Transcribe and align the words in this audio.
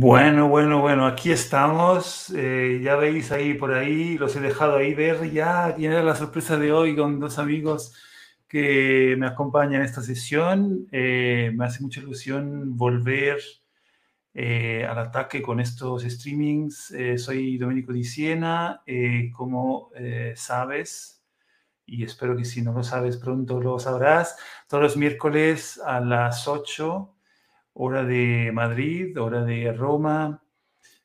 Bueno, 0.00 0.48
bueno, 0.48 0.80
bueno, 0.80 1.06
aquí 1.08 1.32
estamos. 1.32 2.30
Eh, 2.30 2.80
ya 2.84 2.94
veis 2.94 3.32
ahí 3.32 3.54
por 3.54 3.74
ahí, 3.74 4.16
los 4.16 4.36
he 4.36 4.40
dejado 4.40 4.76
ahí 4.76 4.94
ver. 4.94 5.28
Ya 5.32 5.74
tiene 5.74 6.00
la 6.04 6.14
sorpresa 6.14 6.56
de 6.56 6.70
hoy 6.72 6.94
con 6.94 7.18
dos 7.18 7.40
amigos 7.40 7.94
que 8.46 9.16
me 9.18 9.26
acompañan 9.26 9.80
en 9.80 9.82
esta 9.82 10.00
sesión. 10.00 10.86
Eh, 10.92 11.50
me 11.52 11.64
hace 11.64 11.82
mucha 11.82 11.98
ilusión 12.00 12.76
volver 12.76 13.38
eh, 14.34 14.86
al 14.88 14.98
ataque 15.00 15.42
con 15.42 15.58
estos 15.58 16.04
streamings. 16.04 16.94
soy 17.16 17.58
Domenico 17.58 17.92
Di 17.92 18.04
Siena, 18.04 18.84
como 19.32 19.90
sabes, 20.36 21.24
y 21.86 22.04
espero 22.04 22.36
que 22.36 22.44
si 22.44 22.62
no 22.62 22.72
lo 22.72 22.84
sabes 22.84 23.16
pronto 23.16 23.60
lo 23.60 23.80
sabrás, 23.80 24.36
todos 24.68 24.84
los 24.84 24.96
miércoles 24.96 25.80
a 25.84 25.98
las 25.98 26.46
8 26.46 27.17
hora 27.80 28.04
de 28.04 28.50
Madrid, 28.52 29.16
hora 29.18 29.44
de 29.44 29.72
Roma, 29.72 30.42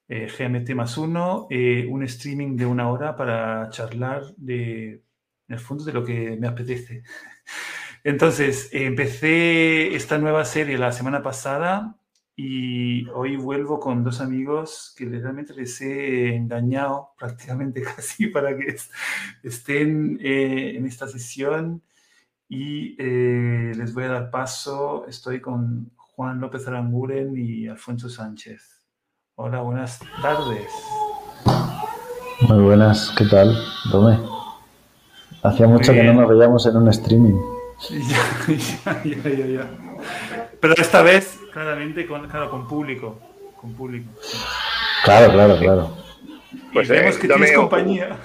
eh, 0.07 0.27
GMT 0.27 0.73
más 0.75 0.97
uno, 0.97 1.47
eh, 1.49 1.87
un 1.89 2.03
streaming 2.03 2.57
de 2.57 2.65
una 2.65 2.89
hora 2.89 3.15
para 3.15 3.69
charlar 3.69 4.23
de, 4.37 4.89
en 5.47 5.53
el 5.55 5.59
fondo, 5.59 5.83
de 5.83 5.93
lo 5.93 6.03
que 6.03 6.35
me 6.35 6.47
apetece. 6.47 7.03
Entonces, 8.03 8.69
empecé 8.73 9.95
esta 9.95 10.17
nueva 10.17 10.45
serie 10.45 10.77
la 10.77 10.91
semana 10.91 11.21
pasada 11.21 11.95
y 12.35 13.07
hoy 13.09 13.37
vuelvo 13.37 13.79
con 13.79 14.03
dos 14.03 14.19
amigos 14.19 14.95
que 14.97 15.05
realmente 15.05 15.53
les 15.53 15.79
he 15.79 16.35
engañado 16.35 17.11
prácticamente 17.17 17.81
casi 17.95 18.27
para 18.27 18.57
que 18.57 18.75
estén 19.43 20.19
eh, 20.21 20.75
en 20.75 20.87
esta 20.87 21.07
sesión 21.07 21.83
y 22.49 22.95
les 22.97 23.93
voy 23.93 24.03
a 24.05 24.09
dar 24.09 24.31
paso. 24.31 25.07
Estoy 25.07 25.39
con 25.41 25.91
Juan 26.15 26.39
López 26.39 26.67
Aranguren 26.67 27.33
y 27.35 27.67
Alfonso 27.67 28.07
Sánchez. 28.07 28.83
Hola, 29.33 29.61
buenas 29.61 29.99
tardes. 30.21 30.69
Muy 32.41 32.59
buenas, 32.59 33.11
¿qué 33.17 33.25
tal, 33.25 33.57
Dome? 33.91 34.19
Hacía 35.41 35.65
mucho 35.65 35.91
que 35.91 36.03
no 36.03 36.13
nos 36.13 36.29
veíamos 36.29 36.65
en 36.67 36.77
un 36.77 36.89
streaming. 36.89 37.39
Ya, 37.89 39.03
ya, 39.03 39.29
ya, 39.29 39.45
ya, 39.45 39.71
Pero 40.61 40.75
esta 40.77 41.01
vez, 41.01 41.39
claramente, 41.51 42.05
con, 42.05 42.27
claro, 42.27 42.51
con 42.51 42.67
público. 42.67 43.17
Con 43.59 43.73
público. 43.73 44.11
Claro, 45.03 45.33
claro, 45.33 45.57
claro. 45.57 45.97
Pues 46.71 46.89
vemos 46.89 47.15
eh, 47.15 47.19
que 47.19 47.27
tienes 47.27 47.53
compañía. 47.53 48.17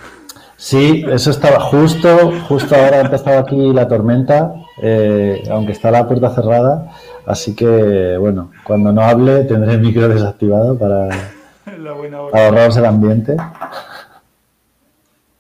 Sí, 0.59 1.05
eso 1.09 1.31
estaba 1.31 1.61
justo, 1.61 2.33
justo 2.48 2.75
ahora 2.75 2.98
ha 2.98 3.00
empezado 3.03 3.39
aquí 3.39 3.72
la 3.72 3.86
tormenta, 3.86 4.53
eh, 4.83 5.42
aunque 5.50 5.70
está 5.70 5.92
la 5.92 6.06
puerta 6.09 6.34
cerrada, 6.34 6.92
Así 7.28 7.54
que, 7.54 8.16
bueno, 8.18 8.52
cuando 8.64 8.90
no 8.90 9.02
hable 9.02 9.44
tendré 9.44 9.72
el 9.72 9.80
micro 9.80 10.08
desactivado 10.08 10.78
para, 10.78 11.10
ahorraros 12.32 12.78
el 12.78 12.86
ambiente. 12.86 13.36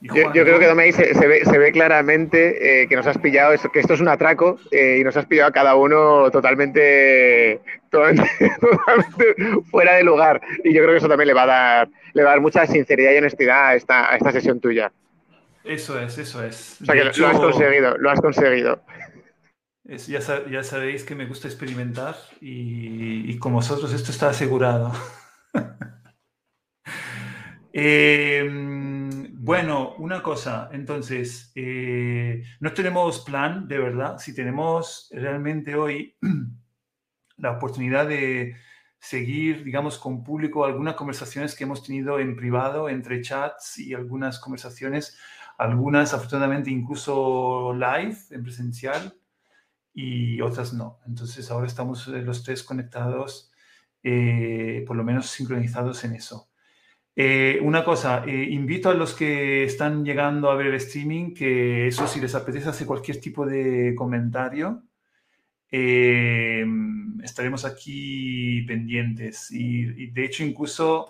Yo, 0.02 0.30
creo 0.30 0.58
que 0.58 0.66
Domey 0.66 0.92
se, 0.92 1.14
se, 1.14 1.26
ve, 1.26 1.46
se 1.46 1.56
ve 1.56 1.72
claramente 1.72 2.82
eh, 2.82 2.88
que 2.88 2.94
nos 2.94 3.06
has 3.06 3.16
pillado, 3.16 3.54
que 3.72 3.80
esto 3.80 3.94
es 3.94 4.00
un 4.00 4.08
atraco 4.08 4.58
eh, 4.70 4.98
y 5.00 5.04
nos 5.04 5.16
has 5.16 5.24
pillado 5.24 5.48
a 5.48 5.52
cada 5.52 5.76
uno 5.76 6.30
totalmente, 6.30 7.60
totalmente, 7.90 9.34
fuera 9.70 9.94
de 9.94 10.04
lugar. 10.04 10.42
Y 10.64 10.74
yo 10.74 10.82
creo 10.82 10.92
que 10.92 10.98
eso 10.98 11.08
también 11.08 11.28
le 11.28 11.34
va 11.34 11.44
a 11.44 11.46
dar, 11.46 11.88
le 12.12 12.22
va 12.22 12.28
a 12.28 12.32
dar 12.32 12.42
mucha 12.42 12.66
sinceridad 12.66 13.12
y 13.12 13.16
honestidad 13.16 13.68
a 13.68 13.74
esta, 13.74 14.12
a 14.12 14.16
esta 14.16 14.30
sesión 14.30 14.60
tuya. 14.60 14.92
Eso 15.64 15.98
es, 15.98 16.18
eso 16.18 16.44
es. 16.44 16.76
O 16.82 16.84
sea 16.84 16.94
que 16.94 17.04
lo 17.18 17.26
has 17.28 17.38
conseguido, 17.38 17.96
lo 17.96 18.10
has 18.10 18.20
conseguido 18.20 18.80
ya, 19.88 20.20
ya, 20.50 20.62
sabéis 20.62 21.02
que 21.02 21.14
me 21.14 21.26
gusta 21.26 21.48
experimentar 21.48 22.14
y, 22.40 23.38
con 23.38 23.54
vosotros 23.54 23.92
esto 23.92 24.10
está 24.10 24.30
asegurado. 24.30 24.92
Em, 27.80 29.36
bueno, 29.44 29.94
una 29.98 30.20
cosa, 30.20 30.68
entonces, 30.72 31.52
eh, 31.54 32.42
no 32.58 32.72
tenemos 32.72 33.20
plan, 33.20 33.68
de 33.68 33.78
verdad, 33.78 34.18
si 34.18 34.34
tenemos 34.34 35.08
realmente 35.12 35.76
hoy 35.76 36.16
la 37.36 37.52
oportunidad 37.52 38.08
de 38.08 38.56
seguir, 38.98 39.62
digamos, 39.62 39.96
con 39.98 40.24
público 40.24 40.64
algunas 40.64 40.94
conversaciones 40.94 41.54
que 41.54 41.64
hemos 41.64 41.84
tenido 41.84 42.18
en 42.18 42.34
privado, 42.34 42.88
entre 42.88 43.20
chats 43.22 43.78
y 43.78 43.94
algunas 43.94 44.40
conversaciones, 44.40 45.16
algunas 45.56 46.14
afortunadamente 46.14 46.70
incluso 46.70 47.72
live, 47.74 48.16
en 48.30 48.42
presencial, 48.42 49.14
y 49.92 50.40
otras 50.40 50.72
no. 50.72 51.00
Entonces 51.06 51.50
ahora 51.50 51.66
estamos 51.66 52.06
eh, 52.08 52.22
los 52.22 52.44
tres 52.44 52.62
conectados, 52.62 53.50
eh, 54.02 54.84
por 54.86 54.96
lo 54.96 55.04
menos 55.04 55.26
sincronizados 55.26 56.04
en 56.04 56.14
eso. 56.14 56.48
Eh, 57.16 57.58
una 57.62 57.84
cosa, 57.84 58.24
invito 58.28 58.90
a 58.90 58.94
los 58.94 59.12
que 59.12 59.64
están 59.64 60.04
llegando 60.04 60.50
a 60.50 60.54
ver 60.54 60.68
el 60.68 60.74
streaming 60.74 61.34
que 61.34 61.88
eso 61.88 62.06
si 62.06 62.20
les 62.20 62.36
apetece 62.36 62.68
hacer 62.68 62.86
cualquier 62.86 63.20
tipo 63.20 63.44
de 63.44 63.92
comentario, 63.96 64.84
estaremos 67.20 67.64
aquí 67.64 68.62
pendientes 68.62 69.50
y, 69.50 70.06
de 70.12 70.24
hecho 70.24 70.44
incluso, 70.44 71.08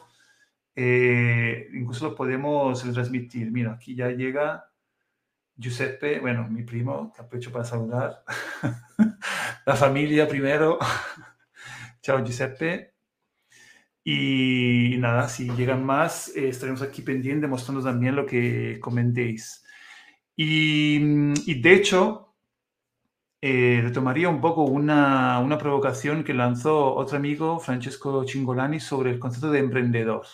incluso 0.75 2.09
lo 2.09 2.15
podemos 2.15 2.83
transmitir. 2.91 3.50
Mira, 3.53 3.75
aquí 3.75 3.95
ya 3.95 4.09
llega 4.10 4.67
Giuseppe, 5.58 6.20
bueno, 6.20 6.48
mi 6.48 6.62
primo, 6.62 7.12
que 7.12 7.20
aprovecho 7.20 7.50
para 7.50 7.64
saludar. 7.64 8.22
la 9.66 9.74
familia 9.74 10.28
primero. 10.28 10.78
Chao, 12.00 12.24
Giuseppe. 12.24 12.94
Y 14.04 14.97
nada, 14.98 15.28
si 15.28 15.50
llegan 15.50 15.84
más, 15.84 16.28
eh, 16.36 16.48
estaremos 16.48 16.80
aquí 16.80 17.02
pendientes 17.02 17.50
mostrando 17.50 17.82
también 17.82 18.14
lo 18.14 18.24
que 18.24 18.78
comentéis. 18.80 19.64
Y, 20.36 21.60
de 21.60 21.74
hecho, 21.74 22.36
eh, 23.41 23.80
retomaría 23.82 24.28
un 24.28 24.41
poco 24.41 24.62
una, 24.62 25.41
una, 25.41 25.58
provocación 25.58 26.22
que 26.24 26.34
lanzó 26.34 26.94
otro 26.94 27.16
amigo, 27.16 27.58
Francesco 27.58 28.24
Cingolani, 28.26 28.78
sobre 28.78 29.10
el 29.10 29.18
concepto 29.18 29.50
de 29.50 29.58
emprendedor. 29.58 30.26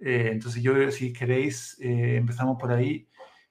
Eh, 0.00 0.30
entonces, 0.32 0.62
yo, 0.62 0.90
si 0.90 1.12
queréis, 1.12 1.76
empezamos 1.80 2.56
por 2.58 2.72
ahí 2.72 3.08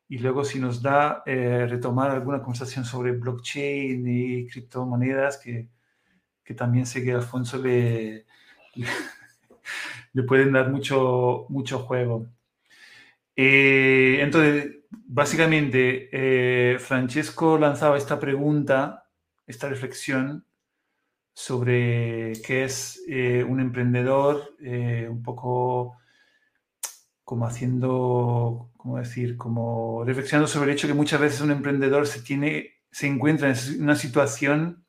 y 0.10 0.20
luego 0.20 0.46
si 0.46 0.60
nos 0.60 0.82
da 0.82 1.24
eh, 1.26 1.68
retomar 1.68 2.12
alguna 2.12 2.40
conversación 2.40 2.86
sobre 2.86 3.12
blockchain 3.12 4.08
y 4.08 4.48
criptomonedas, 4.48 5.38
que, 5.38 5.68
que 6.44 6.54
también 6.54 6.86
sé 6.86 7.04
que 7.04 7.12
Alfonso 7.12 7.58
le, 7.58 8.26
le, 10.14 10.24
pueden 10.24 10.54
dar 10.54 10.70
mucho, 10.72 11.46
mucho 11.50 11.80
juego. 11.80 12.28
Eh, 13.36 14.20
entonces, 14.22 14.78
básicamente, 14.90 16.10
eh, 16.12 16.80
Francesco 16.80 17.58
lanzaba 17.58 17.98
esta 17.98 18.20
pregunta, 18.20 19.10
esta 19.46 19.68
reflexión 19.70 20.46
sobre 21.34 22.34
qué 22.46 22.64
es 22.64 23.04
un 23.48 23.60
emprendedor, 23.60 24.56
un 24.60 25.22
poco 25.22 25.98
como 27.24 27.46
haciendo, 27.46 28.72
¿cómo 28.88 29.00
decir? 29.00 29.36
Como 29.36 30.06
reflexionando 30.06 30.48
sobre 30.48 30.72
el 30.72 30.78
hecho 30.78 30.88
que 30.88 30.94
muchas 30.94 31.20
veces 31.20 31.42
un 31.42 31.52
emprendedor 31.52 32.08
se, 32.08 32.22
tiene, 32.22 32.76
se 32.90 33.08
encuentra 33.08 33.50
en 33.50 33.84
una 33.84 33.96
situación 33.96 34.86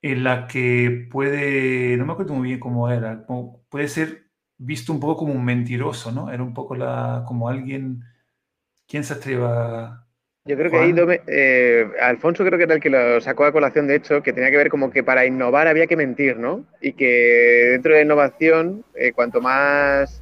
en 0.00 0.22
la 0.22 0.46
que 0.46 1.08
puede, 1.10 1.96
no 1.96 2.06
me 2.06 2.12
acuerdo 2.12 2.34
muy 2.34 2.46
bien 2.46 2.60
cómo 2.60 2.88
era, 2.88 3.26
puede 3.68 3.88
ser 3.88 4.30
visto 4.56 4.92
un 4.92 5.00
poco 5.00 5.16
como 5.16 5.32
un 5.32 5.44
mentiroso, 5.44 6.12
¿no? 6.12 6.30
Era 6.30 6.44
un 6.44 6.54
poco 6.54 6.76
la, 6.76 7.24
como 7.26 7.48
alguien, 7.48 8.04
¿quién 8.86 9.02
se 9.02 9.14
atreva? 9.14 10.06
Yo 10.44 10.56
creo 10.56 10.70
que 10.70 10.78
ahí, 10.78 10.94
eh, 11.26 11.88
Alfonso 12.00 12.44
creo 12.44 12.56
que 12.56 12.64
era 12.64 12.74
el 12.74 12.80
que 12.80 12.90
lo 12.90 13.20
sacó 13.20 13.46
a 13.46 13.52
colación, 13.52 13.88
de 13.88 13.96
hecho, 13.96 14.22
que 14.22 14.32
tenía 14.32 14.50
que 14.52 14.56
ver 14.58 14.70
como 14.70 14.92
que 14.92 15.02
para 15.02 15.26
innovar 15.26 15.66
había 15.66 15.88
que 15.88 15.96
mentir, 15.96 16.36
¿no? 16.36 16.64
Y 16.80 16.92
que 16.92 17.70
dentro 17.72 17.92
de 17.92 17.98
la 17.98 18.04
innovación, 18.04 18.84
eh, 18.94 19.12
cuanto 19.12 19.40
más 19.40 20.21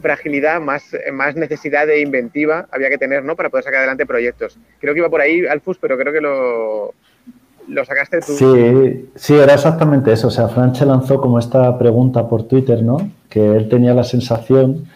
fragilidad, 0.00 0.60
más, 0.60 0.84
más 1.12 1.36
necesidad 1.36 1.86
de 1.86 2.00
inventiva 2.00 2.66
había 2.70 2.90
que 2.90 2.98
tener, 2.98 3.24
¿no? 3.24 3.36
Para 3.36 3.50
poder 3.50 3.64
sacar 3.64 3.78
adelante 3.78 4.06
proyectos. 4.06 4.58
Creo 4.80 4.94
que 4.94 5.00
iba 5.00 5.10
por 5.10 5.20
ahí, 5.20 5.46
Alfus, 5.46 5.78
pero 5.78 5.96
creo 5.98 6.12
que 6.12 6.20
lo, 6.20 6.94
lo 7.68 7.84
sacaste 7.84 8.20
tú. 8.20 8.32
Sí, 8.32 9.10
sí, 9.14 9.34
era 9.34 9.54
exactamente 9.54 10.12
eso. 10.12 10.28
O 10.28 10.30
sea, 10.30 10.48
Franche 10.48 10.84
lanzó 10.84 11.20
como 11.20 11.38
esta 11.38 11.78
pregunta 11.78 12.28
por 12.28 12.48
Twitter, 12.48 12.82
¿no? 12.82 13.10
Que 13.28 13.56
él 13.56 13.68
tenía 13.68 13.94
la 13.94 14.04
sensación 14.04 14.86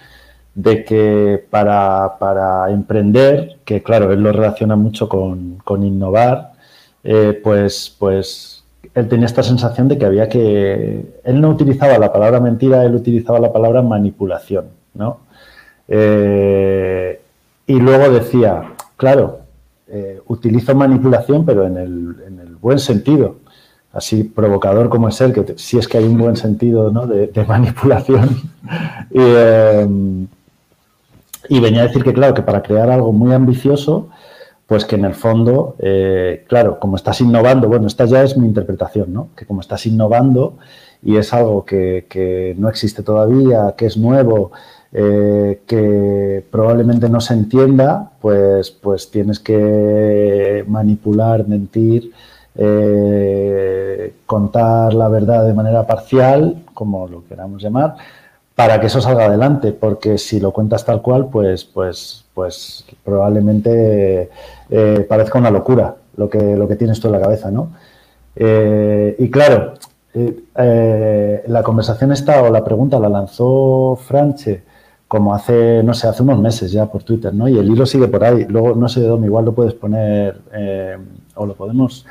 de 0.54 0.84
que 0.84 1.44
para, 1.50 2.19
para 2.19 2.70
emprender, 2.70 3.56
que 3.64 3.82
claro, 3.82 4.12
él 4.12 4.22
lo 4.22 4.32
relaciona 4.32 4.76
mucho 4.76 5.08
con, 5.08 5.58
con 5.64 5.82
innovar, 5.82 6.52
eh, 7.04 7.40
pues, 7.43 7.94
pues 7.99 8.64
él 8.94 9.08
tenía 9.08 9.26
esta 9.26 9.43
sensación 9.43 9.88
de 9.88 9.99
que 9.99 10.04
había 10.04 10.28
que... 10.28 11.04
Él 11.25 11.40
no 11.40 11.49
utilizaba 11.49 11.99
la 11.99 12.12
palabra 12.12 12.40
mentira, 12.40 12.84
él 12.84 12.94
utilizaba 12.94 13.40
la 13.40 13.52
palabra 13.52 13.81
manipulación. 13.82 14.66
¿No? 14.94 15.20
Eh, 15.88 17.20
y 17.66 17.74
luego 17.74 18.10
decía, 18.10 18.72
claro, 18.96 19.40
eh, 19.88 20.20
utilizo 20.26 20.74
manipulación, 20.74 21.44
pero 21.44 21.66
en 21.66 21.76
el, 21.76 22.56
buen 22.60 22.78
sentido. 22.78 23.36
así 23.92 24.24
provocador 24.24 24.88
como 24.88 25.08
es 25.08 25.20
él, 25.20 25.32
que 25.32 25.54
si 25.56 25.76
es 25.76 25.86
que 25.88 25.98
hay 25.98 26.04
un 26.04 26.16
buen 26.16 26.36
sentido 26.36 26.90
de, 26.90 27.44
manipulación. 27.48 28.40
Em, 29.10 30.26
y, 31.48 31.60
venía 31.60 31.82
a 31.82 31.86
decir 31.88 32.04
que, 32.04 32.14
claro, 32.14 32.34
que 32.34 32.42
para 32.42 32.62
crear 32.62 32.88
algo 32.90 33.12
muy 33.12 33.32
ambicioso, 33.32 34.08
pues 34.66 34.86
que 34.86 34.96
en 34.96 35.04
el 35.04 35.14
fondo, 35.14 35.76
eh, 35.80 36.44
claro, 36.48 36.80
como 36.80 36.96
estás 36.96 37.20
innovando, 37.20 37.68
bueno, 37.68 37.86
esta 37.86 38.06
ya 38.06 38.22
es 38.22 38.38
mi 38.38 38.46
interpretación, 38.46 39.12
¿no? 39.12 39.28
Que 39.36 39.44
como 39.44 39.60
estás 39.60 39.84
innovando 39.84 40.56
y 41.02 41.16
es 41.16 41.34
algo 41.34 41.64
que, 41.64 42.54
no 42.56 42.68
existe 42.70 43.02
todavía, 43.02 43.74
que 43.76 43.86
es 43.86 43.96
nuevo, 43.96 44.52
eh, 44.94 45.62
que 45.66 46.44
probablemente 46.50 47.08
no 47.08 47.18
se 47.22 47.32
entienda, 47.32 48.10
pues, 48.20 48.70
pues 48.70 49.10
tienes 49.10 49.40
que 49.40 50.64
manipular, 50.68 51.48
mentir, 51.48 52.12
eh, 52.54 54.12
contar 54.26 54.92
la 54.92 55.08
verdad 55.08 55.46
de 55.46 55.54
manera 55.54 55.86
parcial, 55.86 56.64
como 56.74 57.08
lo 57.08 57.24
queramos 57.26 57.62
llamar, 57.62 57.96
para 58.54 58.80
que 58.80 58.88
eso 58.88 59.00
salga 59.00 59.24
adelante, 59.24 59.72
porque 59.72 60.18
si 60.18 60.40
lo 60.40 60.52
cuentas 60.52 60.84
tal 60.84 61.00
cual, 61.00 61.28
pues, 61.30 61.64
pues, 61.64 62.26
pues 62.34 62.84
probablemente 63.02 64.28
eh, 64.68 65.06
parezca 65.08 65.38
una 65.38 65.50
locura 65.50 65.96
lo 66.18 66.28
que, 66.28 66.54
lo 66.54 66.68
que 66.68 66.76
tienes 66.76 67.00
tú 67.00 67.08
en 67.08 67.12
la 67.12 67.20
cabeza, 67.20 67.50
¿no? 67.50 67.70
Y 68.34 69.30
claro, 69.30 69.74
la 70.54 71.62
conversación 71.62 72.12
esta 72.12 72.42
o 72.42 72.50
la 72.50 72.64
pregunta 72.64 72.98
la 72.98 73.08
lanzó 73.08 73.96
Franche 73.96 74.71
como 75.12 75.35
hace, 75.35 75.82
no 75.82 75.93
sé, 75.93 76.09
hace 76.09 76.23
unos 76.23 76.41
meses 76.41 76.73
ya 76.73 76.87
por 76.87 77.03
Twitter, 77.03 77.35
¿no? 77.35 77.47
Y 77.47 77.59
el 77.59 77.70
hilo 77.70 77.85
sigue 77.85 78.09
por 78.09 78.25
ahí. 78.25 78.47
Luego, 78.49 78.75
no 78.75 78.88
sé 78.88 79.03
dónde, 79.03 79.26
igual 79.26 79.44
lo 79.44 79.53
puedes 79.53 79.75
poner 79.75 80.41
o 81.35 81.44
lo 81.44 81.55
podemos 81.55 82.06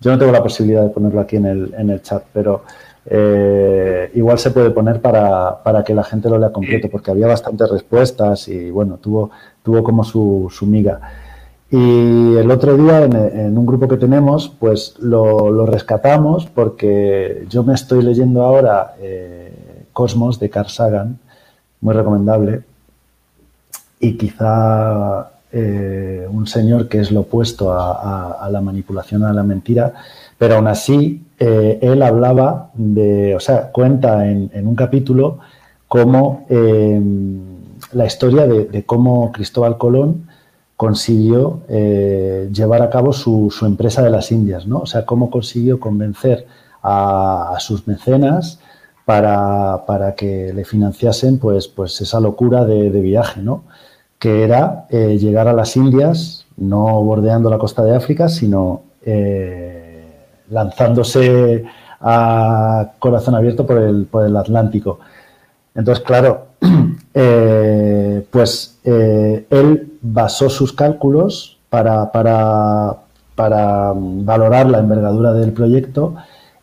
yo 0.00 0.10
no 0.10 0.18
tengo 0.18 0.32
la 0.32 0.42
posibilidad 0.42 0.82
de 0.82 0.90
ponerlo 0.90 1.20
aquí 1.20 1.36
en 1.36 1.46
el, 1.46 1.74
en 1.76 1.90
el 1.90 2.02
chat, 2.02 2.24
pero 2.32 2.64
eh, 3.06 4.10
igual 4.14 4.38
se 4.38 4.50
puede 4.50 4.70
poner 4.70 5.00
para, 5.00 5.84
que 5.84 5.94
la 5.94 6.04
gente 6.04 6.28
lo 6.28 6.38
lea 6.38 6.52
completo, 6.52 6.88
porque 6.90 7.10
había 7.10 7.26
bastantes 7.26 7.70
respuestas 7.70 8.48
y 8.48 8.70
bueno, 8.70 8.98
tuvo, 8.98 9.30
tuvo 9.62 9.82
como 9.82 10.04
su, 10.04 10.48
su 10.50 10.66
miga. 10.66 11.00
Y 11.70 12.36
el 12.36 12.50
otro 12.50 12.76
día 12.76 13.04
en, 13.04 13.58
un 13.58 13.66
grupo 13.66 13.88
que 13.88 13.96
tenemos, 13.96 14.48
pues 14.48 14.94
lo, 15.00 15.66
rescatamos 15.66 16.46
porque 16.46 17.46
yo 17.48 17.64
me 17.64 17.74
estoy 17.74 18.02
leyendo 18.02 18.44
ahora 18.44 18.94
eh, 19.00 19.86
Cosmos 19.92 20.38
de 20.38 20.50
Carl 20.50 20.68
Sagan, 20.68 21.18
muy 21.80 21.94
recomendable, 21.94 22.62
y 24.00 24.16
quizá 24.16 25.30
eh, 25.52 26.26
un 26.30 26.46
señor 26.46 26.88
que 26.88 27.00
es 27.00 27.10
lo 27.10 27.20
opuesto 27.20 27.72
a, 27.72 28.46
la 28.50 28.60
manipulación, 28.60 29.24
a 29.24 29.32
la 29.32 29.42
mentira, 29.42 29.94
pero 30.36 30.56
aún 30.56 30.66
así 30.66 31.24
eh, 31.38 31.78
él 31.80 32.02
hablaba 32.02 32.70
de, 32.74 33.34
o 33.34 33.40
sea, 33.40 33.70
cuenta 33.72 34.28
en, 34.28 34.50
un 34.66 34.74
capítulo 34.74 35.38
cómo 35.88 36.44
eh, 36.50 37.00
la 37.92 38.06
historia 38.06 38.46
de, 38.46 38.84
cómo 38.84 39.32
Cristóbal 39.32 39.78
Colón 39.78 40.26
consiguió 40.76 41.62
llevar 41.68 42.82
a 42.82 42.90
cabo 42.90 43.14
su, 43.14 43.50
empresa 43.62 44.02
de 44.02 44.10
las 44.10 44.30
Indias, 44.30 44.66
¿no? 44.66 44.80
O 44.80 44.86
sea, 44.86 45.06
cómo 45.06 45.30
consiguió 45.30 45.80
convencer 45.80 46.46
a, 46.82 47.56
sus 47.60 47.86
mecenas 47.86 48.58
para, 49.06 50.14
que 50.16 50.52
le 50.52 50.64
financiasen 50.66 51.38
pues, 51.38 51.68
pues 51.68 51.98
esa 52.02 52.20
locura 52.20 52.66
de, 52.66 52.90
de 52.90 53.00
viaje, 53.00 53.40
¿no? 53.40 53.62
que 54.18 54.42
era 54.42 54.86
eh, 54.90 55.18
llegar 55.18 55.48
a 55.48 55.52
las 55.52 55.76
Indias, 55.76 56.46
no 56.56 57.02
bordeando 57.02 57.50
la 57.50 57.58
costa 57.58 57.84
de 57.84 57.94
África, 57.94 58.28
sino 58.28 58.82
eh, 59.04 60.04
lanzándose 60.50 61.64
a 62.00 62.92
corazón 62.98 63.34
abierto 63.34 63.66
por 63.66 63.78
el, 63.78 64.06
por 64.06 64.24
el 64.24 64.36
Atlántico. 64.36 64.98
Entonces, 65.74 66.02
claro, 66.04 66.46
eh, 67.14 68.26
pues 68.30 68.78
él 68.84 69.98
basó 70.00 70.48
sus 70.48 70.72
cálculos 70.72 71.58
para, 71.68 72.10
para, 72.12 72.96
para, 73.34 73.92
valorar 73.94 74.66
la 74.66 74.78
envergadura 74.78 75.32
del 75.32 75.52
proyecto 75.52 76.14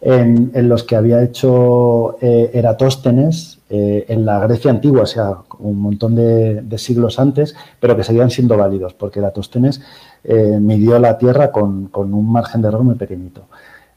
en, 0.05 0.51
en 0.53 0.69
los 0.69 0.83
que 0.83 0.95
había 0.95 1.23
hecho 1.23 2.17
Eratóstenes 2.21 3.59
en 3.69 4.25
la 4.25 4.39
Grecia 4.39 4.69
antigua, 4.69 5.01
o 5.01 5.05
sea, 5.07 5.37
un 5.63 5.79
montón 5.79 6.15
de, 6.15 6.77
siglos 6.77 7.19
antes, 7.19 7.55
pero 7.79 7.95
que 7.95 8.03
seguían 8.03 8.29
siendo 8.29 8.57
válidos, 8.57 8.93
porque 8.93 9.19
Eratóstenes 9.19 9.81
eh, 10.23 10.57
midió 10.59 10.99
la 10.99 11.17
Tierra 11.17 11.51
con, 11.51 11.89
un 11.93 12.31
margen 12.31 12.61
de 12.61 12.67
error 12.67 12.83
muy 12.83 12.95
pequeñito. 12.95 13.47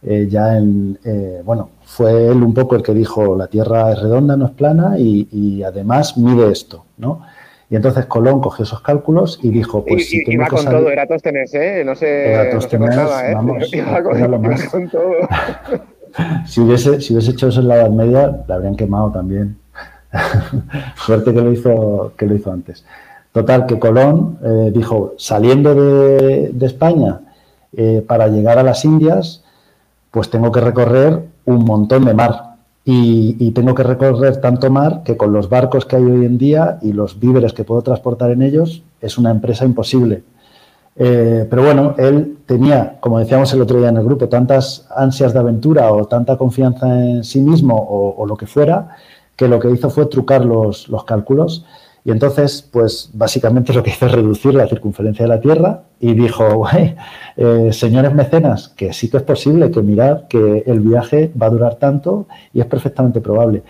Eh, 0.03 0.29
ya 0.31 0.57
en, 0.57 0.99
eh, 1.05 1.43
bueno, 1.45 1.71
fue 1.85 2.29
él 2.29 2.43
un 2.43 2.55
poco 2.55 2.77
el 2.77 2.83
que 2.83 2.95
dijo 2.95 3.37
la 3.37 3.49
Tierra 3.49 3.93
es 3.93 4.01
redonda, 4.01 4.37
no 4.37 4.47
es 4.47 4.53
plana 4.53 4.99
y, 4.99 5.63
además 5.63 6.17
mide 6.17 6.51
esto, 6.51 6.85
¿no? 6.99 7.23
Y 7.69 7.75
entonces 7.75 8.07
Colón 8.07 8.41
cogió 8.41 8.63
esos 8.63 8.81
cálculos 8.81 9.41
y 9.43 9.49
dijo, 9.49 9.85
pues 9.85 10.09
si 10.09 10.23
iba 10.25 10.47
con 10.47 10.65
todo 10.65 10.89
Eratóstenes, 10.89 11.53
¿eh? 11.55 11.83
No 11.85 11.97
se, 11.97 12.33
Eratóstenes, 12.33 12.97
¿eh? 12.97 13.33
vamos, 13.35 13.73
iba 13.75 14.03
con, 14.05 14.89
todo. 14.89 15.13
si, 16.47 16.61
hubiese, 16.61 17.01
si 17.01 17.13
hubiese 17.13 17.33
hecho 17.33 17.49
eso 17.49 17.61
en 17.61 17.69
la 17.69 17.77
Edad 17.77 17.91
Media, 17.91 18.45
la 18.47 18.55
habrían 18.57 18.77
quemado 18.77 19.11
también. 19.11 19.57
Suerte 21.07 21.35
que 21.35 21.41
lo 21.41 21.53
hizo, 21.53 22.13
que 22.17 22.27
lo 22.27 22.35
hizo 22.35 22.53
antes. 22.53 22.85
Total, 23.33 23.67
que 23.67 23.79
Colón 23.79 24.39
eh, 24.43 24.71
dijo, 24.75 25.15
saliendo 25.19 25.75
de, 25.75 26.55
España 26.63 27.21
eh, 27.77 28.03
para 28.07 28.29
llegar 28.29 28.59
a 28.59 28.63
las 28.63 28.85
Indias, 28.85 29.45
pues 30.11 30.31
tengo 30.31 30.51
que 30.51 30.63
recorrer 30.63 31.23
un 31.45 31.65
montón 31.65 32.07
de 32.07 32.15
mar. 32.15 32.57
Y, 32.89 33.51
tengo 33.51 33.75
que 33.75 33.83
recorrer 33.83 34.41
tanto 34.41 34.71
mar 34.71 35.03
que 35.05 35.17
con 35.17 35.33
los 35.33 35.49
barcos 35.49 35.85
que 35.85 35.97
hay 35.97 36.05
hoy 36.05 36.25
en 36.25 36.39
día 36.39 36.79
y 36.81 36.93
los 36.93 37.19
víveres 37.19 37.53
que 37.53 37.65
puedo 37.65 37.83
transportar 37.83 38.31
en 38.31 38.43
ellos, 38.43 38.83
es 39.01 39.19
una 39.19 39.31
empresa 39.31 39.65
imposible. 39.65 40.23
Eh, 40.99 41.47
pero 41.49 41.63
bueno, 41.63 41.95
él 41.99 42.39
tenía, 42.47 42.99
como 43.01 43.19
decíamos 43.19 43.53
el 43.53 43.61
otro 43.61 43.79
día 43.79 43.91
en 43.91 43.97
el 43.99 44.05
grupo, 44.05 44.29
tantas 44.29 44.87
ansias 44.97 45.33
de 45.33 45.39
aventura 45.39 45.93
o 45.93 46.07
tanta 46.07 46.37
confianza 46.37 46.87
en 46.99 47.23
sí 47.23 47.41
mismo 47.41 47.77
o 47.77 48.27
lo 48.27 48.37
que 48.37 48.47
fuera, 48.47 48.97
que 49.37 49.49
lo 49.49 49.61
que 49.61 49.71
hizo 49.71 49.91
fue 49.91 50.07
trucar 50.07 50.45
los, 50.45 50.89
cálculos 51.07 51.65
y 52.05 52.11
entonces, 52.13 52.63
pues 52.63 53.11
básicamente 53.13 53.73
lo 53.73 53.83
que 53.83 53.91
hizo 53.91 54.07
es 54.07 54.13
reducir 54.13 54.55
la 54.55 54.69
circunferencia 54.69 55.25
de 55.25 55.29
la 55.29 55.41
Tierra 55.41 55.83
y 56.01 56.15
dijo, 56.15 56.65
eh, 57.37 57.73
señores 57.73 58.15
mecenas, 58.15 58.69
que 58.69 58.93
sí 58.93 59.11
que 59.11 59.19
es 59.19 59.23
posible, 59.23 59.71
que 59.71 59.83
mirad 59.83 60.23
que 60.29 60.63
el 60.67 60.81
viaje 60.81 61.33
va 61.41 61.47
a 61.47 61.51
durar 61.51 61.75
tanto 61.77 62.27
y 62.53 62.61
es 62.61 62.67
perfectamente 62.67 63.21
probable. 63.21 63.65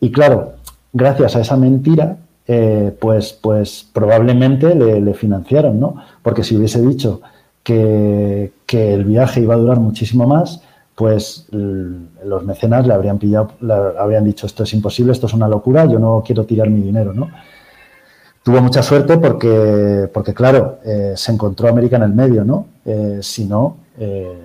Y 0.00 0.12
claro, 0.12 0.52
gracias 0.92 1.34
a 1.34 1.40
esa 1.40 1.56
mentira, 1.56 2.18
eh, 2.54 2.96
pues, 3.00 3.32
pues 3.32 3.88
probablemente 3.92 4.74
le, 4.74 5.14
financiaron, 5.14 5.80
¿no? 5.80 5.96
Porque 6.22 6.44
si 6.44 6.56
hubiese 6.56 6.82
dicho 6.82 7.22
que, 7.62 8.52
que 8.66 8.92
el 8.92 9.04
viaje 9.04 9.40
iba 9.40 9.54
a 9.54 9.58
durar 9.58 9.80
muchísimo 9.80 10.26
más, 10.26 10.62
pues 10.94 11.46
los 11.50 12.44
mecenas 12.44 12.86
le 12.86 12.92
habrían 12.92 13.18
pillado, 13.18 13.52
le 13.60 13.72
habrían 13.72 14.24
dicho 14.24 14.46
esto 14.46 14.64
es 14.64 14.74
imposible, 14.74 15.12
esto 15.12 15.26
es 15.26 15.32
una 15.32 15.48
locura, 15.48 15.86
yo 15.86 15.98
no 15.98 16.22
quiero 16.24 16.44
tirar 16.44 16.68
mi 16.68 16.82
dinero, 16.82 17.14
¿no? 17.14 17.30
Tuvo 18.42 18.60
mucha 18.60 18.82
suerte 18.82 19.16
porque, 19.16 20.10
porque 20.12 20.34
claro, 20.34 20.78
eh, 20.84 21.14
se 21.16 21.32
encontró 21.32 21.68
América 21.68 21.96
en 21.96 22.02
el 22.02 22.12
medio, 22.12 22.44
¿no? 22.44 22.66
Eh, 22.84 23.20
si 23.22 23.46
no, 23.46 23.78
eh, 23.98 24.36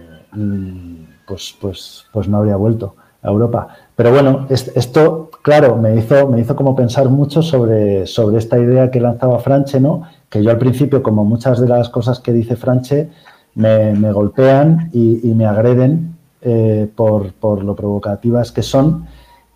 pues, 1.27 1.55
pues, 1.59 2.05
pues 2.13 2.27
no 2.29 2.37
habría 2.37 2.55
vuelto 2.55 2.95
a 3.21 3.27
Europa. 3.27 3.67
Pero 3.95 4.11
bueno, 4.11 4.45
esto, 4.49 5.31
claro, 5.47 5.77
me 5.77 5.95
hizo, 5.95 6.27
me 6.27 6.41
hizo 6.41 6.57
como 6.57 6.75
pensar 6.75 7.07
mucho 7.07 7.41
sobre, 7.41 8.05
sobre 8.05 8.37
esta 8.37 8.59
idea 8.59 8.91
que 8.91 8.99
lanzaba 8.99 9.39
Franche, 9.39 9.79
¿no? 9.79 10.01
Que 10.27 10.43
yo 10.43 10.51
al 10.51 10.57
principio, 10.57 11.01
como 11.01 11.23
muchas 11.23 11.61
de 11.61 11.69
las 11.69 11.87
cosas 11.87 12.19
que 12.19 12.33
dice 12.33 12.57
Franche, 12.57 13.09
me, 13.55 14.11
golpean 14.11 14.89
y, 14.91 15.31
me 15.35 15.45
agreden 15.45 16.17
eh, 16.41 16.89
por, 16.93 17.31
por, 17.31 17.63
lo 17.63 17.77
provocativas 17.77 18.51
que 18.51 18.61
son 18.61 19.05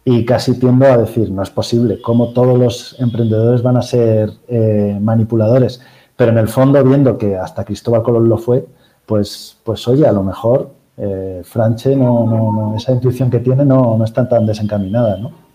y 0.06 0.24
casi 0.24 0.58
tiendo 0.58 0.86
a 0.86 0.98
decir, 0.98 1.30
no 1.30 1.44
es 1.44 1.50
posible, 1.50 2.02
cómo 2.02 2.30
todos 2.30 2.58
los 2.58 2.98
emprendedores 3.02 3.62
van 3.62 3.76
a 3.76 3.82
ser 3.82 4.32
eh, 4.48 4.98
manipuladores. 4.98 5.82
Pero 6.16 6.32
en 6.32 6.38
el 6.38 6.48
fondo, 6.48 6.82
viendo 6.86 7.18
que 7.18 7.36
hasta 7.36 7.66
Cristóbal 7.66 8.02
Colón 8.02 8.30
lo 8.30 8.38
fue, 8.38 8.66
pues, 9.06 9.58
pues 9.66 9.86
oye, 9.90 10.08
a 10.08 10.14
lo 10.14 10.24
mejor 10.24 10.70
eh, 10.96 11.42
Franche, 11.44 11.98
no, 11.98 12.26
no, 12.26 12.78
esa 12.78 12.94
intuición 12.94 13.30
que 13.30 13.40
tiene 13.40 13.66
no, 13.66 13.98
no 13.98 14.06
está 14.06 14.30
tan 14.30 14.46
desencaminada, 14.46 15.18
¿no? 15.18 15.51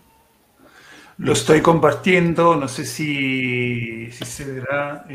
Lo 1.17 1.33
estoy 1.33 1.61
compartiendo, 1.61 2.55
no 2.55 2.67
sé 2.67 2.85
si, 2.85 4.11
si 4.11 4.25
se 4.25 4.51
verá. 4.51 5.05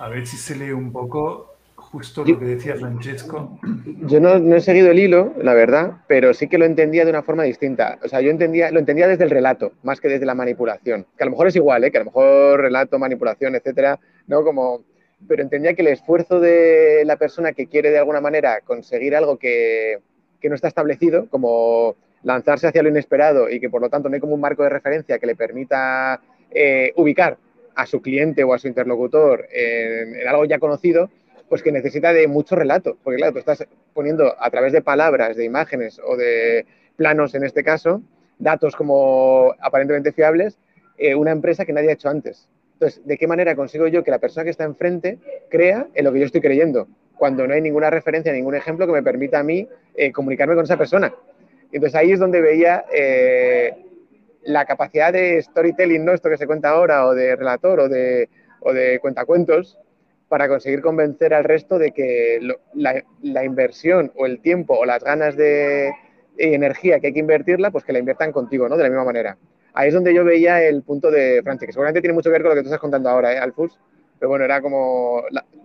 a 0.00 0.08
ver 0.08 0.26
si 0.26 0.36
se 0.36 0.56
lee 0.56 0.72
un 0.72 0.92
poco 0.92 1.54
justo 1.76 2.24
lo 2.24 2.38
que 2.38 2.44
decía 2.44 2.74
Francesco. 2.74 3.58
Yo 4.02 4.20
no, 4.20 4.34
he 4.54 4.60
seguido 4.60 4.90
el 4.90 4.98
hilo, 4.98 5.32
la 5.40 5.54
verdad, 5.54 5.98
pero 6.06 6.34
sí 6.34 6.48
que 6.48 6.58
lo 6.58 6.64
entendía 6.64 7.04
de 7.04 7.10
una 7.10 7.22
forma 7.22 7.44
distinta. 7.44 7.98
O 8.04 8.08
sea, 8.08 8.20
yo 8.20 8.30
entendía, 8.30 8.70
lo 8.70 8.80
entendía 8.80 9.06
desde 9.06 9.24
el 9.24 9.30
relato, 9.30 9.72
más 9.82 10.00
que 10.00 10.08
desde 10.08 10.26
la 10.26 10.34
manipulación. 10.34 11.06
Que 11.16 11.22
a 11.22 11.26
lo 11.26 11.30
mejor 11.30 11.46
es 11.46 11.56
igual, 11.56 11.84
¿eh? 11.84 11.90
que 11.90 11.98
a 11.98 12.00
lo 12.00 12.06
mejor 12.06 12.60
relato, 12.60 12.98
manipulación, 12.98 13.54
etcétera, 13.54 13.98
¿no? 14.26 14.42
Como 14.42 14.82
pero 15.26 15.42
entendía 15.42 15.74
que 15.74 15.82
el 15.82 15.88
esfuerzo 15.88 16.38
de 16.38 17.02
la 17.04 17.16
persona 17.16 17.52
que 17.52 17.66
quiere 17.66 17.90
de 17.90 17.98
alguna 17.98 18.20
manera 18.20 18.60
conseguir 18.60 19.16
algo 19.16 19.36
que, 19.36 19.98
que 20.40 20.48
no 20.48 20.54
está 20.54 20.68
establecido, 20.68 21.28
como 21.28 21.96
lanzarse 22.22 22.66
hacia 22.66 22.82
lo 22.82 22.88
inesperado 22.88 23.48
y 23.48 23.60
que 23.60 23.70
por 23.70 23.80
lo 23.80 23.88
tanto 23.88 24.08
no 24.08 24.14
hay 24.14 24.20
como 24.20 24.34
un 24.34 24.40
marco 24.40 24.62
de 24.62 24.68
referencia 24.70 25.18
que 25.18 25.26
le 25.26 25.36
permita 25.36 26.20
eh, 26.50 26.92
ubicar 26.96 27.38
a 27.74 27.86
su 27.86 28.02
cliente 28.02 28.42
o 28.42 28.52
a 28.52 28.58
su 28.58 28.66
interlocutor 28.66 29.46
en, 29.52 30.26
algo 30.26 30.44
ya 30.44 30.58
conocido, 30.58 31.10
pues 31.48 31.62
que 31.62 31.70
necesita 31.70 32.12
de 32.12 32.26
mucho 32.26 32.56
relato, 32.56 32.98
porque 33.02 33.18
claro, 33.18 33.34
tú 33.34 33.38
estás 33.38 33.66
poniendo 33.94 34.34
a 34.38 34.50
través 34.50 34.72
de 34.72 34.82
palabras, 34.82 35.36
de 35.36 35.44
imágenes 35.44 36.00
o 36.04 36.16
de 36.16 36.66
planos 36.96 37.34
en 37.34 37.44
este 37.44 37.62
caso, 37.62 38.02
datos 38.38 38.74
como 38.74 39.54
aparentemente 39.60 40.12
fiables, 40.12 40.58
eh, 40.98 41.14
una 41.14 41.30
empresa 41.30 41.64
que 41.64 41.72
nadie 41.72 41.90
ha 41.90 41.92
hecho 41.92 42.08
antes. 42.08 42.48
Entonces, 42.74 43.04
¿de 43.04 43.16
qué 43.16 43.26
manera 43.26 43.54
consigo 43.54 43.86
yo 43.86 44.04
que 44.04 44.10
la 44.10 44.18
persona 44.18 44.44
que 44.44 44.50
está 44.50 44.64
enfrente 44.64 45.18
crea 45.48 45.86
en 45.94 46.04
lo 46.04 46.12
que 46.12 46.20
yo 46.20 46.26
estoy 46.26 46.40
creyendo? 46.40 46.88
Cuando 47.16 47.46
no 47.46 47.54
hay 47.54 47.60
ninguna 47.60 47.90
referencia, 47.90 48.32
ningún 48.32 48.54
ejemplo 48.54 48.86
que 48.86 48.92
me 48.92 49.02
permita 49.02 49.40
a 49.40 49.42
mí 49.42 49.68
eh, 49.96 50.12
comunicarme 50.12 50.54
con 50.54 50.64
esa 50.64 50.76
persona. 50.76 51.12
Entonces 51.72 51.94
ahí 51.94 52.12
es 52.12 52.20
donde 52.20 52.40
veía 52.40 52.84
eh, 52.92 53.74
la 54.42 54.64
capacidad 54.64 55.12
de 55.12 55.40
storytelling, 55.42 56.04
¿no? 56.04 56.12
Esto 56.12 56.30
que 56.30 56.38
se 56.38 56.46
cuenta 56.46 56.70
ahora, 56.70 57.06
o 57.06 57.14
de 57.14 57.36
relator, 57.36 57.80
o 57.80 57.88
de, 57.88 58.28
o 58.60 58.72
de 58.72 58.98
cuentacuentos, 59.00 59.78
para 60.28 60.48
conseguir 60.48 60.80
convencer 60.80 61.34
al 61.34 61.44
resto 61.44 61.78
de 61.78 61.92
que 61.92 62.40
la, 62.74 63.44
inversión 63.44 64.12
o 64.16 64.26
el 64.26 64.40
tiempo 64.40 64.74
o 64.74 64.84
las 64.84 65.02
ganas 65.02 65.36
de, 65.36 65.90
energía 66.36 67.00
que 67.00 67.08
hay 67.08 67.12
que 67.12 67.20
invertirla, 67.20 67.70
pues 67.70 67.84
que 67.84 67.92
la 67.92 67.98
inviertan 67.98 68.32
contigo, 68.32 68.68
¿no? 68.68 68.76
De 68.76 68.84
la 68.84 68.90
misma 68.90 69.04
manera. 69.04 69.36
Ahí 69.74 69.88
es 69.88 69.94
donde 69.94 70.14
yo 70.14 70.24
veía 70.24 70.62
el 70.62 70.82
punto 70.82 71.10
de 71.10 71.42
Francia, 71.42 71.66
que 71.66 71.72
seguramente 71.72 72.00
tiene 72.00 72.14
mucho 72.14 72.30
que 72.30 72.34
ver 72.34 72.42
con 72.42 72.50
lo 72.50 72.54
que 72.54 72.62
tú 72.62 72.68
estás 72.68 72.80
contando 72.80 73.08
ahora, 73.08 73.32
¿eh, 73.32 73.38
Alfus? 73.38 73.78
Pero 74.18 74.28
bueno, 74.30 74.44
era 74.44 74.60
como 74.60 75.24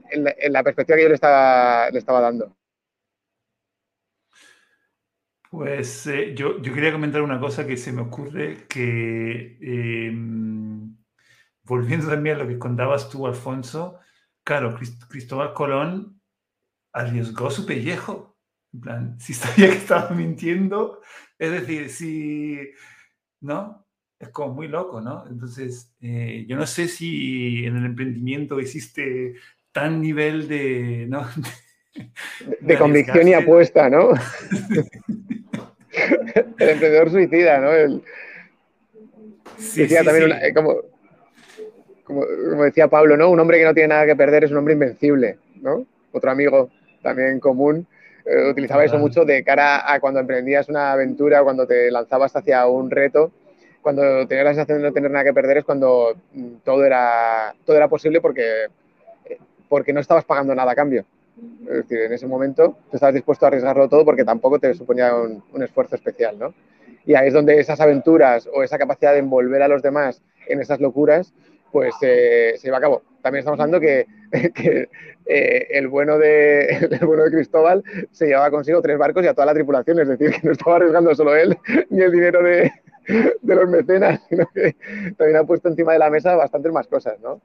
en 0.10 0.54
la, 0.54 0.64
perspectiva 0.64 0.98
que 0.98 1.04
yo 1.04 1.10
le 1.10 1.16
estaba, 1.16 1.90
le 1.90 2.00
estaba 2.00 2.22
dando. 2.22 2.56
Pues 5.54 6.08
eh, 6.08 6.34
yo, 6.34 6.60
quería 6.64 6.92
comentar 6.92 7.22
una 7.22 7.40
cosa 7.40 7.68
que 7.68 7.78
se 7.78 7.92
me 7.92 8.02
ocurre, 8.02 8.66
que 8.68 9.60
em, 9.62 10.98
volviendo 11.62 12.10
también 12.10 12.38
a 12.38 12.40
lo 12.40 12.48
que 12.48 12.58
contabas 12.58 13.08
tú, 13.08 13.28
Alfonso, 13.28 14.00
claro, 14.44 14.76
Cristóbal 15.08 15.54
Colón 15.54 16.20
arriesgó 16.92 17.52
su 17.52 17.68
pellejo. 17.68 18.36
En 18.74 18.82
plan, 18.82 19.20
si 19.20 19.34
sabía 19.36 19.70
que 19.70 19.78
estaba 19.78 20.10
mintiendo, 20.10 21.02
es 21.38 21.52
decir, 21.52 21.92
si, 21.92 22.58
¿no? 23.40 23.86
Es 24.18 24.30
como 24.30 24.56
muy 24.56 24.68
loco, 24.68 25.02
¿no? 25.02 25.28
Entonces, 25.30 25.94
eh, 26.02 26.48
yo 26.50 26.58
no 26.58 26.66
sé 26.66 26.88
si 26.88 27.64
en 27.64 27.78
el 27.78 27.86
emprendimiento 27.86 28.60
existe 28.60 29.36
tan 29.72 30.02
nivel 30.02 30.48
de, 30.48 31.06
¿no? 31.08 31.28
De, 32.60 32.76
convicción 32.76 33.28
y 33.28 33.36
apuesta, 33.36 33.88
¿no? 33.88 34.14
el 36.60 36.70
emprendedor 36.70 37.12
suicida, 37.12 37.60
¿no? 37.60 38.02
decía 39.76 40.04
también, 40.04 40.32
eh, 40.42 40.54
como, 40.54 40.78
como, 42.04 42.26
decía 42.64 42.88
Pablo, 42.88 43.18
¿no? 43.18 43.30
Un 43.30 43.40
hombre 43.40 43.60
que 43.60 43.66
no 43.66 43.74
tiene 43.74 43.90
nada 43.90 44.06
que 44.06 44.16
perder 44.16 44.44
es 44.44 44.52
un 44.52 44.58
hombre 44.58 44.74
invencible, 44.74 45.38
¿no? 45.62 45.86
Otro 46.12 46.32
amigo 46.32 46.70
también 47.02 47.40
común 47.40 47.88
eh, 48.26 48.50
utilizaba 48.50 48.86
eso 48.86 48.98
mucho 48.98 49.26
de 49.26 49.44
cara 49.44 49.92
a 49.92 50.00
cuando 50.00 50.20
emprendías 50.20 50.70
una 50.70 50.94
aventura, 50.94 51.44
cuando 51.44 51.68
te 51.68 51.92
lanzabas 51.92 52.36
hacia 52.36 52.66
un 52.68 52.90
reto, 52.90 53.32
cuando 53.82 54.26
tenías 54.28 54.46
la 54.46 54.54
sensación 54.54 54.80
de 54.80 54.88
no 54.88 54.94
tener 54.94 55.12
nada 55.12 55.26
que 55.26 55.34
perder 55.34 55.58
es 55.58 55.66
cuando 55.66 56.16
mm, 56.34 56.56
todo 56.64 56.86
era, 56.86 57.54
todo 57.66 57.76
era 57.76 57.90
posible 57.90 58.22
porque, 58.22 58.66
eh, 59.26 59.38
porque 59.68 59.92
no 59.92 60.00
estabas 60.00 60.24
pagando 60.24 60.56
nada 60.56 60.72
a 60.72 60.76
cambio. 60.76 61.06
Es 61.62 61.76
decir, 61.88 62.00
en 62.02 62.14
ese 62.14 62.28
momento 62.28 62.78
tú 62.90 62.98
estabas 62.98 63.16
dispuesto 63.16 63.46
a 63.46 63.48
arriesgarlo 63.48 63.90
todo 63.90 64.06
porque 64.06 64.24
tampoco 64.24 64.60
te 64.60 64.74
suponía 64.74 65.14
un, 65.16 65.64
esfuerzo 65.64 65.96
especial, 65.96 66.38
¿no? 66.38 66.54
Y 67.06 67.16
ahí 67.16 67.28
es 67.28 67.34
donde 67.34 67.60
esas 67.60 67.82
aventuras 67.82 68.48
o 68.54 68.64
esa 68.64 68.78
capacidad 68.78 69.14
de 69.14 69.20
envolver 69.20 69.62
a 69.62 69.68
los 69.68 69.82
demás 69.82 70.22
en 70.48 70.62
esas 70.62 70.80
locuras, 70.80 71.34
pues 71.72 71.96
eh, 72.02 72.54
se 72.58 72.68
lleva 72.68 72.78
a 72.78 72.82
cabo. 72.82 73.02
También 73.22 73.40
estamos 73.40 73.60
hablando 73.60 73.80
que, 73.80 74.06
eh, 75.26 75.68
el, 75.72 75.88
bueno 75.88 76.18
de, 76.18 76.68
el 77.02 77.06
bueno 77.06 77.24
de 77.24 77.32
Cristóbal 77.32 77.84
se 78.12 78.28
llevaba 78.28 78.52
consigo 78.52 78.82
tres 78.82 78.98
barcos 78.98 79.24
y 79.24 79.28
a 79.28 79.34
toda 79.34 79.48
la 79.48 79.54
tripulación, 79.54 80.00
es 80.00 80.08
decir, 80.08 80.32
que 80.32 80.48
no 80.48 80.52
estaba 80.54 80.78
arriesgando 80.78 81.16
solo 81.16 81.36
él 81.36 81.58
ni 81.90 82.02
el 82.02 82.12
dinero 82.12 82.44
de, 82.44 82.72
de 83.42 83.56
los 83.56 83.70
mecenas, 83.70 84.22
sino 84.30 84.46
que 84.54 84.76
también 85.18 85.38
ha 85.38 85.44
puesto 85.44 85.68
encima 85.68 85.94
de 85.94 86.00
la 86.00 86.10
mesa 86.10 86.36
bastantes 86.36 86.72
más 86.72 86.88
cosas, 86.88 87.20
¿no? 87.20 87.42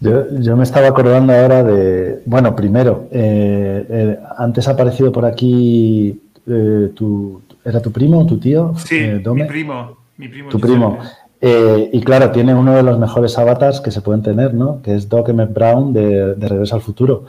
Yo, 0.00 0.56
me 0.56 0.62
estaba 0.62 0.88
acordando 0.88 1.32
ahora 1.32 1.64
de, 1.64 2.22
bueno, 2.24 2.54
primero, 2.54 3.08
eh, 3.10 3.84
eh, 3.88 4.18
antes 4.36 4.68
ha 4.68 4.72
aparecido 4.72 5.10
por 5.10 5.24
aquí 5.24 6.20
eh, 6.46 6.92
tu, 6.94 7.42
¿era 7.64 7.80
tu 7.80 7.90
primo 7.90 8.24
tu 8.24 8.38
tío? 8.38 8.74
Sí, 8.76 9.00
mi 9.00 9.44
primo, 9.44 9.96
mi 10.16 10.28
primo. 10.28 10.50
Tu 10.50 10.60
primo. 10.60 10.98
y 11.40 12.00
claro, 12.02 12.30
tiene 12.30 12.54
uno 12.54 12.76
de 12.76 12.84
los 12.84 12.98
mejores 12.98 13.36
avatars 13.38 13.80
que 13.80 13.90
se 13.90 14.00
pueden 14.00 14.22
tener, 14.22 14.54
¿no? 14.54 14.82
Que 14.82 14.94
es 14.94 15.08
Doc 15.08 15.30
Emmett 15.30 15.52
Brown 15.52 15.92
de, 15.92 16.34
Regreso 16.34 16.76
al 16.76 16.82
Futuro, 16.82 17.24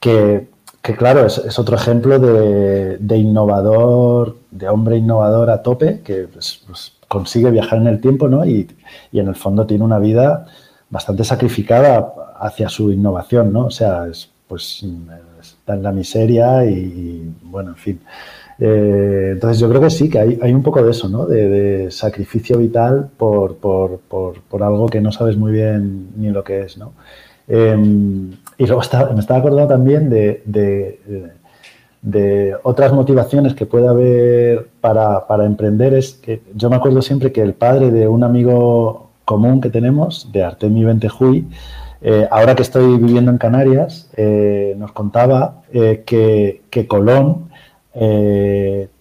que, 0.00 0.48
claro, 0.82 1.24
es, 1.24 1.56
otro 1.56 1.76
ejemplo 1.76 2.18
de, 2.18 3.16
innovador, 3.16 4.38
de 4.50 4.68
hombre 4.68 4.96
innovador 4.96 5.50
a 5.50 5.62
tope, 5.62 6.00
que 6.02 6.26
pues, 6.32 6.64
pues, 6.66 6.94
consigue 7.06 7.52
viajar 7.52 7.78
en 7.78 7.86
el 7.86 8.00
tiempo, 8.00 8.26
¿no? 8.26 8.44
Y, 8.44 8.68
y 9.12 9.20
en 9.20 9.28
el 9.28 9.36
fondo 9.36 9.66
tiene 9.66 9.84
una 9.84 10.00
vida 10.00 10.46
bastante 10.90 11.24
sacrificada 11.24 12.12
hacia 12.40 12.68
su 12.68 12.90
innovación, 12.92 13.52
¿no? 13.52 13.66
O 13.66 13.70
sea, 13.70 14.06
es, 14.06 14.30
pues 14.46 14.84
está 15.40 15.74
en 15.74 15.82
la 15.82 15.92
miseria 15.92 16.64
y, 16.64 17.30
bueno, 17.42 17.70
en 17.70 17.76
fin. 17.76 18.00
Eh, 18.58 19.30
entonces 19.34 19.60
yo 19.60 19.68
creo 19.68 19.80
que 19.80 19.90
sí, 19.90 20.08
que 20.08 20.18
hay, 20.18 20.52
un 20.52 20.62
poco 20.62 20.82
de 20.82 20.90
eso, 20.90 21.08
¿no? 21.08 21.26
De, 21.26 21.90
sacrificio 21.90 22.58
vital 22.58 23.08
por, 23.16 23.56
por, 23.56 24.00
por, 24.00 24.62
algo 24.62 24.88
que 24.88 25.00
no 25.00 25.12
sabes 25.12 25.36
muy 25.36 25.52
bien 25.52 26.08
ni 26.16 26.30
lo 26.30 26.42
que 26.42 26.62
es, 26.62 26.76
¿no? 26.76 26.92
Em, 27.46 28.32
y 28.58 28.66
luego 28.66 28.82
me 29.14 29.20
estaba 29.20 29.38
acordando 29.38 29.68
también 29.68 30.10
de, 30.10 30.42
de, 32.02 32.56
otras 32.62 32.92
motivaciones 32.92 33.54
que 33.54 33.66
puede 33.66 33.88
haber 33.88 34.68
para, 34.80 35.26
para 35.26 35.44
emprender. 35.44 35.94
Es 35.94 36.14
que 36.14 36.42
yo 36.54 36.68
me 36.68 36.76
acuerdo 36.76 37.00
siempre 37.00 37.32
que 37.32 37.42
el 37.42 37.54
padre 37.54 37.90
de 37.90 38.08
un 38.08 38.24
amigo 38.24 39.07
común 39.28 39.60
que 39.60 39.68
tenemos 39.68 40.32
de 40.32 40.42
Artemi 40.42 40.84
Ventejuy, 40.84 41.46
eh, 42.00 42.26
ahora 42.30 42.54
que 42.54 42.62
estoy 42.62 42.96
viviendo 42.96 43.30
en 43.30 43.36
Canarias, 43.36 44.08
eh, 44.16 44.74
nos 44.78 44.92
contaba 44.92 45.60
eh, 45.70 46.02
que, 46.06 46.86
Colón, 46.88 47.50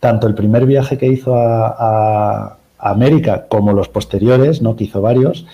tanto 0.01 0.27
el 0.27 0.35
primer 0.35 0.65
viaje 0.65 0.97
que 0.97 1.07
hizo 1.07 1.33
a, 1.35 2.57
América 2.79 3.47
como 3.49 3.73
los 3.73 3.87
posteriores, 3.89 4.61
¿no? 4.61 4.75
que 4.75 4.83
hizo 4.83 5.01
varios, 5.01 5.47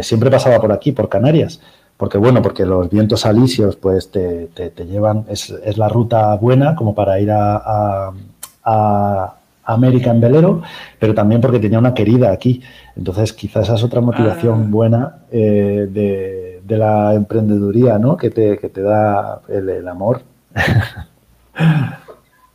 siempre 0.00 0.28
pasaba 0.30 0.58
por 0.60 0.72
aquí, 0.72 0.90
por 0.90 1.08
Canarias. 1.08 1.60
Porque 1.96 2.18
bueno, 2.18 2.42
porque 2.42 2.64
los 2.64 2.90
vientos 2.90 3.26
alisios 3.26 3.76
pues 3.76 4.10
te, 4.10 4.48
llevan, 4.90 5.24
es, 5.28 5.52
la 5.76 5.88
ruta 5.88 6.34
buena 6.36 6.74
como 6.74 6.94
para 6.94 7.20
ir 7.20 7.30
a 7.30 8.12
América 9.68 10.10
en 10.10 10.20
velero, 10.20 10.62
pero 10.98 11.14
también 11.14 11.42
porque 11.42 11.60
tenía 11.60 11.78
una 11.78 11.92
querida 11.92 12.32
aquí. 12.32 12.62
Entonces, 12.96 13.34
quizás 13.34 13.64
esa 13.64 13.74
es 13.74 13.84
otra 13.84 14.00
motivación 14.00 14.62
ah. 14.62 14.66
buena 14.68 15.18
eh, 15.30 15.86
de, 15.90 16.76
la 16.76 17.14
emprendeduría, 17.14 17.98
¿no? 17.98 18.16
Que 18.16 18.30
te, 18.30 18.82
da 18.82 19.42
el, 19.48 19.86
amor. 19.86 20.22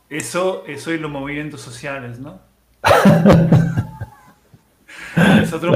Eso, 0.10 0.64
eso 0.68 0.92
y 0.92 1.00
los 1.00 1.10
movimientos 1.10 1.60
sociales, 1.60 2.20
¿no? 2.20 2.38
es, 5.42 5.52
otro 5.52 5.74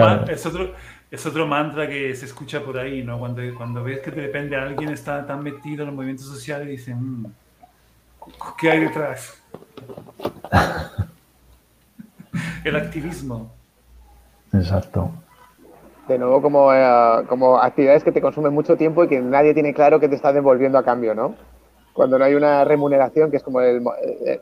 es, 1.09 1.25
otro, 1.25 1.47
mantra 1.47 1.89
que 1.89 2.15
se 2.15 2.25
escucha 2.25 2.61
por 2.61 2.77
ahí, 2.77 3.01
¿no? 3.01 3.17
Cuando, 3.17 3.41
cuando 3.55 3.83
ves 3.83 4.01
que 4.01 4.11
de 4.11 4.21
repente 4.21 4.55
alguien 4.55 4.89
está 4.89 5.25
tan 5.25 5.41
metido 5.41 5.81
en 5.81 5.87
los 5.87 5.95
movimientos 5.95 6.27
sociales, 6.27 6.67
dicen, 6.67 7.23
mm, 7.23 7.25
¿qué 8.59 8.69
hay 8.69 8.81
detrás? 8.81 9.41
el 12.63 12.75
activismo. 12.75 13.51
Exacto. 14.53 15.11
De 16.07 16.17
nuevo, 16.17 16.41
como, 16.41 16.73
eh, 16.73 17.25
como 17.27 17.57
actividades 17.57 18.03
que 18.03 18.13
te 18.13 18.21
consumen 18.21 18.53
mucho 18.53 18.77
tiempo 18.77 19.03
y 19.03 19.07
que 19.09 19.19
nadie 19.19 19.53
tiene 19.53 19.73
claro 19.73 19.99
que 19.99 20.07
te 20.07 20.15
está 20.15 20.31
devolviendo 20.31 20.77
a 20.77 20.83
cambio, 20.83 21.13
¿no? 21.13 21.35
Cuando 21.91 22.17
no 22.17 22.23
hay 22.23 22.35
una 22.35 22.63
remuneración, 22.63 23.29
que 23.29 23.37
es 23.37 23.43
como 23.43 23.59
eh, 23.61 23.81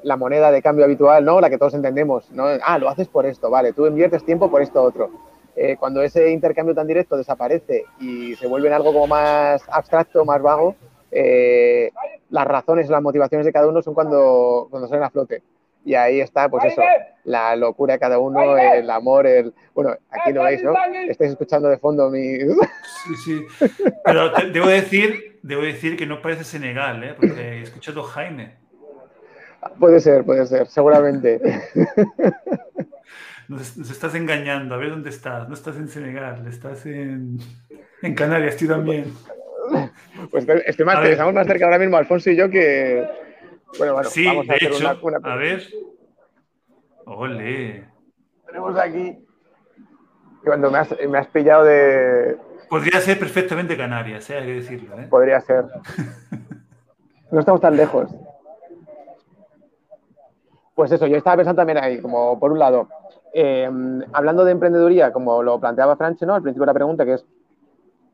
la 0.04 0.18
moneda 0.18 0.52
de 0.52 0.62
cambio 0.62 0.86
habitual, 0.86 1.26
¿no? 1.26 1.42
La 1.42 1.50
que 1.50 1.58
todos 1.58 1.74
entendemos, 1.74 2.30
¿no? 2.32 2.46
Ah, 2.64 2.78
lo 2.78 2.90
haces 2.90 3.08
por 3.08 3.26
esto, 3.26 3.50
vale, 3.50 3.74
tú 3.74 3.88
inviertes 3.88 4.24
tiempo 4.24 4.52
por 4.52 4.62
esto 4.62 4.84
otro. 4.84 5.10
Eh, 5.56 5.78
cuando 5.80 6.02
ese 6.04 6.30
intercambio 6.32 6.76
tan 6.76 6.86
directo 6.86 7.18
desaparece 7.18 7.86
y 8.00 8.36
se 8.36 8.46
vuelve 8.46 8.68
en 8.68 8.74
algo 8.74 8.94
como 8.94 9.08
más 9.08 9.64
abstracto, 9.72 10.24
más 10.26 10.42
vago, 10.42 10.76
las 12.30 12.46
razones, 12.46 12.90
las 12.90 13.02
motivaciones 13.02 13.46
de 13.46 13.54
cada 13.54 13.68
uno 13.68 13.82
son 13.82 13.94
cuando, 13.94 14.68
cuando 14.70 14.88
salen 14.88 15.04
a 15.04 15.10
flote. 15.10 15.42
Y 15.86 15.94
ahí 15.94 16.20
está, 16.20 16.50
pues 16.50 16.66
eso, 16.66 16.82
la 17.26 17.56
locura 17.56 17.94
de 17.94 18.00
cada 18.00 18.18
uno, 18.18 18.58
el 18.58 18.90
amor, 18.90 19.28
el... 19.28 19.54
Bueno, 19.74 19.96
aquí 20.10 20.34
lo 20.34 20.44
veis, 20.44 20.64
¿no? 20.64 20.74
Estáis 21.08 21.32
escuchando 21.32 21.70
de 21.70 21.78
fondo 21.78 22.10
mi... 22.10 22.40
Sí, 22.40 23.16
sí. 23.24 23.46
Pero 24.04 24.32
debo 24.52 24.68
decir, 24.68 25.40
debo 25.44 25.62
decir 25.62 25.96
que 25.96 26.08
no 26.08 26.24
parece 26.24 26.44
Senegal, 26.44 27.04
¿eh? 27.04 27.14
Porque 27.16 27.40
he 27.40 27.62
escuchado 27.62 28.02
Jaime. 28.02 28.56
Puede 29.80 30.00
ser, 30.00 30.26
puede 30.26 30.46
ser, 30.48 30.68
seguramente. 30.68 31.40
Nos, 33.48 33.78
estás 33.78 34.16
engañando, 34.16 34.74
a 34.74 34.78
ver 34.80 34.90
dónde 34.90 35.12
estás. 35.12 35.48
No 35.48 35.54
estás 35.54 35.76
en 35.76 35.88
Senegal, 35.88 36.48
estás 36.48 36.84
en, 36.88 37.38
en 38.02 38.16
Canarias, 38.16 38.58
tú 38.58 38.68
también. 38.68 39.14
Pues 40.32 40.48
estoy 40.66 40.86
más, 40.86 41.08
estamos 41.08 41.34
más 41.34 41.46
cerca 41.46 41.66
ahora 41.66 41.78
mismo, 41.78 41.98
Alfonso 41.98 42.32
y 42.32 42.36
yo, 42.36 42.50
que, 42.50 43.08
bueno, 43.78 43.94
bueno, 43.94 44.10
sí, 44.10 44.26
vamos 44.26 44.50
a 44.50 44.54
hacer 44.54 44.72
hecho, 44.72 44.98
una, 45.04 45.18
A 45.24 45.36
ver. 45.36 45.64
Ole. 47.06 47.88
Tenemos 48.46 48.78
aquí. 48.78 49.18
Cuando 50.44 50.72
me 50.72 50.78
has, 50.80 50.96
me 51.08 51.18
has 51.18 51.28
pillado 51.28 51.64
de. 51.66 52.38
Podría 52.70 53.00
ser 53.02 53.20
perfectamente 53.20 53.78
Canarias, 53.78 54.30
¿eh? 54.30 54.38
hay 54.38 54.46
que 54.46 54.54
decirlo. 54.54 55.00
¿eh? 55.00 55.08
Podría 55.10 55.40
ser. 55.42 55.66
No 57.32 57.40
estamos 57.40 57.60
tan 57.60 57.76
lejos. 57.76 58.08
Pues 60.76 60.92
eso, 60.92 61.08
yo 61.08 61.18
estaba 61.18 61.38
pensando 61.38 61.60
también 61.60 61.84
ahí, 61.84 62.00
como 62.00 62.40
por 62.40 62.52
un 62.52 62.60
lado, 62.60 62.88
eh, 63.34 63.70
hablando 64.14 64.46
de 64.46 64.52
emprendeduría, 64.52 65.12
como 65.12 65.42
lo 65.42 65.60
planteaba 65.60 65.98
Franche, 65.98 66.26
¿no? 66.26 66.36
Al 66.36 66.44
principio 66.44 66.62
de 66.62 66.68
la 66.68 66.74
pregunta, 66.74 67.04
que 67.04 67.14
es 67.14 67.26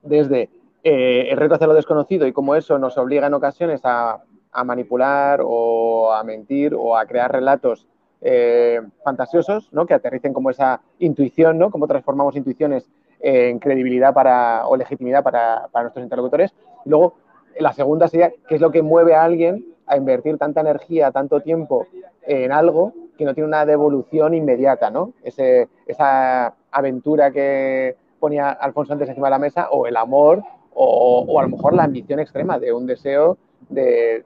desde 0.01 0.49
eh, 0.83 1.27
el 1.29 1.37
reto 1.37 1.55
hacia 1.55 1.67
lo 1.67 1.73
desconocido 1.73 2.25
y 2.25 2.33
cómo 2.33 2.55
eso 2.55 2.79
nos 2.79 2.97
obliga 2.97 3.27
en 3.27 3.33
ocasiones 3.33 3.81
a 3.83 4.23
a 4.51 4.63
manipular 4.63 5.41
o 5.43 6.11
a 6.11 6.23
mentir 6.23 6.73
o 6.75 6.97
a 6.97 7.05
crear 7.05 7.31
relatos 7.31 7.87
eh, 8.21 8.81
fantasiosos, 9.03 9.73
¿no? 9.73 9.85
Que 9.85 9.95
aterricen 9.95 10.33
como 10.33 10.49
esa 10.49 10.81
intuición, 10.99 11.57
¿no? 11.57 11.71
Cómo 11.71 11.87
transformamos 11.87 12.35
intuiciones 12.35 12.87
en 13.19 13.59
credibilidad 13.59 14.13
para, 14.13 14.67
o 14.67 14.75
legitimidad 14.75 15.23
para, 15.23 15.67
nuestros 15.81 16.03
interlocutores. 16.03 16.53
Y 16.85 16.89
luego, 16.89 17.15
la 17.59 17.73
segunda 17.73 18.07
sería, 18.07 18.31
¿qué 18.47 18.55
es 18.55 18.61
lo 18.61 18.71
que 18.71 18.81
mueve 18.81 19.15
a 19.15 19.23
alguien 19.23 19.65
a 19.87 19.97
invertir 19.97 20.37
tanta 20.37 20.61
energía, 20.61 21.11
tanto 21.11 21.41
tiempo 21.41 21.87
en 22.23 22.51
algo 22.51 22.93
que 23.17 23.25
no 23.25 23.33
tiene 23.33 23.47
una 23.47 23.65
devolución 23.65 24.33
inmediata, 24.33 24.89
¿no? 24.89 25.13
esa 25.23 26.53
aventura 26.71 27.31
que 27.31 27.95
ponía 28.19 28.51
Alfonso 28.51 28.93
antes 28.93 29.09
encima 29.09 29.27
de 29.27 29.31
la 29.31 29.39
mesa, 29.39 29.69
o 29.71 29.87
el 29.87 29.97
amor, 29.97 30.43
o, 30.73 31.25
o 31.27 31.39
a 31.39 31.43
lo 31.43 31.49
mejor 31.49 31.73
la 31.73 31.83
ambición 31.83 32.19
extrema 32.19 32.57
de 32.57 32.71
un 32.71 32.85
deseo 32.85 33.37
de, 33.69 34.23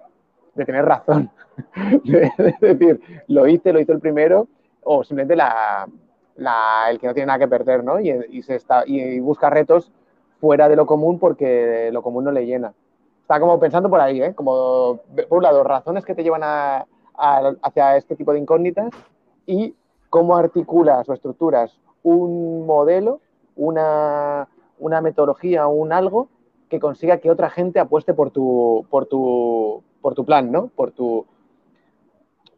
de 0.55 0.65
tener 0.65 0.85
razón. 0.85 1.29
es 2.05 2.59
decir, 2.59 3.01
lo 3.27 3.47
hice, 3.47 3.71
lo 3.71 3.79
hizo 3.79 3.93
el 3.93 3.99
primero, 3.99 4.47
o 4.83 5.03
simplemente 5.03 5.35
la, 5.35 5.87
el 6.89 6.99
que 6.99 7.07
no 7.07 7.13
tiene 7.13 7.27
nada 7.27 7.39
que 7.39 7.47
perder, 7.47 7.83
¿no? 7.83 7.99
Y, 7.99 8.41
se 8.43 8.55
está, 8.55 8.83
y 8.85 9.19
busca 9.19 9.49
retos 9.49 9.91
fuera 10.39 10.67
de 10.67 10.75
lo 10.75 10.85
común 10.85 11.19
porque 11.19 11.89
lo 11.91 12.01
común 12.01 12.23
no 12.25 12.31
le 12.31 12.45
llena. 12.45 12.73
Está 13.21 13.39
como 13.39 13.59
pensando 13.59 13.89
por 13.89 13.99
ahí, 13.99 14.21
¿eh? 14.21 14.33
Como, 14.35 14.99
por 15.27 15.37
un 15.37 15.43
lado, 15.43 15.63
razones 15.63 16.05
que 16.05 16.15
te 16.15 16.23
llevan 16.23 16.43
a, 16.43 16.85
hacia 17.61 17.97
este 17.97 18.15
tipo 18.15 18.33
de 18.33 18.39
incógnitas 18.39 18.89
y 19.45 19.75
cómo 20.09 20.35
articulas 20.35 21.07
o 21.09 21.13
estructuras 21.13 21.79
un 22.03 22.67
modelo, 22.67 23.19
una, 23.55 24.47
una 24.77 25.01
metodología, 25.01 25.65
un 25.67 25.91
algo 25.91 26.29
que 26.69 26.79
consiga 26.79 27.17
que 27.17 27.31
otra 27.31 27.49
gente 27.49 27.79
apueste 27.79 28.13
por 28.13 28.31
tu, 28.31 28.85
por 28.89 29.07
tu, 29.07 29.83
por 30.05 30.13
tu 30.13 30.23
plan, 30.23 30.51
¿no? 30.51 30.67
Por 30.67 30.91
tu, 30.91 31.25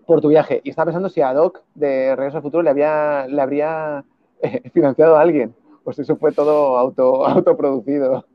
por 0.06 0.20
tu 0.20 0.28
viaje. 0.28 0.60
Y 0.66 0.70
estaba 0.72 0.88
pensando 0.88 1.08
si 1.08 1.22
a 1.22 1.34
Doc 1.34 1.62
de 1.76 2.14
Regreso 2.14 2.36
al 2.36 2.44
Futuro 2.44 2.62
le, 2.62 2.70
había, 2.70 3.26
le 3.26 3.42
habría 3.42 4.04
eh, 4.42 4.70
financiado 4.74 5.16
a 5.16 5.22
alguien. 5.22 5.56
Pues 5.86 5.98
eso 5.98 6.18
fue 6.18 6.34
todo 6.34 6.78
auto, 6.78 7.26
autoproducido. 7.26 8.26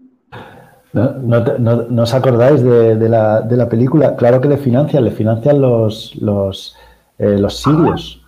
¿No, 0.95 2.03
os 2.03 2.15
acordáis 2.15 2.65
de, 2.65 3.07
la, 3.07 3.69
película? 3.69 4.17
Claro 4.17 4.41
que 4.41 4.49
le 4.49 4.57
financian, 4.57 5.05
le 5.05 5.11
financian 5.11 5.61
los, 5.61 6.17
los, 6.17 6.75
eh, 7.19 7.37
los 7.37 7.59
sirios. 7.59 8.25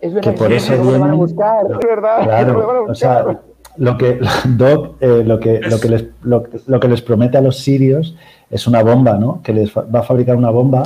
es 0.00 0.14
verdad 0.14 0.30
que 0.30 0.38
por 0.38 0.52
eso 0.52 0.74
van 1.00 1.10
a 1.10 1.14
buscar, 1.14 1.66
es 1.72 1.88
verdad. 1.88 2.22
Claro, 2.22 2.86
o 2.88 2.94
sea, 2.94 3.40
lo 3.76 3.96
que 3.96 4.20
Doc, 4.44 4.96
eh, 5.00 5.22
lo, 5.24 5.40
que, 5.40 5.60
lo, 5.60 5.80
que 5.80 5.88
les, 5.88 6.04
lo, 6.22 6.80
que 6.80 6.88
les 6.88 7.02
promete 7.02 7.38
a 7.38 7.40
los 7.40 7.58
sirios 7.58 8.16
es 8.50 8.66
una 8.66 8.82
bomba, 8.82 9.16
¿no? 9.16 9.42
Que 9.42 9.52
les 9.52 9.72
va 9.74 10.00
a 10.00 10.02
fabricar 10.02 10.36
una 10.36 10.50
bomba 10.50 10.82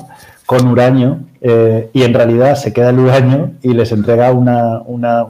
con 0.47 0.67
uranio 0.67 1.21
eh, 1.41 1.91
y 1.93 2.03
en 2.03 2.13
realidad 2.13 2.57
se 2.57 2.73
queda 2.73 2.91
el 2.91 2.99
uranio 2.99 3.53
y 3.63 3.73
les 3.73 3.93
entrega 3.93 4.31
una, 4.33 4.83
una, 4.83 5.27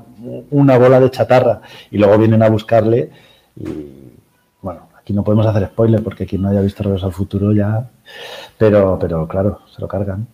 una, 0.50 0.78
bola 0.78 0.98
de 0.98 1.10
chatarra 1.10 1.60
y 1.90 1.98
luego 1.98 2.18
vienen 2.18 2.42
a 2.42 2.48
buscarle 2.48 3.10
y 3.56 4.12
bueno, 4.60 4.88
aquí 4.98 5.12
no 5.12 5.22
podemos 5.22 5.46
hacer 5.46 5.66
spoiler 5.66 6.02
porque 6.02 6.26
quien 6.26 6.42
no 6.42 6.48
haya 6.48 6.60
visto 6.60 6.82
Regreso 6.82 7.06
al 7.06 7.12
Futuro 7.12 7.52
ya, 7.52 7.88
pero, 8.58 8.98
pero 8.98 9.28
claro, 9.28 9.60
se 9.72 9.80
lo 9.80 9.86
cargan. 9.86 10.26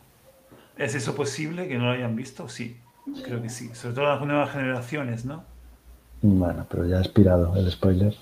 ¿Es 0.79 0.95
eso 0.95 1.15
posible 1.15 1.69
que 1.69 1.77
no 1.77 1.87
lo 1.87 1.91
hayan 1.91 2.17
visto? 2.17 2.49
Sí, 2.49 2.79
creo 3.23 3.43
que 3.43 3.51
sí, 3.51 3.69
sobre 3.75 3.95
todo 3.95 4.07
las 4.07 4.21
nuevas 4.23 4.51
generaciones, 4.51 5.27
¿no? 5.27 5.45
Bueno, 6.23 6.67
pero 6.69 6.87
ya 6.87 6.99
ha 6.99 7.01
expirado 7.01 7.55
el 7.57 7.71
spoiler. 7.71 8.15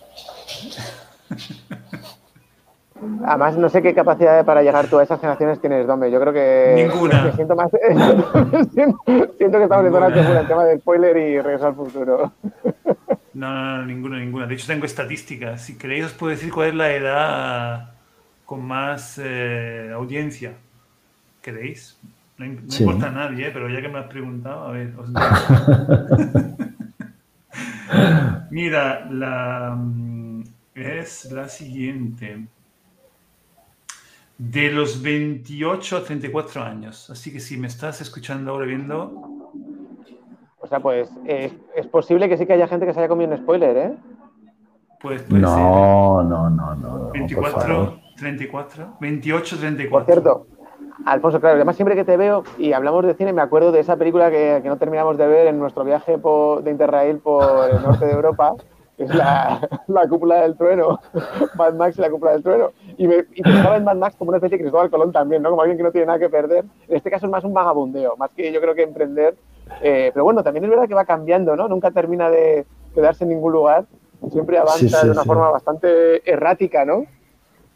Además, 3.24 3.56
no 3.56 3.68
sé 3.68 3.80
qué 3.82 3.94
capacidad 3.94 4.44
para 4.44 4.62
llegar 4.62 4.88
tú 4.88 4.98
a 4.98 5.04
esas 5.04 5.20
generaciones 5.20 5.60
tienes, 5.60 5.86
Dome. 5.86 6.10
Yo 6.10 6.20
creo 6.20 6.32
que. 6.32 6.88
Ninguna. 6.88 7.32
siento, 7.32 7.54
más, 7.54 7.70
siento, 8.74 8.98
que 9.06 9.44
estamos 9.44 9.86
en 9.86 9.92
zona 9.92 10.40
el 10.40 10.48
tema 10.48 10.64
del 10.64 10.80
spoiler 10.80 11.16
y 11.16 11.40
regreso 11.40 11.66
al 11.68 11.74
futuro. 11.74 12.32
No, 13.34 13.54
no, 13.54 13.76
no, 13.78 13.86
ninguna, 13.86 14.18
ninguna. 14.18 14.46
De 14.46 14.54
hecho, 14.54 14.66
tengo 14.66 14.84
estadísticas. 14.84 15.62
Si 15.62 15.78
queréis, 15.78 16.06
os 16.06 16.12
puedo 16.12 16.30
decir 16.32 16.52
cuál 16.52 16.68
es 16.68 16.74
la 16.74 16.92
edad 16.92 17.90
con 18.44 18.64
más 18.64 19.20
eh, 19.22 19.92
audiencia. 19.94 20.54
¿Queréis? 21.40 21.98
No, 22.36 22.46
importa 22.46 23.08
a 23.08 23.10
nadie, 23.10 23.48
¿eh? 23.48 23.50
pero 23.52 23.68
ya 23.68 23.80
que 23.80 23.88
me 23.88 23.98
has 23.98 24.06
preguntado, 24.06 24.68
a 24.68 24.72
ver. 24.72 24.92
Os 24.96 25.08
Mira, 28.50 29.06
la, 29.10 29.74
mm, 29.76 30.44
es 30.74 31.30
la 31.32 31.48
siguiente 31.48 32.46
de 34.38 34.70
los 34.70 35.02
28 35.02 35.96
a 35.96 36.04
34 36.04 36.62
años. 36.62 37.10
Así 37.10 37.32
que 37.32 37.40
si 37.40 37.56
me 37.56 37.66
estás 37.66 38.00
escuchando 38.00 38.52
ahora 38.52 38.66
viendo... 38.66 39.12
O 40.60 40.66
sea, 40.66 40.80
pues 40.80 41.10
es, 41.24 41.52
posible 41.86 42.28
que 42.28 42.36
sí 42.36 42.46
que 42.46 42.52
haya 42.52 42.68
gente 42.68 42.86
que 42.86 42.92
se 42.92 43.00
haya 43.00 43.08
comido 43.08 43.30
un 43.32 43.38
spoiler, 43.38 43.76
¿eh? 43.76 43.92
Pues 45.00 45.28
no, 45.30 46.22
no, 46.24 46.50
no, 46.50 46.74
no, 46.74 47.10
24, 47.12 48.00
34, 48.16 48.96
28, 49.00 49.58
34. 49.58 49.90
Por 49.90 50.04
cierto, 50.04 50.46
Alfonso, 51.04 51.40
claro, 51.40 51.56
además 51.56 51.76
siempre 51.76 51.94
que 51.94 52.04
te 52.04 52.16
veo 52.16 52.42
y 52.58 52.72
hablamos 52.72 53.04
de 53.06 53.14
cine, 53.14 53.32
me 53.32 53.42
acuerdo 53.42 53.72
de 53.72 53.80
esa 53.80 53.96
película 53.96 54.30
que, 54.30 54.60
no 54.64 54.76
terminamos 54.78 55.16
de 55.16 55.26
ver 55.26 55.46
en 55.46 55.58
nuestro 55.58 55.84
viaje 55.84 56.16
de 56.16 56.70
Interrail 56.70 57.18
por 57.18 57.70
el 57.70 57.82
norte 57.82 58.06
de 58.06 58.12
Europa, 58.12 58.54
que 58.96 59.04
es 59.04 59.14
la, 59.14 59.60
cúpula 60.08 60.42
del 60.42 60.56
trueno, 60.56 61.00
Mad 61.54 61.74
Max 61.74 61.98
y 61.98 62.00
la 62.00 62.10
cúpula 62.10 62.32
del 62.32 62.42
trueno. 62.42 62.72
Y, 62.96 63.06
me, 63.06 63.24
y 63.32 63.42
pensaba 63.42 63.76
en 63.76 63.84
Mad 63.84 63.96
Max 63.96 64.16
como 64.16 64.30
una 64.30 64.38
especie 64.38 64.58
de 64.58 64.64
Cristóbal 64.64 64.90
Colón 64.90 65.12
también, 65.12 65.40
¿no? 65.40 65.50
Como 65.50 65.62
alguien 65.62 65.78
que 65.78 65.84
no 65.84 65.92
tiene 65.92 66.06
nada 66.06 66.18
que 66.18 66.28
perder. 66.28 66.64
En 66.88 66.96
este 66.96 67.10
caso 67.10 67.26
es 67.26 67.32
más 67.32 67.44
un 67.44 67.54
vagabundeo, 67.54 68.16
más 68.16 68.30
que 68.32 68.52
yo 68.52 68.60
creo 68.60 68.74
que 68.74 68.82
emprender. 68.82 69.36
Eh, 69.82 70.10
pero 70.12 70.24
bueno, 70.24 70.42
también 70.42 70.64
es 70.64 70.70
verdad 70.70 70.88
que 70.88 70.94
va 70.94 71.04
cambiando, 71.04 71.54
¿no? 71.54 71.68
Nunca 71.68 71.90
termina 71.90 72.28
de 72.28 72.66
quedarse 72.94 73.24
en 73.24 73.30
ningún 73.30 73.52
lugar. 73.52 73.86
Siempre 74.32 74.58
avanza 74.58 75.04
de 75.04 75.12
una 75.12 75.22
forma 75.22 75.48
bastante 75.50 76.28
errática, 76.28 76.84
¿no? 76.84 77.04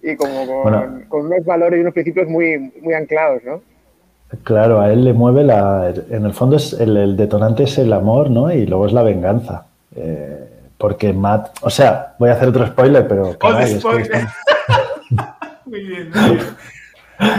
Y 0.02 0.16
como 0.16 0.62
con, 1.08 1.26
unos 1.26 1.44
valores 1.44 1.78
y 1.78 1.80
unos 1.80 1.94
principios 1.94 2.28
muy, 2.28 2.72
muy 2.82 2.94
anclados, 2.94 3.42
¿no? 3.44 3.62
Claro, 4.44 4.80
a 4.80 4.92
él 4.92 5.04
le 5.04 5.12
mueve 5.12 5.44
la. 5.44 5.92
En 6.10 6.24
el 6.24 6.32
fondo 6.32 6.56
es 6.56 6.72
el, 6.72 7.16
detonante 7.16 7.64
es 7.64 7.78
el 7.78 7.92
amor, 7.92 8.30
¿no? 8.30 8.50
Y 8.50 8.66
luego 8.66 8.86
es 8.86 8.92
la 8.92 9.02
venganza. 9.02 9.66
Eh, 9.94 10.48
porque 10.78 11.12
Matt, 11.12 11.58
o 11.60 11.70
sea, 11.70 12.14
voy 12.18 12.30
a 12.30 12.32
hacer 12.32 12.48
otro 12.48 12.66
spoiler, 12.66 13.06
pero... 13.06 13.34
spoiler. 13.34 13.80
muy 15.66 15.80
bien, 15.80 16.10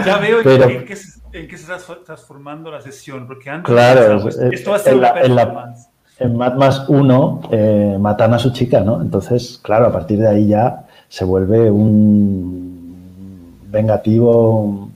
Ya 0.06 0.18
veo 0.20 0.40
en, 0.40 0.86
qué, 0.86 0.96
se 0.96 1.74
está 1.74 1.78
transformando 2.06 2.72
la 2.72 2.80
sesión, 2.80 3.28
porque 3.28 3.50
antes 3.50 3.74
claro, 3.74 4.30
esto 4.30 4.70
va 4.70 4.78
a 4.78 4.80
ser 4.80 4.94
en, 4.94 5.02
la, 5.02 5.22
en, 5.22 5.36
la, 5.36 5.76
en 6.20 6.38
Mad 6.38 6.54
Más 6.56 6.88
1 6.88 7.42
eh, 7.52 7.98
matan 8.00 8.34
a 8.34 8.40
su 8.40 8.54
chica, 8.54 8.82
¿no? 8.82 9.02
Entonces, 9.02 9.60
claro, 9.62 9.88
a 9.88 9.92
partir 9.92 10.20
de 10.20 10.30
ahí 10.30 10.48
ya 10.48 10.86
se 11.14 11.26
vuelve 11.26 11.70
un 11.70 13.60
vengativo, 13.68 14.90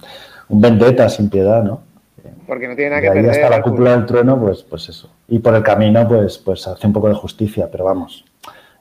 un 0.48 0.62
vendetta 0.62 1.10
sin 1.10 1.30
piedad, 1.30 1.64
¿no? 1.64 1.82
Porque 2.48 2.68
no 2.68 2.76
tiene 2.76 2.92
nada 2.92 3.02
que 3.02 3.12
perder. 3.12 3.32
hasta 3.32 3.50
la 3.50 3.62
cúpula 3.62 3.92
del 3.92 4.06
trueno, 4.06 4.40
pues, 4.40 4.64
pues 4.64 4.88
eso. 4.90 5.10
Y 5.28 5.40
por 5.40 5.54
el 5.54 5.64
camino, 5.64 6.08
pues, 6.08 6.38
pues 6.38 6.66
hace 6.68 6.88
un 6.88 6.94
poco 6.94 7.10
de 7.10 7.14
justicia, 7.14 7.68
pero 7.70 7.84
vamos 7.84 8.24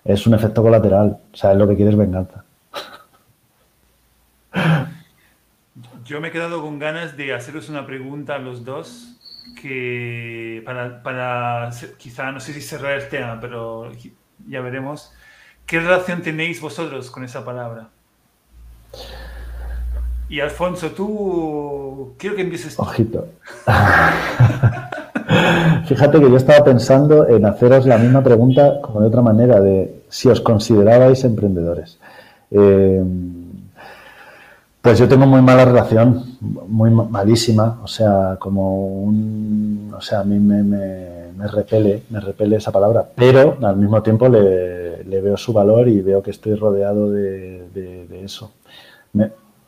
es 0.07 0.27
un 0.27 0.35
efecto 0.35 0.63
colateral. 0.63 1.19
O 1.33 1.37
sea, 1.37 1.53
es 1.53 1.59
lo 1.59 1.69
que 1.69 1.77
quieres 1.77 1.97
venganza. 1.97 2.45
Yo 6.05 6.21
me 6.21 6.29
he 6.29 6.31
quedado 6.31 6.63
con 6.63 6.79
ganas 6.79 7.17
de 7.17 7.35
haceros 7.35 7.69
una 7.69 7.85
pregunta 7.85 8.37
a 8.37 8.39
los 8.39 8.65
dos 8.65 9.19
que 9.61 10.63
para, 10.65 11.03
para 11.03 11.71
quizá, 11.99 12.31
no 12.31 12.39
sé 12.41 12.53
si 12.53 12.61
cerrar 12.61 12.93
el 12.93 13.09
tema, 13.09 13.41
pero 13.41 13.91
ya 14.49 14.61
veremos, 14.61 15.13
¿qué 15.67 15.81
relación 15.81 16.23
tenéis 16.23 16.61
vosotros 16.61 17.11
con 17.11 17.25
esa 17.25 17.45
palabra? 17.45 17.89
Y 20.29 20.41
Alfonso, 20.41 20.91
tú 20.91 22.15
quiero 22.19 22.37
que 22.37 22.43
empieces. 22.43 22.79
Ojito. 22.79 23.29
Fíjate 25.87 26.21
que 26.21 26.31
yo 26.31 26.37
estaba 26.37 26.65
pensando 26.65 27.29
en 27.29 27.47
haceros 27.47 27.87
la 27.87 27.99
misma 27.99 28.23
pregunta 28.23 28.81
como 28.81 29.01
de 29.01 29.09
otra 29.09 29.23
manera, 29.23 29.61
de 29.61 30.03
si 30.09 30.29
os 30.29 30.41
considerabais 30.41 31.23
emprendedores. 31.25 31.99
Eh, 32.51 33.05
pues 34.83 34.99
yo 34.99 35.09
tengo 35.09 35.27
muy 35.27 35.43
mala 35.43 35.65
relación, 35.65 36.37
muy 36.41 36.91
malísima, 36.91 37.81
o 37.83 37.89
sea, 37.89 38.37
como 38.39 38.87
un, 38.87 39.93
o 39.97 40.01
sea, 40.01 40.21
a 40.21 40.25
mí 40.25 40.39
me, 40.39 40.63
me, 40.63 41.16
repele, 41.47 42.03
me 42.11 42.21
repele 42.21 42.57
esa 42.57 42.73
palabra, 42.73 43.07
pero 43.15 43.57
al 43.63 43.77
mismo 43.77 44.03
tiempo 44.03 44.29
le, 44.29 45.05
veo 45.05 45.37
su 45.37 45.53
valor 45.53 45.89
y 45.89 46.01
veo 46.01 46.23
que 46.23 46.31
estoy 46.31 46.55
rodeado 46.55 47.11
de, 47.11 48.07
eso. 48.23 48.53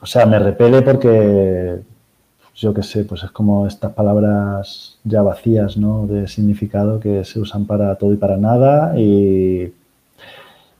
o 0.00 0.07
sea, 0.07 0.26
me 0.26 0.38
repele 0.38 0.83
porque, 0.83 1.81
yo 2.54 2.74
qué 2.74 2.83
sé, 2.83 3.04
pues 3.04 3.22
es 3.22 3.31
como 3.31 3.66
estas 3.66 3.92
palabras 3.92 4.98
ya 5.04 5.22
vacías, 5.22 5.76
¿no? 5.76 6.07
De 6.07 6.26
significado 6.26 6.98
que 6.98 7.24
se 7.24 7.38
usan 7.38 7.66
para 7.66 7.94
todo 7.96 8.12
y 8.12 8.16
para 8.16 8.37
nada 8.37 8.98
y, 8.98 9.72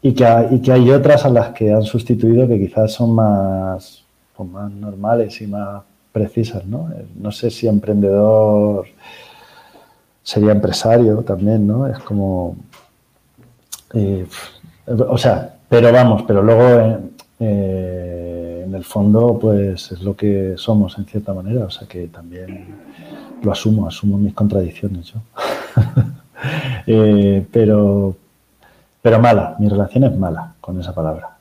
y, 0.03 0.13
que, 0.15 0.49
y 0.51 0.61
que 0.61 0.73
hay 0.73 0.91
otras 0.91 1.25
a 1.25 1.31
las 1.31 1.51
que 1.51 1.73
han 1.73 1.83
sustituido 1.83 2.49
que 2.49 2.59
quizás 2.59 2.93
son 2.93 3.15
más 3.15 4.05
pues, 4.39 4.51
más 4.51 4.71
normales 4.71 5.41
y 5.43 5.49
más 5.49 5.83
precisas, 6.13 6.65
¿no? 6.65 6.91
Eh, 6.93 7.05
no 7.17 7.33
sé 7.33 7.51
si 7.51 7.67
emprendedor 7.67 8.87
sería 10.29 10.53
empresario 10.53 11.23
también, 11.23 11.67
¿no? 11.67 11.87
Es 11.87 11.99
como... 12.01 12.55
Eh, 13.95 14.27
o 14.87 15.17
sea, 15.17 15.55
pero 15.71 15.91
vamos, 15.91 16.25
pero 16.27 16.43
luego 16.43 16.99
eh, 17.41 18.65
en 18.67 18.75
el 18.75 18.85
fondo 18.85 19.39
pues 19.41 19.91
es 19.93 20.03
lo 20.03 20.15
que 20.15 20.53
somos 20.59 20.99
en 20.99 21.07
cierta 21.07 21.33
manera, 21.33 21.65
o 21.65 21.71
sea 21.71 21.89
que 21.89 22.09
también 22.09 22.67
lo 23.43 23.53
asumo, 23.53 23.89
asumo 23.89 24.19
mis 24.19 24.35
contradicciones 24.35 25.15
yo. 25.15 25.21
pero, 27.51 28.15
pero 29.01 29.21
mala, 29.21 29.57
mi 29.59 29.71
relación 29.71 30.05
es 30.05 30.15
mala 30.15 30.53
con 30.61 30.79
esa 30.79 30.95
palabra 30.95 31.39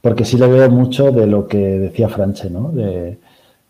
porque 0.00 0.24
sí 0.24 0.38
le 0.38 0.46
veo 0.46 0.70
mucho 0.70 1.10
de 1.10 1.26
lo 1.26 1.48
que 1.48 1.58
decía 1.58 2.08
Franche, 2.08 2.48
¿no? 2.50 2.70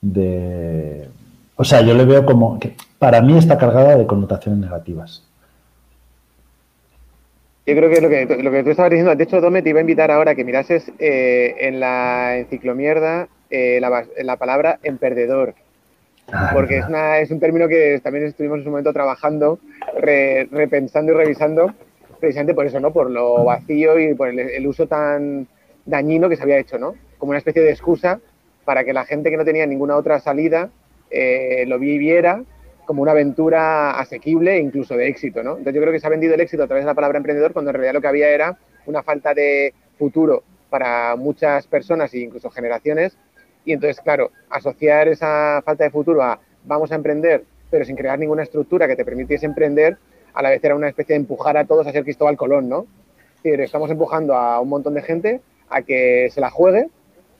De, 0.00 1.08
o 1.56 1.64
sea, 1.64 1.80
yo 1.82 1.94
le 1.94 2.04
veo 2.04 2.26
como 2.26 2.58
que 2.58 2.74
para 3.02 3.20
mí 3.20 3.36
está 3.36 3.58
cargada 3.58 3.96
de 3.96 4.06
connotaciones 4.06 4.60
negativas. 4.60 5.26
Yo 7.66 7.74
creo 7.74 7.90
que 7.90 8.00
lo 8.00 8.08
que, 8.08 8.42
lo 8.44 8.50
que 8.52 8.62
tú 8.62 8.70
estabas 8.70 8.92
diciendo, 8.92 9.12
de 9.12 9.24
hecho, 9.24 9.40
Dome 9.40 9.60
te 9.60 9.70
iba 9.70 9.78
a 9.78 9.80
invitar 9.80 10.12
ahora 10.12 10.30
a 10.30 10.34
que 10.36 10.44
mirases 10.44 10.88
eh, 11.00 11.56
en 11.58 11.80
la 11.80 12.36
enciclomierda 12.38 13.26
eh, 13.50 13.80
la, 13.80 14.36
palabra 14.36 14.78
emperdedor. 14.84 15.54
Ah, 16.32 16.50
porque 16.54 16.78
es, 16.78 16.86
una, 16.86 17.18
es, 17.18 17.32
un 17.32 17.40
término 17.40 17.66
que 17.66 17.98
también 18.04 18.24
estuvimos 18.24 18.58
en 18.58 18.64
su 18.64 18.70
momento 18.70 18.92
trabajando, 18.92 19.58
repensando 19.96 21.10
y 21.10 21.16
revisando, 21.16 21.74
precisamente 22.20 22.54
por 22.54 22.66
eso, 22.66 22.78
¿no? 22.78 22.92
Por 22.92 23.10
lo 23.10 23.42
vacío 23.42 23.98
y 23.98 24.14
por 24.14 24.28
el 24.28 24.64
uso 24.64 24.86
tan, 24.86 25.48
dañino 25.86 26.28
que 26.28 26.36
se 26.36 26.44
había 26.44 26.58
hecho, 26.58 26.78
¿no? 26.78 26.94
Como 27.18 27.30
una 27.30 27.38
especie 27.38 27.62
de 27.62 27.70
excusa 27.70 28.20
para 28.64 28.84
que 28.84 28.92
la 28.92 29.04
gente 29.04 29.28
que 29.28 29.36
no 29.36 29.44
tenía 29.44 29.66
ninguna 29.66 29.96
otra 29.96 30.20
salida 30.20 30.70
eh, 31.10 31.64
lo 31.66 31.80
viviera 31.80 32.44
como 32.84 33.02
una 33.02 33.12
aventura 33.12 33.98
asequible 33.98 34.56
e 34.56 34.60
incluso 34.60 34.96
de 34.96 35.08
éxito, 35.08 35.42
¿no? 35.42 35.50
Entonces 35.50 35.74
yo 35.74 35.80
creo 35.80 35.92
que 35.92 36.00
se 36.00 36.06
ha 36.06 36.10
vendido 36.10 36.34
el 36.34 36.40
éxito 36.40 36.62
a 36.62 36.66
través 36.66 36.84
de 36.84 36.90
la 36.90 36.94
palabra 36.94 37.18
emprendedor 37.18 37.52
cuando 37.52 37.70
en 37.70 37.74
realidad 37.74 37.94
lo 37.94 38.00
que 38.00 38.08
había 38.08 38.28
era 38.30 38.58
una 38.86 39.02
falta 39.02 39.34
de 39.34 39.74
futuro 39.98 40.42
para 40.70 41.16
muchas 41.16 41.66
personas 41.66 42.12
e 42.14 42.18
incluso 42.18 42.50
generaciones 42.50 43.16
y 43.64 43.72
entonces, 43.72 44.00
claro, 44.00 44.32
asociar 44.50 45.08
esa 45.08 45.62
falta 45.64 45.84
de 45.84 45.90
futuro 45.90 46.22
a 46.22 46.40
vamos 46.64 46.90
a 46.92 46.96
emprender 46.96 47.44
pero 47.72 47.86
sin 47.86 47.96
crear 47.96 48.18
ninguna 48.18 48.42
estructura 48.42 48.86
que 48.86 48.96
te 48.96 49.04
permitiese 49.04 49.46
emprender, 49.46 49.96
a 50.34 50.42
la 50.42 50.50
vez 50.50 50.62
era 50.62 50.76
una 50.76 50.88
especie 50.88 51.14
de 51.14 51.20
empujar 51.20 51.56
a 51.56 51.64
todos 51.64 51.86
a 51.86 51.92
ser 51.92 52.04
Cristóbal 52.04 52.36
Colón, 52.36 52.68
¿no? 52.68 52.86
Decir, 53.42 53.62
estamos 53.62 53.90
empujando 53.90 54.34
a 54.34 54.60
un 54.60 54.68
montón 54.68 54.92
de 54.92 55.00
gente 55.00 55.40
a 55.70 55.80
que 55.80 56.28
se 56.30 56.42
la 56.42 56.50
juegue 56.50 56.88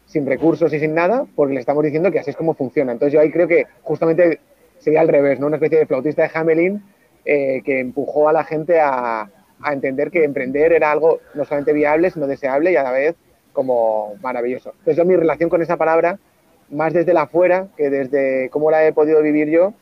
sin 0.07 0.27
recursos 0.27 0.73
y 0.73 0.81
sin 0.81 0.95
nada, 0.95 1.27
porque 1.37 1.53
le 1.53 1.61
estamos 1.61 1.85
diciendo 1.85 2.11
que 2.11 2.19
así 2.19 2.31
es 2.31 2.37
como 2.37 2.55
funciona. 2.55 2.93
Entonces 2.93 3.13
yo 3.13 3.21
ahí 3.21 3.31
creo 3.31 3.47
que 3.47 3.67
justamente 3.83 4.41
sería 4.83 5.01
al 5.01 5.09
revés, 5.09 5.41
¿no? 5.41 5.47
Una 5.47 5.57
especie 5.57 5.79
de 5.79 5.87
flautista 5.87 6.23
de 6.23 6.31
Hamelin 6.35 6.83
eh, 7.25 7.63
que 7.65 7.81
empujó 7.81 8.29
a 8.29 8.33
la 8.33 8.45
gente 8.45 8.81
a, 8.81 9.31
entender 9.65 10.11
que 10.11 10.25
emprender 10.25 10.73
era 10.73 10.91
algo 10.91 11.21
no 11.35 11.45
solamente 11.45 11.73
viable, 11.73 12.11
sino 12.11 12.27
deseable 12.27 12.73
y 12.73 12.77
a 12.77 12.83
la 12.83 12.91
vez 12.91 13.15
como 13.53 14.15
maravilloso. 14.21 14.71
Entonces 14.71 14.97
yo 14.97 15.05
mi 15.05 15.15
relación 15.15 15.49
con 15.49 15.63
esa 15.63 15.77
palabra, 15.77 16.19
más 16.69 16.93
desde 16.93 17.15
la 17.15 17.23
afuera 17.23 17.69
que 17.77 17.89
desde 17.89 18.51
cómo 18.51 18.73
la 18.73 18.85
he 18.85 18.93
podido 18.93 19.23
vivir 19.23 19.49
yo, 19.49 19.73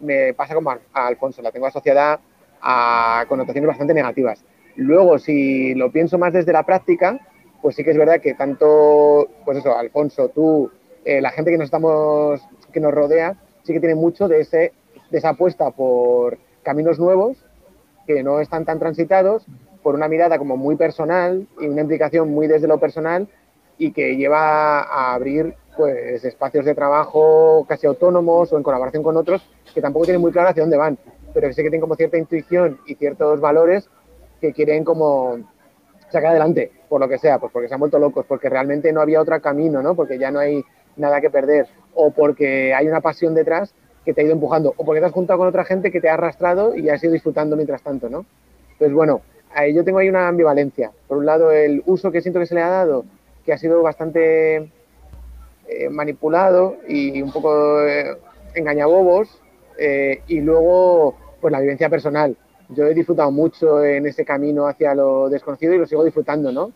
me 0.00 0.34
pasa 0.34 0.54
como 0.54 0.70
a, 0.70 0.78
a 0.92 1.06
Alfonso, 1.06 1.40
la 1.40 1.52
tengo 1.52 1.66
asociada 1.66 2.20
a 2.60 3.24
connotaciones 3.28 3.68
bastante 3.68 3.94
negativas. 3.94 4.44
Luego, 4.76 5.18
si 5.18 5.74
lo 5.74 5.90
pienso 5.90 6.18
más 6.18 6.34
desde 6.34 6.52
la 6.52 6.64
práctica, 6.64 7.18
pues 7.62 7.76
sí 7.76 7.84
que 7.84 7.92
es 7.92 7.98
verdad 7.98 8.20
que 8.20 8.34
tanto, 8.34 9.28
pues 9.46 9.58
eso, 9.58 9.76
Alfonso, 9.76 10.28
tú, 10.28 10.70
eh, 11.04 11.20
la 11.20 11.30
gente 11.30 11.50
que 11.50 11.58
nos 11.58 11.66
estamos, 11.66 12.40
que 12.72 12.80
nos 12.80 12.92
rodea, 12.92 13.36
sí 13.62 13.72
que 13.72 13.80
tiene 13.80 13.94
mucho 13.94 14.28
de, 14.28 14.40
ese, 14.40 14.72
de 15.10 15.18
esa 15.18 15.30
apuesta 15.30 15.70
por 15.70 16.38
caminos 16.62 16.98
nuevos 16.98 17.44
que 18.06 18.22
no 18.22 18.40
están 18.40 18.64
tan 18.64 18.78
transitados, 18.78 19.46
por 19.82 19.94
una 19.94 20.08
mirada 20.08 20.38
como 20.38 20.56
muy 20.56 20.76
personal 20.76 21.46
y 21.60 21.66
una 21.66 21.82
implicación 21.82 22.30
muy 22.30 22.46
desde 22.46 22.68
lo 22.68 22.78
personal 22.78 23.28
y 23.78 23.92
que 23.92 24.16
lleva 24.16 24.80
a 24.80 25.14
abrir 25.14 25.54
pues 25.76 26.22
espacios 26.24 26.64
de 26.64 26.74
trabajo 26.74 27.64
casi 27.68 27.86
autónomos 27.86 28.52
o 28.52 28.56
en 28.56 28.62
colaboración 28.62 29.02
con 29.02 29.16
otros 29.16 29.42
que 29.72 29.80
tampoco 29.80 30.04
tienen 30.04 30.20
muy 30.20 30.32
claro 30.32 30.50
hacia 30.50 30.62
dónde 30.62 30.76
van, 30.76 30.98
pero 31.32 31.48
que 31.48 31.54
sí 31.54 31.62
que 31.62 31.70
tienen 31.70 31.80
como 31.80 31.94
cierta 31.94 32.18
intuición 32.18 32.78
y 32.86 32.96
ciertos 32.96 33.40
valores 33.40 33.88
que 34.40 34.52
quieren 34.52 34.84
como 34.84 35.38
sacar 36.10 36.30
adelante 36.30 36.72
por 36.88 37.00
lo 37.00 37.08
que 37.08 37.18
sea, 37.18 37.38
pues 37.38 37.52
porque 37.52 37.68
se 37.68 37.74
han 37.74 37.80
vuelto 37.80 37.98
locos, 37.98 38.26
porque 38.26 38.48
realmente 38.48 38.92
no 38.92 39.00
había 39.00 39.20
otro 39.20 39.40
camino, 39.40 39.80
¿no? 39.80 39.94
Porque 39.94 40.18
ya 40.18 40.30
no 40.30 40.40
hay 40.40 40.64
nada 41.00 41.20
que 41.20 41.30
perder, 41.30 41.66
o 41.94 42.10
porque 42.10 42.74
hay 42.74 42.86
una 42.86 43.00
pasión 43.00 43.34
detrás 43.34 43.74
que 44.04 44.14
te 44.14 44.20
ha 44.20 44.24
ido 44.24 44.32
empujando, 44.32 44.74
o 44.76 44.84
porque 44.84 45.00
te 45.00 45.06
has 45.06 45.12
juntado 45.12 45.38
con 45.38 45.48
otra 45.48 45.64
gente 45.64 45.90
que 45.90 46.00
te 46.00 46.08
ha 46.08 46.14
arrastrado 46.14 46.76
y 46.76 46.88
has 46.88 47.02
ido 47.02 47.12
disfrutando 47.12 47.56
mientras 47.56 47.82
tanto, 47.82 48.08
¿no? 48.08 48.24
Entonces, 48.72 48.94
bueno, 48.94 49.20
ahí 49.54 49.74
yo 49.74 49.84
tengo 49.84 49.98
ahí 49.98 50.08
una 50.08 50.28
ambivalencia. 50.28 50.90
Por 51.08 51.18
un 51.18 51.26
lado, 51.26 51.50
el 51.50 51.82
uso 51.86 52.10
que 52.10 52.22
siento 52.22 52.40
que 52.40 52.46
se 52.46 52.54
le 52.54 52.62
ha 52.62 52.68
dado, 52.68 53.04
que 53.44 53.52
ha 53.52 53.58
sido 53.58 53.82
bastante 53.82 54.70
eh, 55.68 55.88
manipulado 55.90 56.76
y 56.88 57.20
un 57.20 57.32
poco 57.32 57.82
eh, 57.86 58.16
engañabobos, 58.54 59.40
eh, 59.78 60.22
y 60.28 60.40
luego, 60.40 61.16
pues 61.40 61.52
la 61.52 61.60
vivencia 61.60 61.88
personal 61.88 62.36
yo 62.74 62.86
he 62.86 62.94
disfrutado 62.94 63.30
mucho 63.30 63.84
en 63.84 64.06
ese 64.06 64.24
camino 64.24 64.66
hacia 64.66 64.94
lo 64.94 65.28
desconocido 65.28 65.74
y 65.74 65.78
lo 65.78 65.86
sigo 65.86 66.04
disfrutando, 66.04 66.52
¿no? 66.52 66.72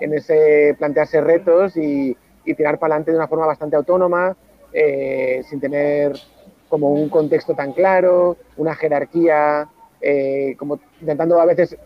En 0.00 0.14
ese 0.14 0.76
plantearse 0.78 1.20
retos 1.20 1.76
y, 1.76 2.16
tirar 2.54 2.78
para 2.78 2.94
adelante 2.94 3.12
de 3.12 3.18
una 3.18 3.28
forma 3.28 3.46
bastante 3.46 3.76
autónoma, 3.76 4.36
eh, 4.72 5.42
sin 5.48 5.60
tener 5.60 6.12
como 6.68 6.90
un 6.92 7.08
contexto 7.08 7.54
tan 7.54 7.72
claro, 7.72 8.36
una 8.56 8.74
jerarquía, 8.74 9.68
eh, 10.00 10.54
como 10.58 10.78
intentando 11.00 11.40
a 11.40 11.46
veces 11.46 11.76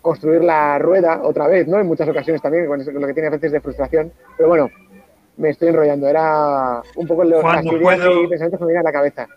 construir 0.00 0.42
la 0.42 0.78
rueda 0.78 1.22
otra 1.22 1.46
vez, 1.46 1.68
¿no? 1.68 1.78
En 1.78 1.86
muchas 1.86 2.08
ocasiones 2.08 2.42
también, 2.42 2.66
con 2.66 2.84
lo 2.84 3.06
que 3.06 3.14
tiene 3.14 3.28
a 3.28 3.30
veces 3.30 3.52
de 3.52 3.60
frustración. 3.60 4.12
Pero 4.36 4.48
bueno, 4.48 4.70
me 5.36 5.50
estoy 5.50 5.68
enrollando. 5.68 6.08
Era 6.08 6.82
un 6.96 7.06
poco 7.06 7.24
lo, 7.24 7.40
las 7.40 7.64
ideas 7.64 8.00
y 8.00 8.26
pensamientos 8.26 8.58
que 8.58 8.64
me 8.64 8.72
vienen 8.72 8.86
a 8.86 8.90
la 8.90 8.92
cabeza. 8.92 9.28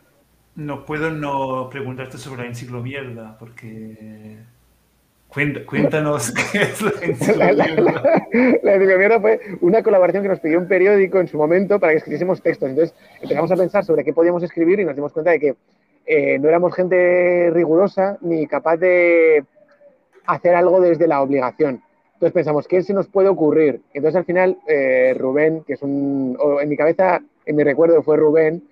No 0.55 0.85
puedo 0.85 1.11
no 1.11 1.69
preguntarte 1.69 2.17
sobre 2.17 2.43
la 2.43 2.47
enciclomierda, 2.47 3.37
porque 3.37 4.37
Cuéntanos 5.35 6.31
qué 6.51 6.61
es 6.61 6.81
la 6.81 6.91
enciclomierda. 7.01 8.27
La, 8.63 8.75
enciclomierda 8.75 9.19
fue 9.19 9.41
una 9.59 9.83
colaboración 9.83 10.23
que 10.23 10.29
nos 10.29 10.39
pidió 10.39 10.59
un 10.59 10.67
periódico 10.67 11.19
en 11.19 11.27
su 11.27 11.37
momento 11.37 11.77
para 11.77 11.91
que 11.91 11.97
escribiésemos 11.97 12.41
textos. 12.41 12.69
Entonces 12.69 12.95
empezamos 13.21 13.51
a 13.51 13.57
pensar 13.57 13.83
sobre 13.83 14.05
qué 14.05 14.13
podíamos 14.13 14.43
escribir 14.43 14.79
y 14.79 14.85
nos 14.85 14.95
dimos 14.95 15.11
cuenta 15.11 15.31
de 15.31 15.39
que 15.41 15.55
eh, 16.05 16.39
no 16.39 16.47
éramos 16.47 16.73
gente 16.73 17.51
rigurosa 17.51 18.17
ni 18.21 18.47
capaz 18.47 18.77
de 18.77 19.43
hacer 20.25 20.55
algo 20.55 20.79
desde 20.79 21.05
la 21.05 21.21
obligación. 21.21 21.81
Entonces 22.13 22.31
pensamos, 22.31 22.65
¿qué 22.65 22.81
se 22.81 22.93
nos 22.93 23.07
puede 23.07 23.27
ocurrir? 23.27 23.81
Entonces 23.93 24.15
al 24.15 24.25
final 24.25 24.57
eh, 24.67 25.13
Rubén, 25.17 25.65
que 25.65 25.73
es 25.73 25.81
un, 25.81 26.37
en 26.61 26.69
mi 26.69 26.77
cabeza, 26.77 27.19
en 27.45 27.55
mi 27.57 27.63
recuerdo 27.63 28.01
fue 28.03 28.15
Rubén, 28.15 28.63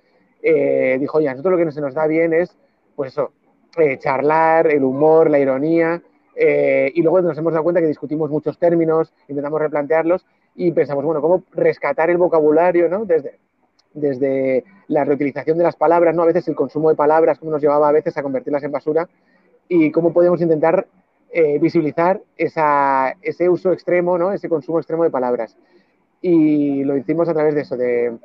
eh, 0.41 0.95
dijo, 0.97 1.17
oye, 1.17 1.27
a 1.27 1.31
nosotros 1.31 1.59
lo 1.59 1.65
que 1.65 1.71
se 1.73 1.81
nos 1.81 1.93
da 1.93 2.07
bien 2.07 2.33
es, 2.33 2.55
pues 2.95 3.11
eso, 3.11 3.31
eh, 3.77 3.97
charlar, 3.97 4.67
el 4.67 4.83
humor, 4.83 5.29
la 5.29 5.39
ironía, 5.39 6.01
eh, 6.35 6.91
y 6.93 7.01
luego 7.01 7.21
nos 7.21 7.37
hemos 7.37 7.53
dado 7.53 7.63
cuenta 7.63 7.81
que 7.81 7.87
discutimos 7.87 8.29
muchos 8.29 8.57
términos, 8.57 9.13
intentamos 9.27 9.59
replantearlos 9.61 10.25
y 10.55 10.71
pensamos, 10.71 11.03
bueno, 11.03 11.21
¿cómo 11.21 11.43
rescatar 11.51 12.09
el 12.09 12.17
vocabulario, 12.17 12.89
¿no? 12.89 13.05
Desde, 13.05 13.39
desde 13.93 14.63
la 14.87 15.03
reutilización 15.03 15.57
de 15.57 15.63
las 15.63 15.75
palabras, 15.75 16.15
¿no? 16.15 16.23
A 16.23 16.27
veces 16.27 16.47
el 16.47 16.55
consumo 16.55 16.89
de 16.89 16.95
palabras, 16.95 17.39
cómo 17.39 17.51
nos 17.51 17.61
llevaba 17.61 17.89
a 17.89 17.91
veces 17.91 18.17
a 18.17 18.23
convertirlas 18.23 18.63
en 18.63 18.71
basura 18.71 19.07
y 19.67 19.91
cómo 19.91 20.13
podemos 20.13 20.41
intentar 20.41 20.87
eh, 21.31 21.57
visibilizar 21.59 22.21
ese 22.37 23.49
uso 23.49 23.71
extremo, 23.71 24.17
¿no? 24.17 24.31
Ese 24.31 24.49
consumo 24.49 24.79
extremo 24.79 25.03
de 25.03 25.09
palabras. 25.09 25.57
Y 26.21 26.83
lo 26.83 26.95
hicimos 26.97 27.27
a 27.27 27.33
través 27.33 27.55
de 27.55 27.61
eso, 27.61 27.75
de 27.75 28.17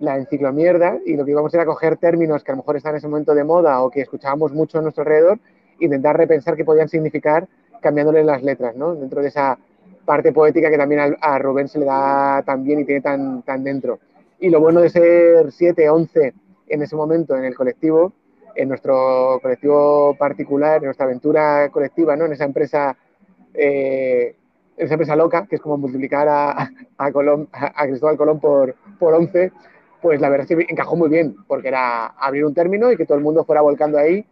la 0.00 0.16
enciclomierda 0.16 0.98
y 1.04 1.16
lo 1.16 1.24
que 1.24 1.30
íbamos 1.30 1.52
era 1.54 1.66
coger 1.66 1.96
términos 1.98 2.42
que 2.42 2.52
a 2.52 2.54
lo 2.54 2.62
mejor 2.62 2.76
están 2.76 2.92
en 2.92 2.98
ese 2.98 3.08
momento 3.08 3.34
de 3.34 3.44
moda 3.44 3.82
o 3.82 3.90
que 3.90 4.00
escuchábamos 4.00 4.52
mucho 4.52 4.78
a 4.78 4.82
nuestro 4.82 5.02
alrededor, 5.02 5.38
intentar 5.80 6.16
repensar 6.16 6.56
qué 6.56 6.64
podían 6.64 6.88
significar 6.88 7.48
cambiándole 7.80 8.22
las 8.24 8.42
letras, 8.42 8.76
¿no? 8.76 8.94
Dentro 8.94 9.22
de 9.22 9.28
esa 9.28 9.58
parte 10.04 10.32
poética 10.32 10.70
que 10.70 10.78
también 10.78 11.16
a, 11.20 11.38
Rubén 11.38 11.68
se 11.68 11.78
le 11.78 11.86
da 11.86 12.42
tan 12.42 12.64
bien 12.64 12.80
y 12.80 12.84
tiene 12.84 13.00
tan, 13.00 13.42
tan 13.42 13.64
dentro. 13.64 13.98
Y 14.38 14.50
lo 14.50 14.60
bueno 14.60 14.80
de 14.80 14.90
ser 14.90 15.52
7, 15.52 15.88
11 15.88 16.34
en 16.68 16.82
ese 16.82 16.96
momento 16.96 17.36
en 17.36 17.44
el 17.44 17.54
colectivo, 17.54 18.12
en 18.54 18.68
nuestro 18.68 19.38
colectivo 19.42 20.16
particular, 20.18 20.78
en 20.78 20.86
nuestra 20.86 21.06
aventura 21.06 21.68
colectiva, 21.70 22.16
¿no? 22.16 22.26
En 22.26 22.32
esa 22.32 22.44
empresa, 22.44 22.96
eh, 23.54 24.34
esa 24.76 24.94
empresa 24.94 25.16
loca, 25.16 25.46
que 25.48 25.56
es 25.56 25.62
como 25.62 25.76
multiplicar 25.76 26.28
a, 26.28 26.50
a, 26.50 26.70
a 26.98 27.86
Cristóbal 27.86 28.16
Colón 28.16 28.40
por, 28.40 28.74
por 28.98 29.14
11, 29.14 29.52
pues 30.00 30.20
la 30.20 30.28
verdad 30.28 30.46
es 30.50 30.56
que 30.56 30.72
encajó 30.72 30.96
muy 30.96 31.08
bien, 31.08 31.36
porque 31.46 31.68
era 31.68 32.06
abrir 32.06 32.44
un 32.44 32.54
término 32.54 32.90
y 32.90 32.96
que 32.96 33.06
todo 33.06 33.18
el 33.18 33.24
mundo 33.24 33.44
fuera 33.44 33.60
volcando 33.60 33.98
ahí 33.98 34.24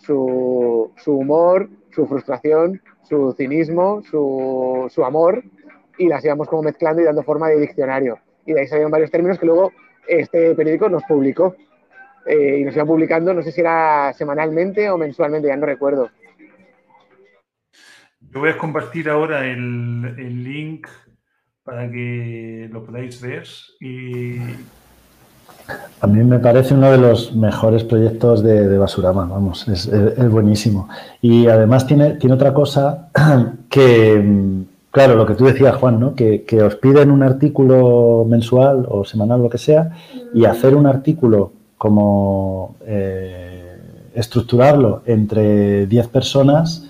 su, 0.00 0.92
humor, 1.06 1.68
su 1.90 2.06
frustración, 2.06 2.80
su 3.02 3.32
cinismo, 3.36 4.02
su, 4.02 5.04
amor, 5.04 5.42
y 5.98 6.08
las 6.08 6.24
íbamos 6.24 6.48
como 6.48 6.62
mezclando 6.62 7.02
y 7.02 7.04
dando 7.04 7.22
forma 7.22 7.48
de 7.48 7.60
diccionario. 7.60 8.18
Y 8.46 8.52
de 8.52 8.60
ahí 8.60 8.66
salieron 8.66 8.90
varios 8.90 9.10
términos 9.10 9.38
que 9.38 9.46
luego 9.46 9.72
este 10.08 10.54
periódico 10.54 10.88
nos 10.88 11.02
publicó. 11.04 11.54
Eh, 12.26 12.58
y 12.60 12.64
nos 12.64 12.76
iba 12.76 12.84
publicando, 12.84 13.32
no 13.32 13.42
sé 13.42 13.50
si 13.50 13.62
era 13.62 14.12
semanalmente 14.12 14.90
o 14.90 14.98
mensualmente, 14.98 15.48
ya 15.48 15.56
no 15.56 15.64
recuerdo. 15.64 16.10
Yo 18.20 18.40
voy 18.40 18.50
a 18.50 18.58
compartir 18.58 19.08
ahora 19.08 19.46
el, 19.46 20.14
el 20.18 20.44
link 20.44 20.86
para 21.62 21.90
que 21.90 22.68
lo 22.70 22.84
podáis 22.84 23.20
ver 23.20 23.46
y 23.80 24.36
a 26.00 26.06
mí 26.06 26.22
me 26.24 26.38
parece 26.38 26.74
uno 26.74 26.90
de 26.90 26.98
los 26.98 27.34
mejores 27.34 27.84
proyectos 27.84 28.42
de, 28.42 28.78
Basurama, 28.78 29.26
vamos, 29.26 29.68
es, 29.68 29.90
buenísimo. 30.30 30.88
Y 31.20 31.46
además 31.46 31.86
tiene, 31.86 32.14
tiene 32.14 32.34
otra 32.34 32.54
cosa 32.54 33.08
que, 33.68 34.24
claro, 34.90 35.14
lo 35.16 35.26
que 35.26 35.34
tú 35.34 35.44
decías, 35.44 35.76
Juan, 35.76 36.00
¿no? 36.00 36.14
que, 36.14 36.62
os 36.62 36.76
piden 36.76 37.10
un 37.10 37.22
artículo 37.22 38.24
mensual 38.26 38.86
o 38.88 39.04
semanal, 39.04 39.42
lo 39.42 39.50
que 39.50 39.58
sea, 39.58 39.90
y 40.32 40.46
hacer 40.46 40.74
un 40.74 40.86
artículo 40.86 41.52
como 41.76 42.76
eh, 42.86 43.78
estructurarlo 44.14 45.02
entre 45.04 45.86
10 45.86 46.08
personas 46.08 46.86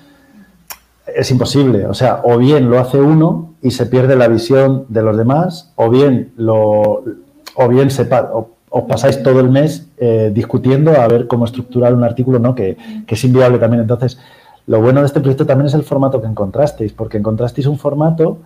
es 1.15 1.31
imposible. 1.31 1.87
O 1.87 1.95
sea, 1.95 2.21
o 2.23 2.39
bien 2.39 2.71
lo 2.71 2.79
hace 2.79 3.01
uno 3.01 3.55
y 3.61 3.73
se 3.73 3.87
pierde 3.87 4.15
la 4.15 4.29
visión 4.29 4.85
de 4.89 5.03
los 5.03 5.17
demás, 5.17 5.73
o 5.75 5.91
bien 5.91 6.33
lo 6.37 7.03
o 7.55 7.69
bien 7.69 7.91
se, 7.91 8.09
os 8.71 8.85
pasáis 8.85 9.23
todo 9.23 9.41
el 9.41 9.51
mes 9.51 9.89
eh, 9.99 10.31
discutiendo 10.33 10.93
a 10.93 11.07
ver 11.09 11.27
cómo 11.27 11.45
estructurar 11.45 11.93
un 11.93 12.05
artículo, 12.05 12.39
¿no? 12.39 12.55
Que, 12.55 12.77
es 13.07 13.25
inviable 13.25 13.59
también. 13.59 13.83
Entonces, 13.83 14.19
lo 14.67 14.81
bueno 14.81 15.01
de 15.01 15.07
este 15.07 15.21
proyecto 15.21 15.45
también 15.45 15.67
es 15.67 15.75
el 15.75 15.83
formato 15.83 16.21
que 16.21 16.29
encontrasteis, 16.29 16.93
porque 16.93 17.19
encontrasteis 17.19 17.67
un 17.67 17.79
formato 17.79 18.39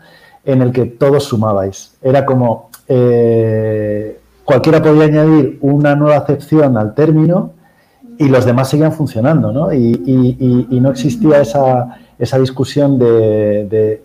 en 0.45 0.63
el 0.63 0.73
que 0.73 0.87
todos 0.87 1.25
sumabais. 1.25 1.97
Era 2.03 2.25
como 2.25 2.71
eh, 2.89 4.19
cualquiera 4.45 4.83
podía 4.83 5.05
añadir 5.05 5.59
una 5.61 5.95
nueva 5.95 6.17
acepción 6.17 6.79
al 6.79 6.95
término 6.95 7.53
y 8.19 8.29
los 8.29 8.47
demás 8.47 8.71
seguían 8.71 8.93
funcionando, 8.93 9.53
¿no? 9.53 9.73
Y, 9.73 10.79
no 10.81 10.91
existía 10.91 11.41
esa, 11.41 11.99
esa 12.19 12.39
discusión 12.39 12.99
de, 12.99 14.01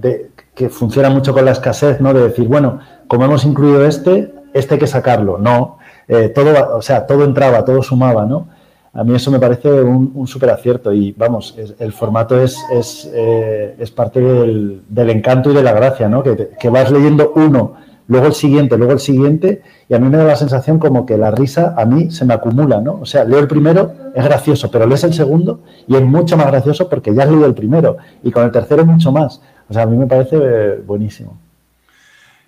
de, 0.00 0.30
que 0.54 0.68
funciona 0.68 1.10
mucho 1.10 1.32
con 1.32 1.44
la 1.44 1.52
escasez, 1.52 2.00
¿no? 2.00 2.12
De 2.12 2.22
decir, 2.22 2.48
bueno, 2.48 2.80
como 3.06 3.24
hemos 3.24 3.44
incluido 3.44 3.84
este, 3.84 4.32
este 4.58 4.74
hay 4.74 4.80
que 4.80 4.86
sacarlo. 4.86 5.38
No, 5.38 5.78
eh, 6.06 6.28
todo, 6.30 6.76
o 6.76 6.82
sea, 6.82 7.06
todo 7.06 7.24
entraba, 7.24 7.64
todo 7.64 7.82
sumaba, 7.82 8.24
¿no? 8.26 8.48
A 8.92 9.04
mí 9.04 9.14
eso 9.14 9.30
me 9.30 9.38
parece 9.38 9.70
un, 9.70 10.12
un 10.14 10.26
súper 10.26 10.50
acierto 10.50 10.92
y 10.92 11.12
vamos, 11.12 11.56
el 11.78 11.92
formato 11.92 12.40
es, 12.42 12.56
es, 12.72 13.08
eh, 13.14 13.76
es 13.78 13.90
parte 13.90 14.20
del, 14.20 14.82
encanto 15.10 15.50
y 15.50 15.54
de 15.54 15.62
la 15.62 15.72
gracia, 15.72 16.08
¿no? 16.08 16.22
Que, 16.22 16.50
que, 16.58 16.68
vas 16.70 16.90
leyendo 16.90 17.32
uno, 17.36 17.74
luego 18.08 18.26
el 18.26 18.32
siguiente, 18.32 18.76
luego 18.76 18.94
el 18.94 18.98
siguiente 18.98 19.62
y 19.88 19.94
a 19.94 19.98
mí 19.98 20.08
me 20.08 20.16
da 20.16 20.24
la 20.24 20.36
sensación 20.36 20.78
como 20.78 21.04
que 21.04 21.18
la 21.18 21.30
risa 21.30 21.74
a 21.76 21.84
mí 21.84 22.10
se 22.10 22.24
me 22.24 22.34
acumula, 22.34 22.80
¿no? 22.80 22.98
O 23.02 23.06
sea, 23.06 23.24
leo 23.24 23.38
el 23.38 23.46
primero, 23.46 23.92
es 24.14 24.24
gracioso, 24.24 24.70
pero 24.70 24.86
lees 24.86 25.04
el 25.04 25.12
segundo 25.12 25.60
y 25.86 25.94
es 25.94 26.02
mucho 26.02 26.36
más 26.36 26.46
gracioso 26.46 26.88
porque 26.88 27.14
ya 27.14 27.24
has 27.24 27.30
leído 27.30 27.46
el 27.46 27.54
primero 27.54 27.98
y 28.22 28.30
con 28.30 28.44
el 28.44 28.50
tercero 28.50 28.84
mucho 28.86 29.12
más. 29.12 29.40
O 29.68 29.74
sea, 29.74 29.82
a 29.82 29.86
mí 29.86 29.96
me 29.96 30.06
parece 30.06 30.36
eh, 30.40 30.82
buenísimo. 30.84 31.36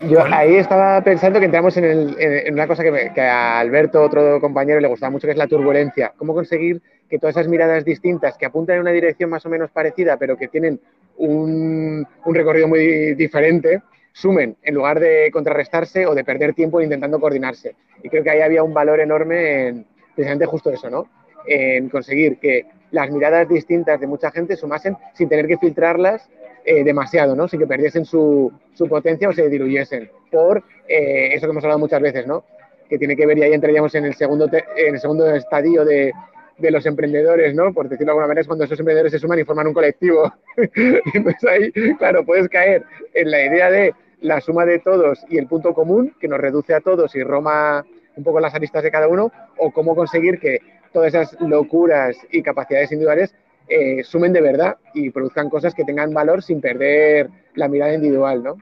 Yo 0.08 0.24
ahí 0.24 0.56
estaba 0.56 1.02
pensando 1.02 1.38
que 1.38 1.44
entramos 1.44 1.76
en, 1.76 2.54
una 2.54 2.66
cosa 2.66 2.82
que, 2.82 3.20
a 3.20 3.60
Alberto, 3.60 4.02
otro 4.02 4.40
compañero, 4.40 4.80
le 4.80 4.88
gustaba 4.88 5.10
mucho, 5.10 5.26
que 5.26 5.32
es 5.32 5.38
la 5.38 5.46
turbulencia. 5.46 6.14
Cómo 6.16 6.32
conseguir 6.32 6.80
que 7.08 7.18
todas 7.18 7.36
esas 7.36 7.48
miradas 7.48 7.84
distintas, 7.84 8.38
que 8.38 8.46
apuntan 8.46 8.76
en 8.76 8.82
una 8.82 8.92
dirección 8.92 9.28
más 9.28 9.44
o 9.44 9.50
menos 9.50 9.70
parecida, 9.70 10.16
pero 10.16 10.38
que 10.38 10.48
tienen 10.48 10.80
un, 11.18 12.06
recorrido 12.24 12.66
muy 12.66 13.14
diferente, 13.14 13.82
sumen 14.12 14.56
en 14.62 14.74
lugar 14.74 15.00
de 15.00 15.30
contrarrestarse 15.30 16.06
o 16.06 16.14
de 16.14 16.24
perder 16.24 16.54
tiempo 16.54 16.80
intentando 16.80 17.20
coordinarse. 17.20 17.74
Y 18.02 18.08
creo 18.08 18.24
que 18.24 18.30
ahí 18.30 18.40
había 18.40 18.62
un 18.62 18.72
valor 18.72 19.00
enorme 19.00 19.68
en 19.68 19.86
precisamente 20.14 20.46
justo 20.46 20.70
eso, 20.70 20.88
¿no? 20.88 21.08
En 21.46 21.90
conseguir 21.90 22.38
que 22.38 22.66
las 22.90 23.10
miradas 23.10 23.48
distintas 23.48 24.00
de 24.00 24.06
mucha 24.06 24.30
gente 24.30 24.56
sumasen 24.56 24.96
sin 25.12 25.28
tener 25.28 25.46
que 25.46 25.58
filtrarlas 25.58 26.26
eh, 26.70 26.84
demasiado, 26.84 27.34
¿no? 27.34 27.48
Sin 27.48 27.58
que 27.58 27.66
perdiesen 27.66 28.04
su, 28.04 28.52
su, 28.74 28.86
potencia 28.86 29.28
o 29.28 29.32
se 29.32 29.48
diluyesen. 29.48 30.08
Por 30.30 30.62
eh, 30.86 31.30
eso 31.34 31.46
que 31.46 31.50
hemos 31.50 31.64
hablado 31.64 31.80
muchas 31.80 32.00
veces, 32.00 32.28
¿no? 32.28 32.44
Que 32.88 32.96
tiene 32.96 33.16
que 33.16 33.26
ver, 33.26 33.36
y 33.38 33.42
ahí 33.42 33.52
entraríamos 33.52 33.92
en 33.96 34.04
el 34.04 34.14
segundo, 34.14 34.48
en 34.76 34.94
el 34.94 35.00
segundo 35.00 35.28
estadio 35.34 35.84
de, 35.84 36.12
de 36.58 36.70
los 36.70 36.86
emprendedores, 36.86 37.56
¿no? 37.56 37.74
Por 37.74 37.88
decirlo 37.88 38.06
de 38.06 38.10
alguna 38.12 38.28
manera, 38.28 38.42
es 38.42 38.46
cuando 38.46 38.66
esos 38.66 38.78
emprendedores 38.78 39.10
se 39.10 39.18
suman 39.18 39.40
y 39.40 39.44
forman 39.44 39.66
un 39.66 39.74
colectivo. 39.74 40.32
entonces 41.12 41.44
ahí, 41.50 41.72
claro, 41.98 42.24
puedes 42.24 42.48
caer 42.48 42.84
en 43.14 43.32
la 43.32 43.44
idea 43.44 43.68
de 43.68 43.92
la 44.20 44.40
suma 44.40 44.64
de 44.64 44.78
todos 44.78 45.24
y 45.28 45.38
el 45.38 45.48
punto 45.48 45.74
común, 45.74 46.14
que 46.20 46.28
nos 46.28 46.38
reduce 46.38 46.72
a 46.72 46.80
todos 46.80 47.16
y 47.16 47.24
roma 47.24 47.84
un 48.14 48.22
poco 48.22 48.38
las 48.38 48.54
aristas 48.54 48.84
de 48.84 48.92
cada 48.92 49.08
uno, 49.08 49.32
o 49.56 49.72
cómo 49.72 49.96
conseguir 49.96 50.38
que 50.38 50.60
todas 50.92 51.14
esas 51.14 51.36
locuras 51.40 52.16
y 52.30 52.44
capacidades 52.44 52.92
individuales 52.92 53.34
eh, 53.70 54.02
sumen 54.02 54.32
de 54.32 54.40
verdad 54.40 54.78
y 54.94 55.10
produzcan 55.10 55.48
cosas 55.48 55.74
que 55.74 55.84
tengan 55.84 56.12
valor 56.12 56.42
sin 56.42 56.60
perder 56.60 57.30
la 57.54 57.68
mirada 57.68 57.94
individual, 57.94 58.42
¿no? 58.42 58.56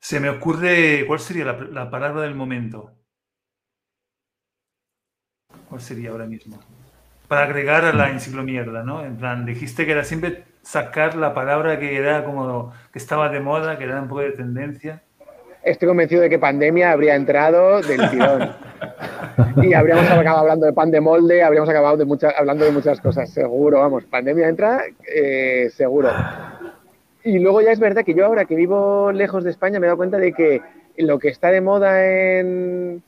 Se 0.00 0.20
me 0.20 0.30
ocurre, 0.30 1.04
¿cuál 1.06 1.18
sería 1.18 1.44
la, 1.44 1.90
palabra 1.90 2.22
del 2.22 2.36
momento? 2.36 2.92
¿Cuál 5.68 5.80
sería 5.80 6.10
ahora 6.10 6.26
mismo? 6.26 6.60
Para 7.26 7.42
agregar 7.42 7.84
a 7.84 7.92
la 7.92 8.10
enciclomierda, 8.10 8.84
¿no? 8.84 9.04
En 9.04 9.16
plan, 9.16 9.44
dijiste 9.44 9.84
que 9.84 9.92
era 9.92 10.04
siempre 10.04 10.44
sacar 10.62 11.16
la 11.16 11.34
palabra 11.34 11.80
que 11.80 11.96
era 11.96 12.24
como 12.24 12.72
que 12.92 12.98
estaba 12.98 13.28
de 13.28 13.40
moda, 13.40 13.76
que 13.76 13.84
era 13.84 14.00
un 14.00 14.08
poco 14.08 14.20
de 14.20 14.32
tendencia 14.32 15.02
estoy 15.62 15.88
convencido 15.88 16.22
de 16.22 16.30
que 16.30 16.38
pandemia 16.38 16.92
habría 16.92 17.14
entrado 17.14 17.80
del 17.82 18.10
tirón. 18.10 18.52
y 19.62 19.74
habríamos 19.74 20.04
acabado 20.04 20.38
hablando 20.38 20.66
de 20.66 20.72
pan 20.72 20.90
de 20.90 21.00
molde, 21.00 21.42
habríamos 21.42 21.68
acabado 21.68 21.96
de 21.96 22.04
muchas, 22.04 22.34
hablando 22.36 22.64
de 22.64 22.70
muchas 22.70 23.00
cosas, 23.00 23.30
seguro, 23.30 23.80
vamos, 23.80 24.04
pandemia 24.04 24.48
entra, 24.48 24.82
eh, 25.06 25.70
seguro. 25.74 26.10
Y 27.24 27.38
luego 27.38 27.60
ya 27.60 27.72
es 27.72 27.80
verdad 27.80 28.04
que 28.04 28.14
yo 28.14 28.24
ahora 28.24 28.44
que 28.44 28.54
vivo 28.54 29.12
lejos 29.12 29.44
de 29.44 29.50
España 29.50 29.78
me 29.78 29.86
he 29.86 29.88
dado 29.88 29.98
cuenta 29.98 30.18
de 30.18 30.32
que 30.32 30.62
lo 30.96 31.18
que 31.18 31.28
está 31.28 31.50
de 31.50 31.60
moda 31.60 32.04
en... 32.06 33.02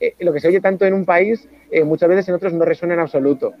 Eh, 0.00 0.14
lo 0.18 0.32
que 0.32 0.40
se 0.40 0.48
oye 0.48 0.60
tanto 0.60 0.84
en 0.84 0.94
un 0.94 1.04
país, 1.04 1.48
eh, 1.70 1.84
muchas 1.84 2.08
veces 2.08 2.28
en 2.28 2.34
otros 2.34 2.52
no 2.52 2.64
resuena 2.64 2.94
en 2.94 3.00
absoluto. 3.00 3.52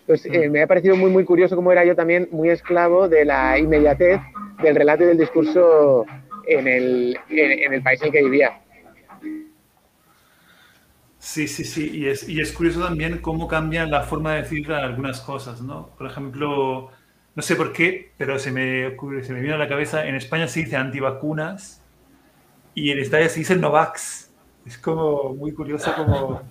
Entonces, 0.00 0.50
me 0.50 0.60
ha 0.60 0.66
parecido 0.66 0.96
muy, 0.96 1.10
muy 1.10 1.24
curioso 1.24 1.56
cómo 1.56 1.72
era 1.72 1.84
yo 1.84 1.94
también 1.94 2.28
muy 2.30 2.50
esclavo 2.50 3.08
de 3.08 3.24
la 3.24 3.58
inmediatez 3.58 4.20
del 4.62 4.76
relato 4.76 5.04
y 5.04 5.06
del 5.06 5.18
discurso 5.18 6.04
en 6.46 6.68
el, 6.68 7.18
en, 7.28 7.72
el 7.72 7.82
país 7.82 8.00
en 8.00 8.06
el 8.06 8.12
que 8.12 8.22
vivía. 8.22 8.60
Sí, 11.18 11.48
sí, 11.48 11.64
sí, 11.64 11.90
y 11.90 12.06
es, 12.06 12.28
y 12.28 12.40
es 12.40 12.52
curioso 12.52 12.82
también 12.84 13.18
cómo 13.18 13.48
cambia 13.48 13.86
la 13.86 14.02
forma 14.02 14.34
de 14.34 14.42
decir 14.42 14.70
algunas 14.72 15.20
cosas, 15.20 15.62
¿no? 15.62 15.88
Por 15.96 16.06
ejemplo, 16.06 16.90
no 17.34 17.42
sé 17.42 17.56
por 17.56 17.72
qué, 17.72 18.12
pero 18.18 18.38
se 18.38 18.52
me, 18.52 18.86
ocurre, 18.88 19.24
se 19.24 19.32
me 19.32 19.40
vino 19.40 19.54
a 19.54 19.58
la 19.58 19.68
cabeza, 19.68 20.06
en 20.06 20.16
España 20.16 20.48
se 20.48 20.60
dice 20.60 20.76
antivacunas 20.76 21.82
y 22.74 22.90
en 22.90 22.98
Estados 22.98 23.32
se 23.32 23.40
dice 23.40 23.56
Novax. 23.56 24.30
Es 24.66 24.78
como 24.78 25.34
muy 25.34 25.52
curioso, 25.52 25.94
como, 25.94 26.42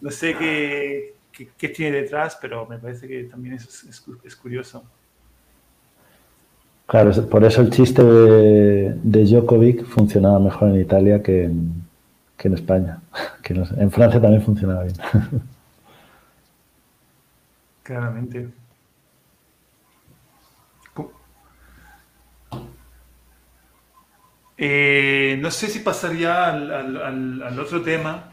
no 0.00 0.10
sé 0.10 0.36
qué, 0.36 1.14
qué, 1.56 1.68
tiene 1.70 2.02
detrás, 2.02 2.38
pero 2.40 2.66
me 2.66 2.78
parece 2.78 3.08
que 3.08 3.24
también 3.24 3.54
es, 3.54 4.04
es 4.24 4.36
curioso. 4.36 4.84
Claro, 6.86 7.10
por 7.28 7.44
eso 7.44 7.62
el 7.62 7.70
chiste 7.70 8.02
de, 8.04 8.94
de 9.02 9.24
Djokovic 9.24 9.84
funcionaba 9.86 10.38
mejor 10.38 10.68
en 10.70 10.80
Italia 10.80 11.22
que 11.22 11.44
en, 11.44 11.82
que 12.36 12.48
en 12.48 12.54
España. 12.54 13.00
Que 13.42 13.54
en 13.54 13.90
Francia 13.90 14.20
también 14.20 14.42
funcionaba 14.42 14.84
bien. 14.84 14.96
Claramente. 17.82 18.48
Eh, 24.64 25.38
no 25.40 25.50
sé 25.50 25.66
si 25.66 25.80
pasaría 25.80 26.50
al, 26.50 27.58
otro 27.58 27.82
tema. 27.82 28.31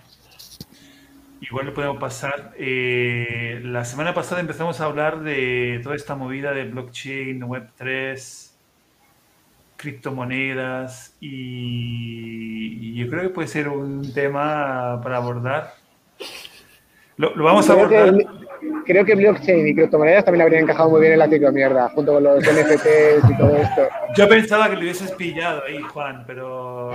Igual 1.42 1.68
lo 1.68 1.74
podemos 1.74 1.98
pasar. 1.98 2.54
Eh, 2.58 3.62
la 3.64 3.86
semana 3.86 4.14
pasada 4.14 4.42
empezamos 4.42 4.82
a 4.82 4.86
hablar 4.86 5.22
de 5.22 5.80
toda 5.84 5.96
esta 5.96 6.16
movida 6.16 6.52
de 6.54 6.66
blockchain, 6.66 7.42
Web3, 7.42 8.52
criptomonedas 9.78 11.16
y, 11.22 12.94
yo 12.96 13.10
creo 13.10 13.24
que 13.24 13.30
puede 13.30 13.48
ser 13.48 13.70
un 13.70 14.14
tema 14.14 15.00
para 15.02 15.18
abordar. 15.18 15.74
Lo, 17.20 17.44
vamos 17.44 17.70
a 17.70 17.74
abordar 17.74 18.16
creo 18.86 19.04
que 19.06 19.14
blockchain 19.14 19.68
y 19.68 19.76
criptomonedas 19.76 20.26
también 20.26 20.42
habrían 20.42 20.64
encajado 20.64 20.90
muy 20.90 21.02
bien 21.02 21.14
en 21.14 21.20
la 21.20 21.28
mierda, 21.52 21.90
junto 21.90 22.14
con 22.14 22.24
los 22.24 22.44
NFTs 22.44 23.30
y 23.30 23.38
todo 23.38 23.56
esto. 23.56 23.88
Yo 24.16 24.28
pensaba 24.28 24.68
que 24.70 24.76
lo 24.76 24.82
hubieses 24.82 25.12
pillado 25.12 25.62
ahí, 25.68 25.80
Juan, 25.82 26.24
pero. 26.26 26.92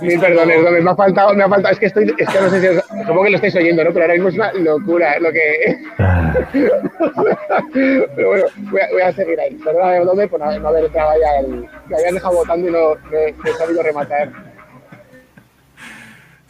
Mil 0.00 0.18
perdones, 0.18 0.82
me 0.82 0.90
ha 0.90 0.96
faltado, 0.96 1.32
me 1.34 1.44
ha 1.44 1.48
faltado. 1.48 1.72
Es 1.72 1.78
que 1.78 1.86
estoy, 1.86 2.12
es 2.18 2.28
que 2.28 2.40
no 2.40 2.50
sé 2.50 2.60
si 2.60 2.66
os, 2.66 2.84
supongo 2.84 3.22
que 3.22 3.30
lo 3.30 3.36
estáis 3.36 3.54
oyendo, 3.54 3.84
¿no? 3.84 3.92
Pero 3.92 4.04
ahora 4.04 4.14
mismo 4.14 4.30
es 4.30 4.34
una 4.34 4.52
locura 4.54 5.20
lo 5.20 5.30
que. 5.32 5.78
pero 8.16 8.28
bueno, 8.28 8.44
voy 8.70 9.02
a, 9.02 9.12
seguir 9.12 9.38
ahí. 9.40 9.54
Perdóname, 9.64 10.04
¿dónde? 10.04 10.26
Por 10.28 10.40
no, 10.40 10.68
haber 10.68 10.86
entrado 10.86 11.12
ya. 11.20 11.46
Me 11.86 11.96
habían 11.96 12.14
dejado 12.14 12.34
votando 12.34 12.68
y 12.68 12.72
no 12.72 12.96
me, 13.10 13.28
he 13.28 13.52
sabido 13.54 13.82
rematar 13.82 14.32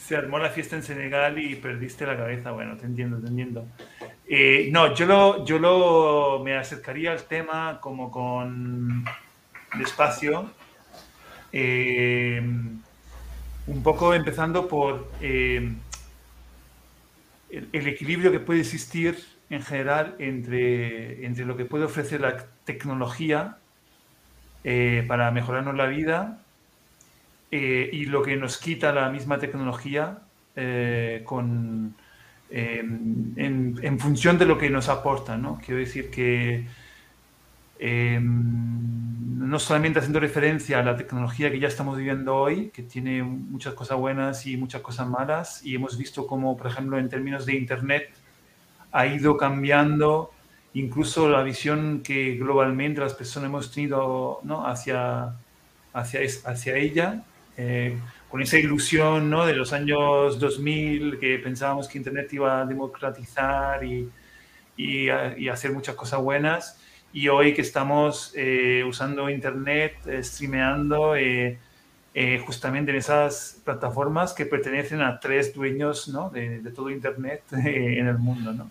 se 0.09 0.17
armó 0.17 0.39
la 0.39 0.49
fiesta 0.49 0.75
en 0.75 0.83
Senegal 0.83 1.39
y 1.39 1.57
perdiste 1.57 2.07
la 2.07 2.17
cabeza. 2.17 2.51
Bueno, 2.53 2.79
te 2.79 2.87
entiendo, 2.87 3.21
te 3.21 3.27
entiendo. 3.27 3.69
Eh, 4.27 4.71
no, 4.73 4.95
yo, 4.95 5.05
lo, 5.05 5.45
yo 5.45 5.59
lo, 5.59 6.41
me 6.43 6.57
acercaría 6.57 7.13
al 7.13 7.25
tema 7.25 7.79
como 7.83 8.11
con 8.11 9.05
despacio, 9.77 10.51
eh, 11.53 12.41
un 12.41 13.83
poco 13.83 14.15
empezando 14.15 14.67
por 14.67 15.11
eh, 15.21 15.75
el, 17.51 17.87
equilibrio 17.87 18.33
que 18.33 18.41
puede 18.41 18.61
existir 18.61 19.23
en 19.51 19.61
general 19.63 20.15
entre, 20.19 21.27
entre 21.27 21.45
lo 21.45 21.55
que 21.55 21.67
puede 21.67 21.85
ofrecer 21.85 22.23
la 22.23 22.47
tecnología 22.65 23.59
para 25.07 25.31
mejorarnos 25.31 25.75
la 25.77 25.87
vida 25.87 26.41
y 27.51 28.05
lo 28.07 28.23
que 28.23 28.37
nos 28.37 28.59
quita 28.59 28.93
la 28.93 29.09
misma 29.11 29.39
tecnología 29.39 30.19
con 31.25 31.95
en, 32.51 33.99
función 33.99 34.39
de 34.39 34.47
lo 34.47 34.59
que 34.59 34.71
nos 34.71 34.89
aporta, 34.89 35.37
¿no? 35.37 35.61
Quiero 35.65 35.81
decir 35.81 36.11
que 36.11 36.67
em, 37.79 39.49
no 39.49 39.59
solamente 39.59 39.99
haciendo 39.99 40.21
referencia 40.21 40.81
a 40.81 40.83
la 40.83 40.97
tecnología 40.97 41.51
que 41.51 41.59
ya 41.59 41.69
estamos 41.69 41.97
viviendo 41.97 42.37
hoy, 42.37 42.71
que 42.71 42.83
tiene 42.83 43.23
muchas 43.23 43.75
cosas 43.75 43.99
buenas 43.99 44.47
y 44.47 44.57
muchas 44.57 44.83
cosas 44.83 45.09
malas, 45.09 45.65
y 45.65 45.75
hemos 45.75 45.97
visto 45.97 46.27
cómo, 46.27 46.57
por 46.57 46.67
ejemplo, 46.67 46.99
en 46.99 47.09
términos 47.09 47.47
de 47.47 47.55
Internet, 47.55 48.11
ha 48.93 49.07
ido 49.07 49.37
cambiando 49.37 50.33
incluso 50.75 51.29
la 51.29 51.43
visión 51.43 52.03
que 52.03 52.37
globalmente 52.37 53.01
las 53.01 53.15
personas 53.15 53.49
hemos 53.49 53.73
tenido 53.73 54.41
¿no? 54.45 54.67
hacia, 54.67 55.35
hacia, 55.93 56.21
hacia 56.45 56.77
ella. 56.77 57.25
Eh, 57.59 57.99
con 58.29 58.43
esa 58.43 58.59
ilusión 58.59 59.31
¿no? 59.31 59.47
de 59.47 59.55
los 59.55 59.73
años 59.73 60.39
2000 60.39 61.19
que 61.19 61.39
pensábamos 61.39 61.89
que 61.89 61.99
Internet 61.99 62.33
iba 62.33 62.61
a 62.61 62.65
democratizar 62.65 63.83
y, 63.85 64.09
y, 64.77 65.49
hacer 65.49 65.73
muchas 65.73 65.95
cosas 65.95 66.21
buenas. 66.21 66.79
Y 67.13 67.29
hoy 67.29 67.55
que 67.55 67.63
estamos 67.63 68.33
eh, 68.37 68.85
usando 68.87 69.31
Internet, 69.31 69.97
eh, 70.07 70.23
streameando, 70.23 71.17
eh, 71.17 71.59
justamente 72.45 72.91
en 72.91 72.99
esas 72.99 73.61
plataformas 73.65 74.33
que 74.33 74.45
pertenecen 74.45 75.01
a 75.03 75.21
tres 75.21 75.55
dueños 75.55 76.09
¿no? 76.09 76.31
de, 76.31 76.61
de, 76.61 76.71
todo 76.71 76.91
Internet 76.91 77.43
en 77.53 78.07
el 78.07 78.19
mundo. 78.19 78.53
¿no? 78.53 78.71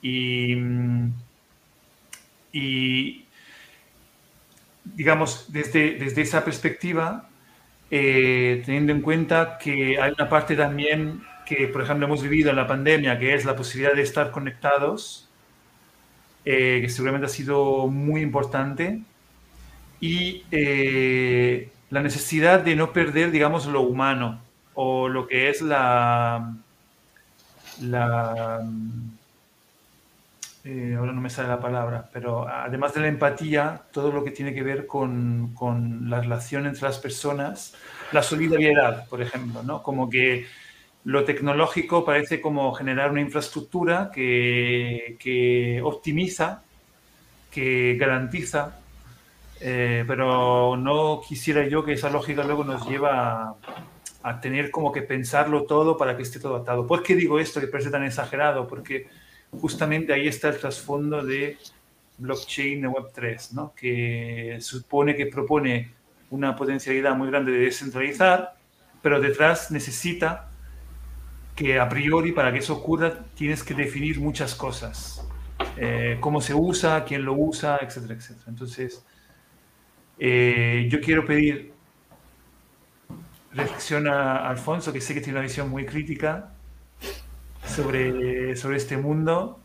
Y, 0.00 0.56
y, 2.52 3.26
digamos, 4.84 5.52
desde, 5.52 5.94
desde 5.98 6.22
esa 6.22 6.44
perspectiva, 6.44 7.28
eh, 7.90 8.62
teniendo 8.64 8.92
en 8.92 9.02
cuenta 9.02 9.58
que 9.58 10.00
hay 10.00 10.12
una 10.12 10.28
parte 10.28 10.56
también 10.56 11.22
que, 11.46 11.68
por 11.68 11.82
ejemplo, 11.82 12.06
hemos 12.06 12.22
vivido 12.22 12.50
en 12.50 12.56
la 12.56 12.66
pandemia, 12.66 13.18
que 13.18 13.34
es 13.34 13.44
la 13.44 13.54
posibilidad 13.54 13.94
de 13.94 14.02
estar 14.02 14.30
conectados, 14.30 15.28
eh, 16.44 16.80
que 16.82 16.88
seguramente 16.88 17.26
ha 17.26 17.30
sido 17.30 17.86
muy 17.88 18.22
importante, 18.22 19.00
y 20.00 20.44
eh, 20.50 21.70
la 21.90 22.02
necesidad 22.02 22.60
de 22.60 22.76
no 22.76 22.92
perder, 22.92 23.30
digamos, 23.30 23.66
lo 23.66 23.82
humano 23.82 24.40
o 24.74 25.08
lo 25.08 25.26
que 25.26 25.48
es 25.48 25.62
la, 25.62 26.54
la 27.80 28.60
eh, 30.66 30.94
ahora 30.96 31.12
no 31.12 31.20
me 31.20 31.28
sale 31.28 31.48
la 31.48 31.60
palabra, 31.60 32.08
pero 32.10 32.48
además 32.48 32.94
de 32.94 33.02
la 33.02 33.08
empatía, 33.08 33.82
todo 33.92 34.10
lo 34.10 34.24
que 34.24 34.30
tiene 34.30 34.54
que 34.54 34.62
ver 34.62 34.86
con, 34.86 35.52
con, 35.54 36.08
la 36.08 36.22
relación 36.22 36.66
entre 36.66 36.84
las 36.84 36.98
personas, 36.98 37.74
la 38.12 38.22
solidaridad, 38.22 39.06
por 39.08 39.20
ejemplo, 39.20 39.62
¿no? 39.62 39.82
Como 39.82 40.08
que 40.08 40.46
lo 41.04 41.24
tecnológico 41.24 42.02
parece 42.02 42.40
como 42.40 42.72
generar 42.72 43.10
una 43.10 43.20
infraestructura 43.20 44.10
que, 44.10 45.16
que 45.18 45.82
optimiza, 45.82 46.62
que 47.50 47.96
garantiza, 48.00 48.78
eh, 49.60 50.04
pero 50.06 50.78
no 50.78 51.20
quisiera 51.28 51.68
yo 51.68 51.84
que 51.84 51.92
esa 51.92 52.08
lógica 52.08 52.42
luego 52.42 52.64
nos 52.64 52.88
lleva 52.88 53.50
a, 53.50 53.56
a 54.22 54.40
tener 54.40 54.70
como 54.70 54.92
que 54.92 55.02
pensarlo 55.02 55.64
todo 55.64 55.98
para 55.98 56.16
que 56.16 56.22
esté 56.22 56.40
todo 56.40 56.56
atado. 56.56 56.86
¿Por 56.86 57.02
qué 57.02 57.14
digo 57.14 57.38
esto 57.38 57.60
que 57.60 57.66
parece 57.66 57.90
tan 57.90 58.04
exagerado? 58.04 58.66
Porque 58.66 59.08
justamente 59.60 60.12
ahí 60.12 60.28
está 60.28 60.48
el 60.48 60.58
trasfondo 60.58 61.24
de 61.24 61.58
blockchain 62.18 62.82
de 62.82 62.88
Web3, 62.88 63.52
¿no? 63.52 63.72
que 63.74 64.58
supone 64.60 65.16
que 65.16 65.26
propone 65.26 65.90
una 66.30 66.56
potencialidad 66.56 67.16
muy 67.16 67.28
grande 67.28 67.52
de 67.52 67.58
descentralizar, 67.58 68.54
pero 69.02 69.20
detrás 69.20 69.70
necesita 69.70 70.50
que 71.54 71.78
a 71.78 71.88
priori 71.88 72.32
para 72.32 72.52
que 72.52 72.58
eso 72.58 72.74
ocurra 72.74 73.24
tienes 73.34 73.62
que 73.62 73.74
definir 73.74 74.20
muchas 74.20 74.54
cosas. 74.54 75.26
Eh, 75.76 76.18
cómo 76.20 76.40
se 76.40 76.54
usa, 76.54 77.04
quién 77.04 77.24
lo 77.24 77.34
usa, 77.34 77.78
etcétera, 77.80 78.14
etcétera. 78.14 78.46
Entonces, 78.48 79.04
eh, 80.18 80.88
yo 80.90 81.00
quiero 81.00 81.24
pedir 81.24 81.72
reflexión 83.52 84.08
a 84.08 84.48
Alfonso, 84.48 84.92
que 84.92 85.00
sé 85.00 85.14
que 85.14 85.20
tiene 85.20 85.38
una 85.38 85.46
visión 85.46 85.68
muy 85.68 85.86
crítica 85.86 86.53
sobre, 87.74 88.56
sobre 88.56 88.76
este 88.76 88.96
mundo 88.96 89.58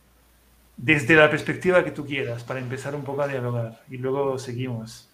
desde 0.82 1.15
la 1.15 1.30
perspectiva 1.30 1.84
que 1.84 1.91
tú 1.91 2.06
quieras, 2.06 2.43
para 2.43 2.60
empezar 2.60 2.95
un 2.95 3.04
poco 3.04 3.22
a 3.22 3.28
dialogar 3.28 3.82
y 3.89 3.98
luego 3.98 4.38
seguimos. 4.39 5.08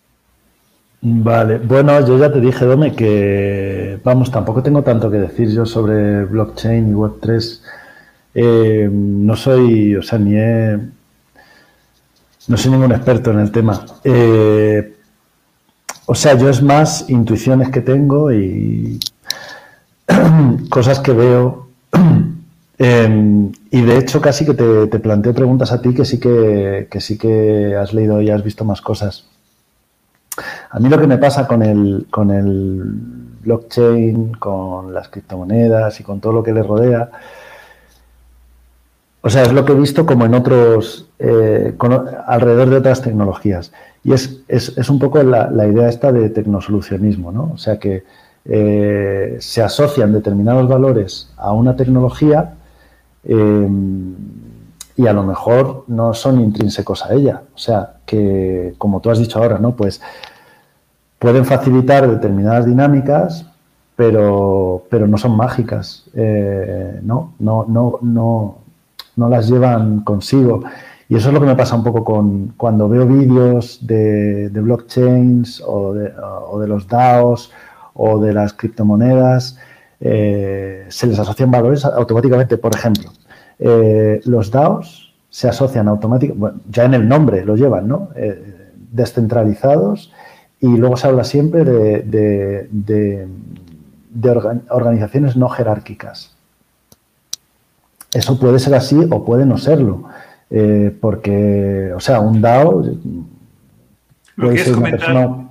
Vale, 1.02 1.58
bueno, 1.58 2.06
yo 2.06 2.18
ya 2.18 2.32
te 2.32 2.40
dije, 2.40 2.66
Dome, 2.66 2.96
que 2.96 4.00
vamos, 4.04 4.32
tampoco 4.32 4.64
tengo 4.64 4.84
tanto 4.84 5.10
que 5.10 5.18
decir 5.18 5.50
yo 5.50 5.66
sobre 5.66 6.26
blockchain 6.26 6.90
y 6.90 6.94
Web3. 6.94 7.62
Eh, 8.36 8.90
no 8.92 9.36
soy, 9.36 9.96
o 9.96 10.02
sea, 10.02 10.20
ni 10.20 10.34
no 12.48 12.58
soy 12.58 12.72
ningún 12.72 12.92
experto 12.92 13.32
en 13.32 13.40
el 13.40 13.52
tema. 13.52 13.86
Eh, 14.04 14.96
o 16.06 16.16
sea, 16.16 16.38
yo 16.38 16.50
es 16.50 16.62
más 16.62 17.10
intuiciones 17.10 17.70
que 17.70 17.82
tengo 17.82 18.32
y 18.32 19.00
cosas 20.70 21.00
que 21.00 21.14
veo 21.14 21.65
Em, 22.78 23.52
y 23.72 23.82
de 23.82 23.98
hecho 23.98 24.20
casi 24.20 24.46
que 24.46 24.54
te, 24.54 24.88
te, 24.88 25.00
planteo 25.00 25.34
preguntas 25.34 25.72
a 25.72 25.82
ti 25.82 25.94
que 25.94 26.04
sí 26.04 26.20
que, 26.20 26.88
sí 27.00 27.18
que 27.18 27.76
has 27.76 27.94
leído 27.94 28.22
y 28.22 28.30
has 28.30 28.44
visto 28.44 28.66
más 28.66 28.82
cosas. 28.82 29.26
A 30.70 30.80
mí 30.80 30.90
lo 30.90 31.00
que 31.00 31.08
me 31.08 31.18
pasa 31.18 31.48
con 31.48 31.64
el, 31.64 32.08
con 32.10 32.32
el 32.32 32.84
blockchain, 33.42 34.34
con 34.34 34.94
las 34.94 35.08
criptomonedas 35.08 36.00
y 36.02 36.04
con 36.04 36.20
todo 36.20 36.34
lo 36.34 36.44
que 36.44 36.52
le 36.52 36.64
rodea, 36.64 37.12
o 39.22 39.30
sea, 39.30 39.44
es 39.44 39.54
lo 39.54 39.66
que 39.66 39.72
he 39.72 39.76
visto 39.76 40.06
como 40.06 40.26
en 40.26 40.36
otros, 40.36 41.08
eh, 41.18 41.76
alrededor 42.28 42.70
de 42.70 42.78
otras 42.78 43.02
tecnologías. 43.02 43.72
Y 44.04 44.14
es, 44.14 44.42
es, 44.48 44.88
un 44.88 45.00
poco 45.00 45.24
la, 45.24 45.50
la, 45.50 45.66
idea 45.66 45.90
esta 45.90 46.12
de 46.12 46.30
tecnosolucionismo, 46.30 47.32
¿no? 47.32 47.52
O 47.54 47.58
sea, 47.58 47.80
que 47.80 48.04
eh, 48.46 49.38
se 49.40 49.64
asocian 49.64 50.14
determinados 50.14 50.68
valores 50.70 51.32
a 51.38 51.54
una 51.54 51.76
tecnología 51.76 52.54
eh, 53.26 53.70
y 54.98 55.08
a 55.08 55.14
lo 55.14 55.24
mejor 55.24 55.84
no 55.88 56.14
son 56.14 56.40
intrínsecos 56.40 57.06
a 57.06 57.14
ella. 57.14 57.44
O 57.54 57.58
sea, 57.58 57.98
que 58.06 58.76
como 58.78 59.02
tú 59.02 59.10
has 59.10 59.20
dicho 59.20 59.40
ahora, 59.40 59.60
¿no? 59.60 59.76
Pues 59.76 60.02
pueden 61.20 61.46
facilitar 61.46 62.10
determinadas 62.10 62.66
dinámicas, 62.66 63.46
pero, 63.96 64.84
pero 64.90 65.08
no 65.08 65.18
son 65.18 65.36
mágicas, 65.36 66.06
eh, 66.14 67.00
¿no? 67.04 67.34
No, 67.40 67.66
no, 67.68 68.00
no, 68.02 68.58
no 69.16 69.30
las 69.30 69.50
llevan 69.50 70.02
consigo. 70.02 70.62
Y 71.08 71.16
eso 71.16 71.28
es 71.30 71.34
lo 71.34 71.40
que 71.40 71.46
me 71.46 71.56
pasa 71.56 71.76
un 71.76 71.84
poco 71.84 72.04
con 72.04 72.54
cuando 72.58 72.90
veo 72.90 73.06
vídeos 73.06 73.86
de, 73.86 74.50
blockchains 74.50 75.62
o 75.66 75.94
de, 75.94 76.68
los 76.68 76.88
DAOs 76.88 77.52
o 77.94 78.20
de 78.20 78.34
las 78.34 78.54
criptomonedas, 78.54 79.58
eh, 80.08 80.86
se 80.90 81.08
les 81.08 81.18
asocian 81.18 81.50
valores 81.50 81.84
automáticamente. 81.84 82.58
Por 82.58 82.76
ejemplo, 82.76 83.12
eh, 83.58 84.22
los 84.26 84.52
DAOs 84.52 85.16
se 85.32 85.48
asocian 85.48 85.88
automáticamente, 85.88 86.40
bueno, 86.40 86.60
ya 86.70 86.84
en 86.84 86.94
el 86.94 87.08
nombre 87.08 87.44
lo 87.44 87.56
llevan, 87.56 87.88
¿no? 87.88 88.10
Eh, 88.16 88.70
descentralizados 88.92 90.14
y 90.62 90.78
luego 90.78 90.96
se 90.96 91.08
habla 91.08 91.24
siempre 91.24 91.66
de, 91.66 92.70
de 94.12 94.30
organizaciones 94.70 95.36
no 95.36 95.50
jerárquicas. 95.50 96.36
Eso 98.14 98.40
puede 98.40 98.60
ser 98.60 98.76
así 98.76 99.08
o 99.10 99.26
puede 99.26 99.48
no 99.48 99.58
serlo. 99.58 100.04
Porque, 101.02 101.92
o 101.96 102.00
sea, 102.00 102.20
un 102.20 102.42
DAO 102.42 102.84
puede 104.38 104.58
ser 104.60 104.78
una 104.78 104.92
persona... 104.92 105.45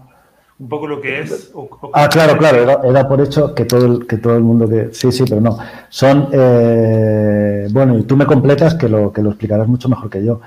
Un 0.59 0.69
poco 0.69 0.87
lo 0.87 1.01
que 1.01 1.21
es. 1.21 1.53
ah, 1.93 2.09
claro, 2.09 2.39
claro, 2.39 2.85
era, 2.85 3.09
por 3.09 3.21
hecho 3.21 3.55
que 3.55 3.65
todo 3.65 3.87
el, 3.87 4.07
que 4.07 4.19
todo 4.19 4.37
el 4.37 4.43
mundo 4.43 4.69
que. 4.69 4.91
Sí, 4.93 5.11
sí, 5.11 5.25
pero 5.29 5.41
no. 5.41 5.59
Son. 5.89 6.29
Eh, 6.33 7.67
bueno, 7.73 7.99
y 7.99 8.03
tú 8.05 8.17
me 8.17 8.27
completas 8.27 8.75
que 8.75 8.89
lo, 8.89 9.13
que 9.13 9.23
lo 9.23 9.31
explicarás 9.31 9.67
mucho 9.67 9.89
mejor 9.89 10.09
que 10.11 10.25
yo. 10.25 10.41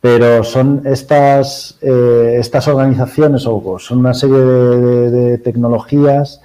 Pero 0.00 0.42
son 0.44 0.80
estas, 0.86 1.78
eh, 1.82 2.36
estas 2.38 2.68
organizaciones 2.68 3.46
o 3.46 3.78
son 3.78 3.98
una 3.98 4.14
serie 4.14 4.38
de 4.38 5.36
tecnologías 5.38 6.40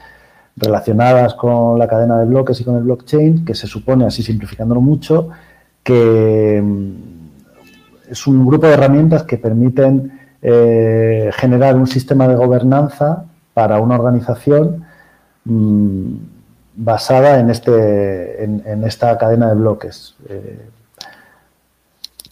relacionadas 0.58 1.34
con 1.36 1.78
la 1.80 1.88
cadena 1.88 2.20
de 2.20 2.26
bloques 2.26 2.60
y 2.60 2.64
con 2.64 2.76
el 2.76 2.84
blockchain, 2.84 3.46
que 3.46 3.56
se 3.56 3.68
supone, 3.68 4.06
así 4.06 4.24
simplificándolo 4.24 4.82
mucho, 4.82 5.30
que 5.84 6.64
es 8.10 8.28
un 8.28 8.46
grupo 8.46 8.68
de 8.68 8.74
herramientas 8.74 9.24
que 9.24 9.38
permiten 9.38 10.25
eh, 10.48 11.32
generar 11.34 11.76
un 11.76 11.88
sistema 11.88 12.28
de 12.28 12.36
gobernanza 12.36 13.26
para 13.56 13.80
una 13.80 13.96
organización 13.96 14.86
mm, 15.44 16.18
basada 16.76 17.40
en, 17.40 17.50
este, 17.50 18.44
en, 18.44 18.84
esta 18.84 19.18
cadena 19.18 19.50
de 19.50 19.56
bloques. 19.56 20.14
Eh, 20.30 20.70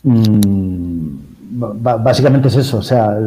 mm, 0.04 1.16
básicamente 2.04 2.50
es 2.50 2.56
eso, 2.58 2.78
o 2.78 2.84
sea, 2.84 3.18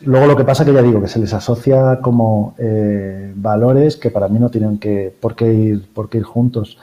luego 0.00 0.26
lo 0.26 0.36
que 0.38 0.44
pasa 0.44 0.64
que 0.64 0.72
ya 0.72 0.80
digo 0.80 1.02
que 1.02 1.08
se 1.08 1.18
les 1.18 1.34
asocia 1.34 1.98
como 2.00 2.54
eh, 2.56 3.30
valores 3.36 3.98
que 3.98 4.10
para 4.10 4.28
mí 4.28 4.38
no 4.38 4.48
tienen 4.48 4.78
que 4.78 5.14
por 5.20 5.34
qué 5.36 5.52
ir, 5.52 5.92
por 5.92 6.08
qué 6.08 6.16
ir 6.18 6.24
juntos. 6.24 6.78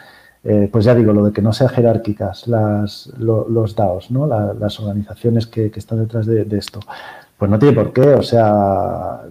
Pues 0.72 0.86
ya 0.86 0.96
digo, 0.96 1.14
lo 1.14 1.26
de 1.26 1.34
que 1.34 1.42
no 1.44 1.54
sean 1.54 1.70
jerárquicas 1.70 2.48
las, 2.48 3.12
los 3.20 3.76
DAOs, 3.76 4.10
¿no? 4.10 4.26
las 4.26 4.80
organizaciones 4.80 5.46
que, 5.46 5.72
están 5.76 6.00
detrás 6.00 6.26
de, 6.26 6.48
esto. 6.58 6.80
Pues 7.42 7.50
no 7.50 7.58
tiene 7.58 7.74
por 7.74 7.92
qué, 7.92 8.02
o 8.02 8.22
sea, 8.22 9.22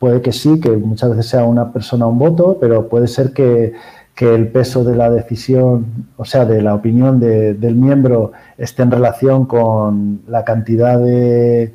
puede 0.00 0.20
que 0.20 0.32
sí, 0.32 0.58
que 0.60 0.68
muchas 0.70 1.10
veces 1.10 1.26
sea 1.26 1.44
una 1.44 1.72
persona 1.72 2.04
un 2.04 2.18
voto, 2.18 2.58
pero 2.60 2.88
puede 2.88 3.06
ser 3.06 3.32
que, 3.32 3.72
el 4.18 4.48
peso 4.48 4.82
de 4.82 4.96
la 4.96 5.10
decisión, 5.10 6.08
o 6.16 6.24
sea, 6.24 6.44
de 6.44 6.60
la 6.60 6.74
opinión 6.74 7.20
del 7.20 7.76
miembro 7.76 8.32
esté 8.58 8.82
en 8.82 8.90
relación 8.90 9.46
con 9.46 10.22
la 10.26 10.44
cantidad 10.44 10.98
de, 10.98 11.72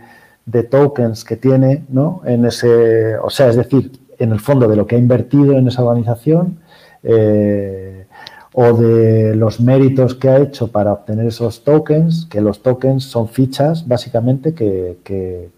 tokens 0.69 1.23
que 1.23 1.37
tiene, 1.37 1.85
¿no? 1.87 2.21
En 2.25 2.43
ese, 2.43 3.15
o 3.19 3.29
sea, 3.29 3.47
es 3.47 3.55
decir, 3.55 3.93
en 4.19 4.33
el 4.33 4.41
fondo 4.41 4.67
de 4.67 4.75
lo 4.75 4.85
que 4.85 4.97
ha 4.97 4.99
invertido 4.99 5.57
en 5.57 5.69
esa 5.69 5.83
organización. 5.85 6.57
Eh, 7.01 8.07
o 8.53 8.73
de 8.73 9.33
los 9.37 9.61
méritos 9.61 10.15
que 10.15 10.27
ha 10.27 10.39
hecho 10.39 10.67
para 10.67 10.91
obtener 10.91 11.27
esos 11.27 11.63
tokens, 11.63 12.27
que 12.29 12.41
los 12.41 12.61
tokens 12.61 13.05
son 13.05 13.29
fichas 13.29 13.87
básicamente 13.87 14.53
que, 14.53 14.97
que, 15.05 15.49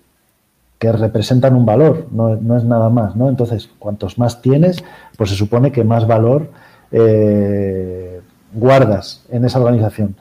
representan 0.91 1.55
un 1.55 1.65
valor, 1.65 2.07
no, 2.11 2.57
es 2.57 2.63
nada 2.63 2.89
más. 2.89 3.15
¿no? 3.15 3.29
Entonces, 3.29 3.69
cuantos 3.79 4.17
más 4.17 4.41
tienes, 4.41 4.83
pues 5.17 5.29
se 5.29 5.35
supone 5.35 5.71
que 5.71 5.83
más 5.83 6.07
valor 6.07 6.49
eh, 6.91 8.21
guardas 8.53 9.25
en 9.29 9.45
esa 9.45 9.59
organización. 9.59 10.15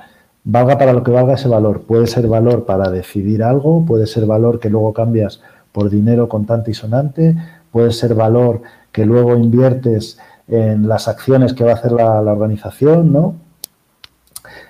Valga 0.44 0.78
para 0.78 0.92
lo 0.92 1.02
que 1.02 1.10
valga 1.10 1.34
ese 1.34 1.48
valor. 1.48 1.82
Puede 1.82 2.06
ser 2.06 2.26
valor 2.26 2.64
para 2.64 2.90
decidir 2.90 3.42
algo, 3.42 3.84
puede 3.84 4.06
ser 4.06 4.26
valor 4.26 4.58
que 4.58 4.70
luego 4.70 4.92
cambias 4.92 5.40
por 5.72 5.88
dinero 5.88 6.28
contante 6.28 6.70
y 6.70 6.74
sonante, 6.74 7.36
puede 7.70 7.92
ser 7.92 8.14
valor 8.14 8.62
que 8.92 9.06
luego 9.06 9.36
inviertes 9.36 10.18
en 10.48 10.88
las 10.88 11.08
acciones 11.08 11.54
que 11.54 11.64
va 11.64 11.72
a 11.72 11.74
hacer 11.74 11.92
la, 11.92 12.20
organización, 12.20 13.12
¿no? 13.12 13.36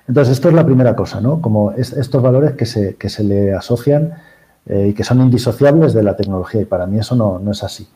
Entonces, 0.06 0.34
esto 0.34 0.48
es 0.48 0.54
la 0.54 0.64
primera 0.64 0.94
cosa, 0.94 1.20
¿no? 1.20 1.40
Como 1.40 1.72
estos 1.72 2.22
valores 2.22 2.52
que 2.52 2.66
se, 2.66 2.96
que 2.96 3.08
se 3.08 3.24
le 3.24 3.52
asocian 3.52 4.12
eh, 4.66 4.88
y 4.90 4.92
que 4.94 5.04
son 5.04 5.20
indisociables 5.20 5.92
de 5.92 6.02
la 6.02 6.16
tecnología, 6.16 6.60
y 6.60 6.64
para 6.64 6.86
mí 6.86 6.98
eso 6.98 7.14
no, 7.14 7.40
es 7.50 7.62
así. 7.62 7.86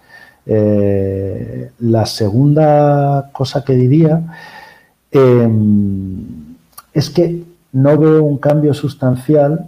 Eh, 0.46 1.70
la 1.80 2.06
segunda 2.06 3.30
cosa 3.32 3.64
que 3.64 3.74
diría 3.74 4.22
em, 5.10 6.24
es 6.92 7.10
que 7.10 7.42
no 7.72 7.98
veo 7.98 8.22
un 8.22 8.38
cambio 8.38 8.72
sustancial 8.74 9.66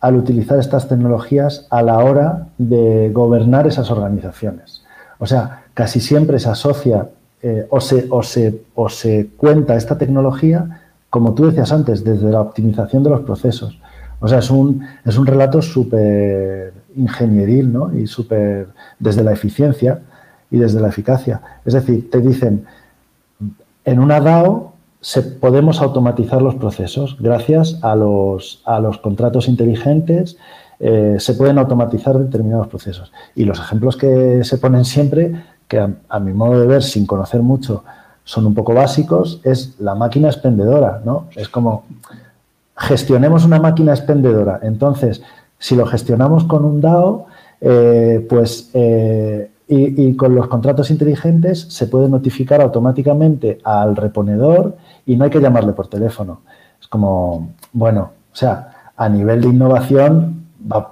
al 0.00 0.16
utilizar 0.16 0.58
estas 0.58 0.88
tecnologías 0.88 1.66
a 1.70 1.80
la 1.80 1.98
hora 1.98 2.48
de 2.58 3.10
gobernar 3.12 3.66
esas 3.66 3.90
organizaciones. 3.90 4.82
O 5.18 5.26
sea, 5.26 5.64
casi 5.72 6.00
siempre 6.00 6.38
se 6.38 6.50
asocia 6.50 7.08
eh, 7.42 7.66
o, 7.70 7.80
se, 7.80 8.06
o, 8.10 8.22
se, 8.22 8.62
o 8.74 8.88
se 8.88 9.30
cuenta 9.36 9.76
esta 9.76 9.96
tecnología, 9.96 10.82
como 11.08 11.34
tú 11.34 11.46
decías 11.46 11.72
antes, 11.72 12.04
desde 12.04 12.30
la 12.30 12.42
optimización 12.42 13.02
de 13.02 13.10
los 13.10 13.20
procesos. 13.20 13.78
O 14.20 14.28
sea, 14.28 14.38
es 14.38 14.50
un, 14.50 14.86
es 15.04 15.18
un 15.18 15.26
relato 15.26 15.60
súper 15.60 16.72
ingenieril, 16.96 17.72
¿no? 17.72 17.94
Y 17.94 18.06
súper 18.06 18.68
desde 18.98 19.22
la 19.22 19.32
eficiencia 19.32 20.00
y 20.50 20.58
desde 20.58 20.80
la 20.80 20.88
eficacia. 20.88 21.40
Es 21.64 21.74
decir, 21.74 22.10
te 22.10 22.20
dicen, 22.20 22.64
en 23.84 23.98
una 23.98 24.20
DAO 24.20 24.74
podemos 25.40 25.80
automatizar 25.82 26.40
los 26.40 26.54
procesos 26.54 27.16
gracias 27.20 27.78
a 27.82 27.94
los, 27.94 28.62
a 28.64 28.80
los 28.80 28.98
contratos 28.98 29.48
inteligentes, 29.48 30.38
eh, 30.80 31.16
se 31.18 31.34
pueden 31.34 31.58
automatizar 31.58 32.18
determinados 32.18 32.68
procesos. 32.68 33.12
Y 33.34 33.44
los 33.44 33.58
ejemplos 33.58 33.96
que 33.96 34.42
se 34.44 34.58
ponen 34.58 34.84
siempre 34.84 35.32
que 35.68 35.78
a, 36.08 36.20
mi 36.20 36.32
modo 36.32 36.60
de 36.60 36.66
ver, 36.66 36.82
sin 36.82 37.06
conocer 37.06 37.42
mucho, 37.42 37.84
son 38.24 38.46
un 38.46 38.54
poco 38.54 38.74
básicos, 38.74 39.40
es 39.44 39.78
la 39.78 39.94
máquina 39.94 40.28
expendedora, 40.28 41.02
¿no? 41.04 41.26
Es 41.36 41.48
como, 41.48 41.84
gestionemos 42.76 43.44
una 43.44 43.60
máquina 43.60 43.92
expendedora. 43.92 44.60
Entonces, 44.62 45.22
si 45.58 45.76
lo 45.76 45.86
gestionamos 45.86 46.44
con 46.44 46.64
un 46.64 46.80
DAO, 46.80 47.26
eh, 47.60 48.26
pues, 48.28 48.70
eh, 48.74 49.50
y, 49.66 50.14
con 50.14 50.34
los 50.34 50.48
contratos 50.48 50.90
inteligentes 50.90 51.62
se 51.70 51.86
puede 51.86 52.08
notificar 52.08 52.60
automáticamente 52.60 53.58
al 53.64 53.96
reponedor 53.96 54.76
y 55.06 55.16
no 55.16 55.24
hay 55.24 55.30
que 55.30 55.40
llamarle 55.40 55.72
por 55.72 55.88
teléfono. 55.88 56.42
Es 56.80 56.86
como, 56.88 57.54
bueno, 57.72 58.10
o 58.32 58.36
sea, 58.36 58.90
a 58.96 59.08
nivel 59.08 59.40
de 59.40 59.48
innovación 59.48 60.44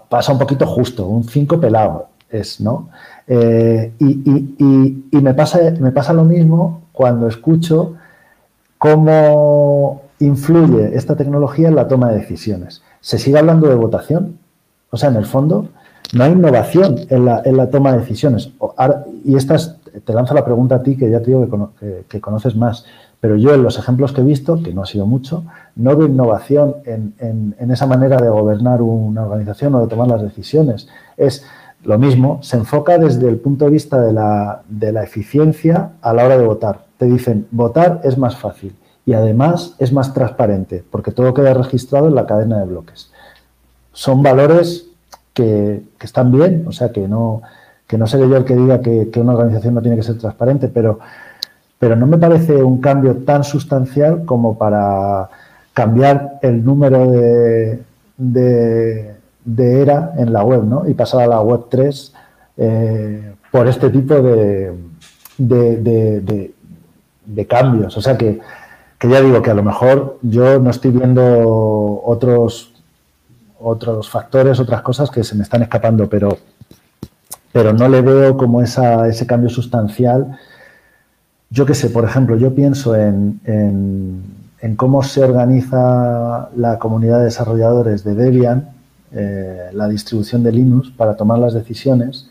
pasa 0.08 0.32
un 0.32 0.38
poquito 0.38 0.66
justo, 0.66 1.06
un 1.06 1.24
5 1.24 1.60
pelado 1.60 2.08
es, 2.30 2.60
¿no? 2.60 2.88
Eh, 3.26 3.92
y, 3.98 5.20
me, 5.20 5.34
pasa, 5.34 5.58
me 5.78 5.92
pasa 5.92 6.12
lo 6.12 6.24
mismo 6.24 6.82
cuando 6.92 7.28
escucho 7.28 7.94
cómo 8.78 10.01
influye 10.24 10.96
esta 10.96 11.16
tecnología 11.16 11.68
en 11.68 11.74
la 11.74 11.88
toma 11.88 12.10
de 12.10 12.18
decisiones. 12.18 12.82
Se 13.00 13.18
sigue 13.18 13.38
hablando 13.38 13.68
de 13.68 13.74
votación, 13.74 14.38
o 14.90 14.96
sea, 14.96 15.08
en 15.08 15.16
el 15.16 15.26
fondo 15.26 15.68
no 16.12 16.24
hay 16.24 16.32
innovación 16.32 16.96
en 17.08 17.24
la, 17.24 17.70
toma 17.70 17.92
de 17.92 18.00
decisiones. 18.00 18.50
Y 19.24 19.36
esta 19.36 19.56
te 20.04 20.12
lanzo 20.12 20.34
la 20.34 20.44
pregunta 20.44 20.76
a 20.76 20.82
ti, 20.82 20.96
que 20.96 21.10
ya 21.10 21.20
te 21.20 21.26
digo 21.26 21.72
que, 22.08 22.20
conoces 22.20 22.54
más, 22.54 22.84
pero 23.20 23.36
yo 23.36 23.54
en 23.54 23.62
los 23.62 23.78
ejemplos 23.78 24.12
que 24.12 24.20
he 24.20 24.24
visto, 24.24 24.62
que 24.62 24.74
no 24.74 24.82
ha 24.82 24.86
sido 24.86 25.06
mucho, 25.06 25.44
no 25.76 25.96
veo 25.96 26.08
innovación 26.08 26.76
en, 26.84 27.14
en 27.58 27.70
esa 27.70 27.86
manera 27.86 28.16
de 28.16 28.28
gobernar 28.28 28.82
una 28.82 29.22
organización 29.22 29.74
o 29.74 29.80
de 29.80 29.86
tomar 29.86 30.08
las 30.08 30.22
decisiones. 30.22 30.88
Es 31.16 31.44
lo 31.84 31.98
mismo, 31.98 32.38
se 32.42 32.56
enfoca 32.56 32.98
desde 32.98 33.28
el 33.28 33.38
punto 33.38 33.64
de 33.64 33.70
vista 33.70 34.00
de 34.00 34.12
la, 34.12 34.62
de 34.68 34.92
la 34.92 35.02
eficiencia 35.02 35.92
a 36.02 36.12
la 36.12 36.24
hora 36.24 36.36
de 36.36 36.46
votar. 36.46 36.84
Te 36.98 37.06
dicen, 37.06 37.46
votar 37.50 38.00
es 38.04 38.18
más 38.18 38.36
fácil 38.36 38.74
y 39.04 39.14
además 39.14 39.74
es 39.78 39.92
más 39.92 40.14
transparente 40.14 40.84
porque 40.90 41.12
todo 41.12 41.34
queda 41.34 41.54
registrado 41.54 42.08
en 42.08 42.14
la 42.14 42.26
cadena 42.26 42.58
de 42.58 42.66
bloques. 42.66 43.10
Son 43.92 44.22
valores 44.22 44.86
que, 45.34 45.82
están 46.00 46.32
bien, 46.32 46.64
o 46.66 46.72
sea, 46.72 46.92
que 46.92 47.08
no, 47.08 47.42
que 47.86 47.98
no 47.98 48.06
seré 48.06 48.28
yo 48.28 48.36
el 48.36 48.44
que 48.44 48.56
diga 48.56 48.80
que, 48.80 49.10
una 49.16 49.34
organización 49.34 49.74
no 49.74 49.82
tiene 49.82 49.96
que 49.96 50.02
ser 50.02 50.18
transparente, 50.18 50.68
pero, 50.68 50.98
pero 51.78 51.96
no 51.96 52.06
me 52.06 52.18
parece 52.18 52.62
un 52.62 52.80
cambio 52.80 53.18
tan 53.18 53.44
sustancial 53.44 54.24
como 54.24 54.56
para 54.56 55.28
cambiar 55.72 56.38
el 56.42 56.64
número 56.64 57.10
de, 57.10 57.82
de 58.16 59.12
de 59.44 59.82
era 59.82 60.12
en 60.16 60.32
la 60.32 60.44
web, 60.44 60.64
¿no? 60.64 60.88
Y 60.88 60.94
pasar 60.94 61.22
a 61.22 61.26
la 61.26 61.40
web 61.40 61.62
3 61.68 62.12
eh, 62.58 63.34
por 63.50 63.66
este 63.66 63.90
tipo 63.90 64.14
de, 64.14 64.72
de, 65.38 66.54
cambios. 67.46 67.96
O 67.96 68.00
sea 68.00 68.16
que, 68.16 68.40
que, 69.02 69.08
ya 69.08 69.20
digo 69.20 69.42
que 69.42 69.50
a 69.50 69.54
lo 69.54 69.64
mejor 69.64 70.20
yo 70.22 70.60
no 70.60 70.70
estoy 70.70 70.92
viendo 70.92 72.00
otros, 72.04 72.72
otros 73.58 74.08
factores, 74.08 74.60
otras 74.60 74.82
cosas 74.82 75.10
que 75.10 75.24
se 75.24 75.34
me 75.34 75.42
están 75.42 75.60
escapando, 75.60 76.08
pero, 76.08 76.38
pero 77.50 77.72
no 77.72 77.88
le 77.88 78.00
veo 78.00 78.36
como 78.36 78.62
esa, 78.62 79.08
ese 79.08 79.26
cambio 79.26 79.50
sustancial. 79.50 80.38
Yo 81.50 81.66
qué 81.66 81.74
sé, 81.74 81.90
por 81.90 82.04
ejemplo, 82.04 82.36
yo 82.36 82.54
pienso 82.54 82.94
en, 82.94 83.40
en, 83.44 84.76
cómo 84.76 85.02
se 85.02 85.24
organiza 85.24 86.50
la 86.54 86.78
comunidad 86.78 87.18
de 87.18 87.24
desarrolladores 87.24 88.04
de 88.04 88.14
Debian, 88.14 88.68
eh, 89.10 89.70
la 89.72 89.88
distribución 89.88 90.44
de 90.44 90.52
Linux, 90.52 90.90
para 90.90 91.16
tomar 91.16 91.40
las 91.40 91.54
decisiones. 91.54 92.30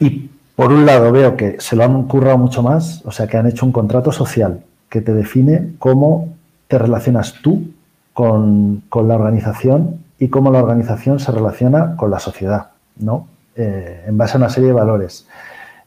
Y 0.00 0.30
por 0.56 0.72
un 0.72 0.86
lado 0.86 1.12
veo 1.12 1.36
que 1.36 1.56
se 1.60 1.76
lo 1.76 1.84
han 1.84 2.04
currado 2.04 2.38
mucho 2.38 2.62
más, 2.62 3.02
o 3.04 3.12
sea 3.12 3.26
que 3.26 3.36
han 3.36 3.46
hecho 3.46 3.66
un 3.66 3.72
contrato 3.72 4.10
social 4.10 4.62
que 4.88 5.00
te 5.00 5.14
define 5.14 5.74
cómo 5.78 6.28
te 6.68 6.78
relacionas 6.78 7.34
tú 7.42 7.70
con, 8.12 8.82
la 8.90 9.14
organización 9.14 10.00
y 10.18 10.28
cómo 10.28 10.50
la 10.50 10.62
organización 10.62 11.20
se 11.20 11.32
relaciona 11.32 11.96
con 11.96 12.10
la 12.10 12.18
sociedad, 12.18 12.70
¿no? 12.98 13.28
Eh, 13.54 14.04
en 14.06 14.16
base 14.16 14.36
a 14.36 14.38
una 14.38 14.48
serie 14.48 14.68
de 14.68 14.74
valores. 14.74 15.26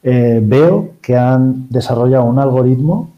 Eh, 0.04 0.39
veo 0.43 0.91
que 1.02 1.18
han 1.18 1.68
desarrollado 1.70 2.26
un 2.26 2.39
algoritmo 2.39 3.10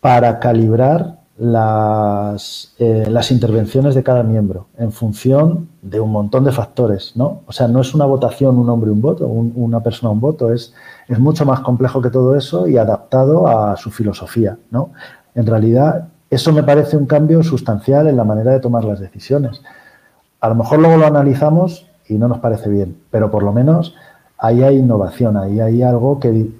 para 0.00 0.40
calibrar 0.40 1.20
las, 1.38 2.74
eh, 2.78 3.06
las, 3.08 3.30
intervenciones 3.30 3.94
de 3.94 4.02
cada 4.02 4.22
miembro 4.22 4.66
en 4.76 4.92
función 4.92 5.68
de 5.80 6.00
un 6.00 6.12
montón 6.12 6.44
de 6.44 6.52
factores, 6.52 7.12
¿no? 7.16 7.40
O 7.46 7.52
sea, 7.52 7.68
no 7.68 7.80
es 7.80 7.94
una 7.94 8.04
votación 8.04 8.58
un 8.58 8.68
hombre 8.68 8.90
un 8.90 9.00
voto, 9.00 9.26
una 9.26 9.80
persona 9.80 10.10
un 10.10 10.20
voto, 10.20 10.52
es, 10.52 10.74
es 11.12 11.18
mucho 11.18 11.44
más 11.44 11.60
complejo 11.60 12.00
que 12.00 12.10
todo 12.10 12.36
eso 12.36 12.66
y 12.66 12.76
adaptado 12.76 13.46
a 13.46 13.76
su 13.76 13.90
filosofía, 13.90 14.56
¿no? 14.70 14.90
En 15.34 15.46
realidad, 15.46 16.08
eso 16.30 16.52
me 16.52 16.62
parece 16.62 16.96
un 16.96 17.06
cambio 17.06 17.42
sustancial 17.42 18.06
en 18.08 18.16
la 18.16 18.24
manera 18.24 18.52
de 18.52 18.60
tomar 18.60 18.84
las 18.84 19.00
decisiones. 19.00 19.62
A 20.40 20.48
lo 20.48 20.54
mejor 20.54 20.78
luego 20.78 20.96
lo 20.96 21.06
analizamos 21.06 21.86
y 22.08 22.14
no 22.14 22.28
nos 22.28 22.38
parece 22.38 22.68
bien, 22.70 22.96
pero 23.10 23.30
por 23.30 23.42
lo 23.42 23.52
menos 23.52 23.94
ahí 24.38 24.62
hay 24.62 24.78
innovación, 24.78 25.36
ahí 25.36 25.60
hay 25.60 25.82
algo 25.82 26.18
que 26.18 26.50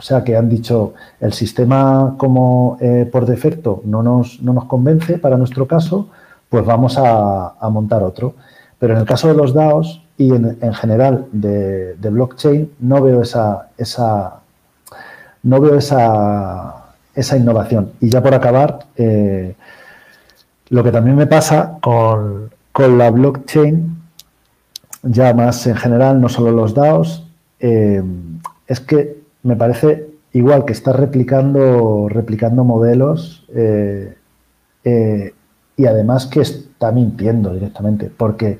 o 0.00 0.02
sea, 0.02 0.24
que 0.24 0.34
han 0.34 0.48
dicho 0.48 0.94
el 1.20 1.34
sistema 1.34 2.14
como 2.16 2.78
eh, 2.80 3.06
por 3.12 3.26
defecto 3.26 3.82
no 3.84 4.02
nos, 4.02 4.40
no 4.40 4.54
nos 4.54 4.64
convence 4.64 5.18
para 5.18 5.36
nuestro 5.36 5.66
caso, 5.66 6.08
pues 6.48 6.64
vamos 6.64 6.96
a, 6.96 7.54
montar 7.70 8.02
otro. 8.02 8.34
Pero 8.78 8.94
en 8.94 9.00
el 9.00 9.04
caso 9.04 9.28
de 9.28 9.34
los 9.34 9.52
DAOs 9.52 10.02
y 10.20 10.34
en, 10.34 10.74
general 10.74 11.24
de, 11.32 11.96
blockchain 11.98 12.70
no 12.80 13.00
veo 13.00 13.22
esa, 13.22 13.70
esa 13.78 14.40
no 15.42 15.62
veo 15.62 15.76
esa, 15.76 16.90
esa 17.14 17.38
innovación. 17.38 17.92
Y 18.02 18.10
ya 18.10 18.22
por 18.22 18.34
acabar, 18.34 18.80
eh, 18.96 19.54
lo 20.68 20.84
que 20.84 20.92
también 20.92 21.16
me 21.16 21.26
pasa 21.26 21.78
con, 21.80 22.50
la 22.76 23.10
blockchain, 23.10 23.96
ya 25.04 25.32
más 25.32 25.66
en 25.66 25.76
general, 25.76 26.20
no 26.20 26.28
solo 26.28 26.50
los 26.50 26.74
DAOs, 26.74 27.26
eh, 27.58 28.02
es 28.66 28.80
que 28.80 29.22
me 29.42 29.56
parece 29.56 30.06
igual 30.34 30.66
que 30.66 30.74
está 30.74 30.92
replicando, 30.92 32.10
replicando 32.10 32.62
modelos 32.62 33.46
eh, 33.54 34.14
y 34.84 35.86
además 35.86 36.26
que 36.26 36.42
está 36.42 36.92
mintiendo 36.92 37.54
directamente, 37.54 38.10
porque 38.14 38.58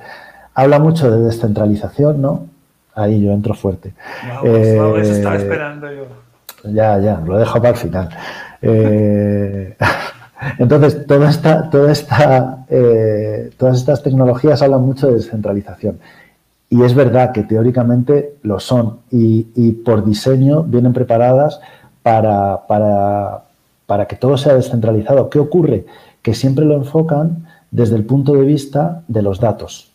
habla 0.61 0.79
mucho 0.79 1.11
de 1.11 1.23
descentralización, 1.23 2.21
¿no? 2.21 2.47
Ahí 2.95 3.21
yo 3.21 3.33
entro 3.33 3.55
fuerte. 3.55 3.93
No, 4.27 4.41
pues, 4.91 5.09
estaba 5.09 5.37
esperando 5.37 5.87
yo. 5.93 6.05
Ya, 6.65 6.99
ya, 6.99 7.21
lo 7.25 7.39
dejo 7.39 7.59
para 7.59 7.71
el 7.71 7.77
final. 7.77 8.09
entonces, 10.59 11.07
toda 11.07 11.31
esta, 11.31 11.71
toda 11.71 11.93
esta, 11.93 12.67
todas 13.57 13.79
estas 13.79 14.03
tecnologías 14.03 14.61
hablan 14.61 14.83
mucho 14.83 15.07
de 15.07 15.15
descentralización. 15.15 15.99
Y 16.73 16.85
es 16.85 16.95
verdad 16.95 17.33
que 17.33 17.43
teóricamente 17.43 18.37
lo 18.43 18.61
son 18.61 19.01
y, 19.11 19.73
por 19.85 20.05
diseño 20.05 20.63
vienen 20.63 20.93
preparadas 20.93 21.61
para, 22.03 22.61
para, 22.69 24.07
que 24.07 24.15
todo 24.15 24.39
sea 24.39 24.55
descentralizado. 24.55 25.29
¿Qué 25.31 25.41
ocurre? 25.41 25.85
Que 26.23 26.33
siempre 26.33 26.65
lo 26.65 26.77
enfocan 26.77 27.49
desde 27.73 27.97
el 27.97 28.05
punto 28.05 28.35
de 28.35 28.43
vista 28.43 29.03
de 29.09 29.23
los 29.23 29.41
datos. 29.41 29.90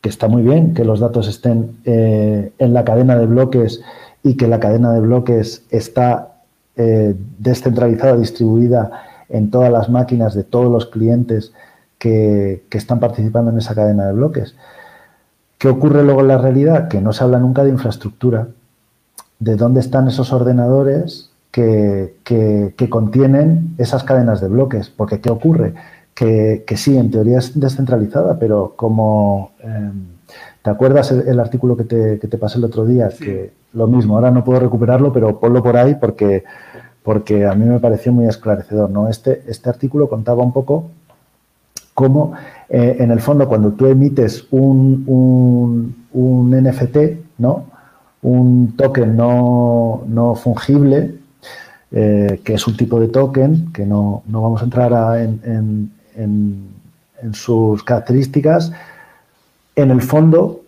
Que 0.00 0.08
está 0.08 0.28
muy 0.28 0.42
bien 0.42 0.74
que 0.74 0.84
los 0.84 1.00
datos 1.00 1.28
estén 1.28 1.76
eh, 1.84 2.52
en 2.58 2.74
la 2.74 2.84
cadena 2.84 3.16
de 3.16 3.26
bloques 3.26 3.82
y 4.22 4.36
que 4.36 4.48
la 4.48 4.60
cadena 4.60 4.92
de 4.92 5.00
bloques 5.00 5.64
está 5.70 6.36
eh, 6.76 7.14
descentralizada, 7.38 8.16
distribuida 8.16 8.90
en 9.28 9.50
todas 9.50 9.70
las 9.70 9.88
máquinas 9.88 10.34
de 10.34 10.44
todos 10.44 10.70
los 10.70 10.86
clientes 10.86 11.52
que, 11.98 12.64
que 12.68 12.78
están 12.78 13.00
participando 13.00 13.50
en 13.50 13.58
esa 13.58 13.74
cadena 13.74 14.06
de 14.06 14.12
bloques. 14.12 14.54
¿Qué 15.58 15.68
ocurre 15.68 16.02
luego 16.02 16.22
en 16.22 16.28
la 16.28 16.38
realidad? 16.38 16.88
Que 16.88 17.02
no 17.02 17.12
se 17.12 17.22
habla 17.22 17.38
nunca 17.38 17.64
de 17.64 17.70
infraestructura, 17.70 18.48
de 19.40 19.56
dónde 19.56 19.80
están 19.80 20.08
esos 20.08 20.32
ordenadores 20.32 21.30
que, 21.50 22.86
contienen 22.88 23.74
esas 23.78 24.04
cadenas 24.04 24.40
de 24.40 24.48
bloques. 24.48 24.88
Porque 24.88 25.20
¿qué 25.20 25.30
ocurre? 25.30 25.74
Que, 26.14 26.64
sí, 26.76 26.96
en 26.96 27.10
teoría 27.10 27.38
es 27.38 27.58
descentralizada, 27.58 28.38
pero 28.38 28.74
como... 28.76 29.52
Em, 29.60 30.20
¿Te 30.62 30.68
acuerdas 30.68 31.10
el, 31.10 31.40
artículo 31.40 31.74
que 31.74 31.84
te, 31.84 32.38
pasé 32.38 32.58
el 32.58 32.64
otro 32.64 32.84
día? 32.84 33.08
Que 33.08 33.52
lo 33.72 33.86
mismo, 33.86 34.16
ahora 34.16 34.30
no 34.30 34.44
puedo 34.44 34.60
recuperarlo, 34.60 35.10
pero 35.10 35.40
ponlo 35.40 35.62
por 35.62 35.76
ahí 35.76 35.94
porque, 35.94 36.44
porque 37.02 37.46
a 37.46 37.54
mí 37.54 37.64
me 37.64 37.80
pareció 37.80 38.12
muy 38.12 38.26
esclarecedor. 38.26 38.90
¿no? 38.90 39.08
Este, 39.08 39.42
este 39.46 39.70
artículo 39.70 40.08
contaba 40.08 40.42
un 40.42 40.52
poco 40.52 40.90
cómo 41.94 42.32
eh, 42.68 42.96
en 42.98 43.10
el 43.10 43.20
fondo 43.20 43.48
cuando 43.48 43.72
tú 43.72 43.86
emites 43.86 44.46
un, 44.50 45.04
un, 46.12 46.50
NFT, 46.50 46.96
¿no? 47.38 47.64
un 48.22 48.74
token 48.76 49.16
no, 49.16 50.34
fungible, 50.42 51.14
eh, 51.92 52.40
que 52.44 52.54
es 52.54 52.66
un 52.66 52.76
tipo 52.76 53.00
de 53.00 53.08
token, 53.08 53.72
que 53.72 53.84
no, 53.84 54.22
vamos 54.26 54.60
a 54.62 54.64
entrar 54.64 55.18
en, 55.18 55.92
sus 57.32 57.82
características, 57.84 58.72
en 59.76 59.90
el 59.90 60.02
fondo 60.02 60.60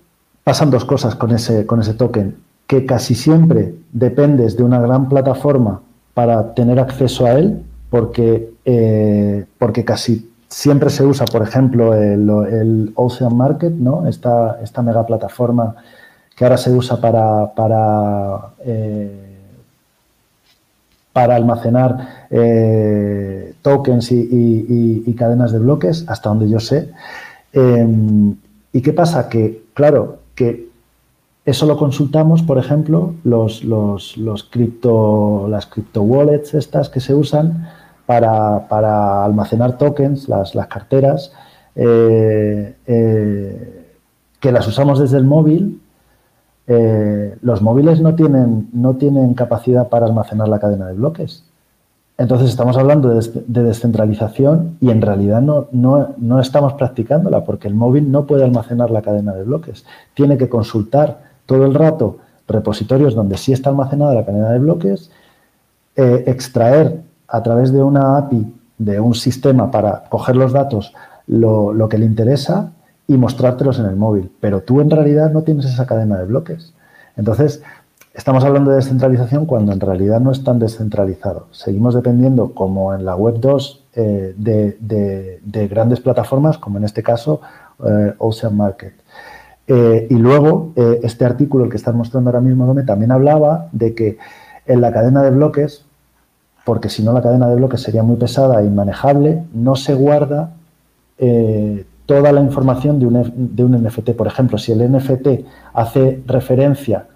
pasan 0.44 0.70
dos 0.70 0.84
cosas 0.84 1.14
con 1.14 1.30
ese, 1.32 1.66
con 1.66 1.80
ese 1.80 1.94
token, 1.94 2.36
que 2.66 2.86
casi 2.86 3.14
siempre 3.14 3.74
dependes 3.92 4.56
de 4.56 4.62
una 4.62 4.80
gran 4.80 5.08
plataforma 5.08 5.80
para 6.14 6.54
tener 6.54 6.78
acceso 6.78 7.26
a 7.26 7.32
él, 7.32 7.62
porque, 7.90 8.52
eh, 8.64 9.44
porque 9.58 9.84
casi 9.84 10.32
Siempre 10.52 10.90
se 10.90 11.02
usa, 11.02 11.24
por 11.24 11.42
ejemplo, 11.42 11.94
el, 11.94 12.92
Ocean 12.94 13.34
Market, 13.34 13.72
¿no? 13.72 14.06
esta, 14.06 14.58
esta 14.62 14.82
mega 14.82 15.06
plataforma 15.06 15.76
que 16.36 16.44
ahora 16.44 16.58
se 16.58 16.70
usa 16.70 17.00
para, 17.00 17.54
para, 17.54 18.50
eh, 18.62 19.31
para 21.12 21.36
almacenar 21.36 22.26
eh, 22.30 23.54
tokens 23.62 24.10
y, 24.12 25.14
cadenas 25.16 25.52
de 25.52 25.58
bloques, 25.58 26.04
hasta 26.08 26.30
donde 26.30 26.48
yo 26.48 26.58
sé. 26.58 26.90
Em, 27.52 28.34
¿Y 28.72 28.80
qué 28.80 28.92
pasa? 28.92 29.28
Que, 29.28 29.64
claro, 29.74 30.18
que 30.34 30.68
eso 31.44 31.66
lo 31.66 31.76
consultamos, 31.76 32.42
por 32.42 32.58
ejemplo, 32.58 33.14
los, 33.24 33.62
los, 33.64 34.16
los 34.16 34.44
cripto, 34.44 35.46
las 35.48 35.66
crypto 35.66 36.02
wallets 36.02 36.54
estas 36.54 36.88
que 36.88 37.00
se 37.00 37.14
usan, 37.14 37.68
para, 38.06 39.24
almacenar 39.24 39.78
tokens, 39.78 40.28
las, 40.28 40.52
carteras, 40.68 41.32
eh, 41.74 42.74
eh, 42.86 43.86
que 44.40 44.52
las 44.52 44.66
usamos 44.66 44.98
desde 44.98 45.18
el 45.18 45.24
móvil. 45.24 45.80
Eh, 46.66 47.36
los 47.42 47.60
móviles 47.62 48.00
no 48.00 48.14
tienen, 48.14 48.68
no 48.72 48.94
tienen 48.94 49.34
capacidad 49.34 49.88
para 49.88 50.06
almacenar 50.06 50.48
la 50.48 50.58
cadena 50.58 50.86
de 50.86 50.94
bloques. 50.94 51.44
Entonces 52.18 52.50
estamos 52.50 52.76
hablando 52.76 53.08
de, 53.08 53.62
descentralización 53.62 54.76
y 54.80 54.90
en 54.90 55.02
realidad 55.02 55.40
no, 55.40 55.68
no, 55.72 56.40
estamos 56.40 56.74
practicándola 56.74 57.44
porque 57.44 57.68
el 57.68 57.74
móvil 57.74 58.12
no 58.12 58.26
puede 58.26 58.44
almacenar 58.44 58.90
la 58.90 59.02
cadena 59.02 59.32
de 59.34 59.44
bloques. 59.44 59.84
Tiene 60.14 60.38
que 60.38 60.48
consultar 60.48 61.22
todo 61.46 61.64
el 61.64 61.74
rato 61.74 62.18
repositorios 62.46 63.14
donde 63.14 63.38
sí 63.38 63.52
está 63.52 63.70
almacenada 63.70 64.14
la 64.14 64.24
cadena 64.24 64.50
de 64.50 64.58
bloques, 64.58 65.10
extraer 65.96 67.02
a 67.28 67.42
través 67.42 67.72
de 67.72 67.82
una 67.82 68.18
API 68.18 68.46
de 68.78 69.00
un 69.00 69.14
sistema 69.14 69.70
para 69.70 70.04
coger 70.08 70.36
los 70.36 70.52
datos, 70.52 70.92
lo, 71.26 71.88
que 71.88 71.98
le 71.98 72.06
interesa 72.06 72.72
y 73.12 73.18
mostrártelos 73.18 73.78
en 73.78 73.86
el 73.86 73.96
móvil. 73.96 74.30
Pero 74.40 74.62
tú 74.62 74.80
en 74.80 74.90
realidad 74.90 75.30
no 75.30 75.42
tienes 75.42 75.66
esa 75.66 75.86
cadena 75.86 76.18
de 76.18 76.24
bloques. 76.24 76.72
Entonces, 77.16 77.62
estamos 78.14 78.44
hablando 78.44 78.70
de 78.70 78.76
descentralización 78.76 79.46
cuando 79.46 79.72
en 79.72 79.80
realidad 79.80 80.20
no 80.20 80.30
es 80.30 80.42
tan 80.42 80.58
descentralizado. 80.58 81.46
Seguimos 81.50 81.94
dependiendo, 81.94 82.54
como 82.54 82.94
en 82.94 83.04
la 83.04 83.14
Web 83.16 83.36
2, 83.40 83.84
eh, 83.94 84.34
de, 84.36 85.68
grandes 85.68 86.00
plataformas, 86.00 86.56
como 86.56 86.78
en 86.78 86.84
este 86.84 87.02
caso 87.02 87.40
eh, 87.84 88.14
Ocean 88.18 88.56
Market. 88.56 88.94
Eh, 89.66 90.06
y 90.10 90.14
luego, 90.14 90.72
este 90.76 91.24
artículo, 91.24 91.64
el 91.64 91.70
que 91.70 91.76
estás 91.76 91.94
mostrando 91.94 92.30
ahora 92.30 92.40
mismo, 92.40 92.66
Dome, 92.66 92.82
también 92.82 93.12
hablaba 93.12 93.68
de 93.72 93.94
que 93.94 94.18
en 94.66 94.80
la 94.80 94.92
cadena 94.92 95.22
de 95.22 95.30
bloques, 95.30 95.84
porque 96.64 96.88
si 96.88 97.02
no 97.02 97.12
la 97.12 97.22
cadena 97.22 97.48
de 97.48 97.56
bloques 97.56 97.82
sería 97.82 98.02
muy 98.02 98.16
pesada 98.16 98.60
e 98.60 98.66
inmanejable, 98.66 99.44
no 99.52 99.76
se 99.76 99.94
guarda 99.94 100.54
toda 102.14 102.32
la 102.32 102.40
información 102.40 102.98
de 102.98 103.06
un, 103.06 103.32
de 103.54 103.64
un 103.64 103.72
NFT. 103.72 104.10
Por 104.10 104.26
ejemplo, 104.26 104.58
si 104.58 104.72
el 104.72 104.90
NFT 104.90 105.28
hace 105.72 106.22
referencia 106.26 107.06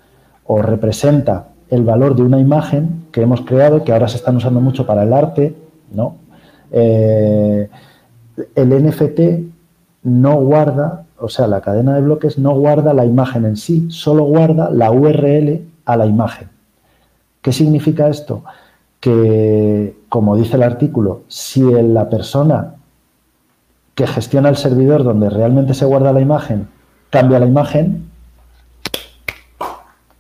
o 0.45 0.63
representa 0.63 1.49
el 1.71 1.83
valor 1.85 2.15
de 2.17 2.23
una 2.23 2.39
imagen 2.39 3.07
que 3.13 3.23
hemos 3.23 3.41
creado, 3.43 3.85
que 3.85 3.93
ahora 3.93 4.09
se 4.09 4.17
están 4.17 4.37
usando 4.37 4.61
mucho 4.61 4.87
para 4.87 5.03
el 5.03 5.13
arte, 5.13 5.55
¿no? 5.93 6.17
el 6.73 7.69
NFT 8.55 9.21
no 10.03 10.41
guarda 10.41 11.07
o 11.19 11.29
sea, 11.29 11.47
la 11.47 11.61
cadena 11.61 11.95
de 11.95 12.03
bloques 12.03 12.39
no 12.39 12.55
guarda 12.55 12.93
la 12.93 13.05
imagen 13.05 13.45
en 13.45 13.57
sí, 13.57 13.87
solo 13.91 14.25
guarda 14.25 14.71
la 14.71 14.91
URL 14.91 15.63
a 15.85 15.97
la 15.97 16.07
imagen. 16.07 16.49
¿Qué 17.41 17.53
significa 17.53 18.09
esto? 18.09 18.45
Que, 19.01 19.97
como 20.09 20.37
dice 20.37 20.57
el 20.57 20.63
artículo, 20.63 21.23
si 21.29 21.63
la 21.63 22.09
persona 22.09 22.75
que 23.97 24.07
gestiona 24.07 24.49
el 24.49 24.57
servidor 24.57 25.03
donde 25.03 25.29
realmente 25.29 25.75
se 25.75 25.85
guarda 25.85 26.13
la 26.13 26.21
imagen 26.21 26.69
cambia 27.11 27.39
la 27.39 27.47
imagen, 27.47 28.11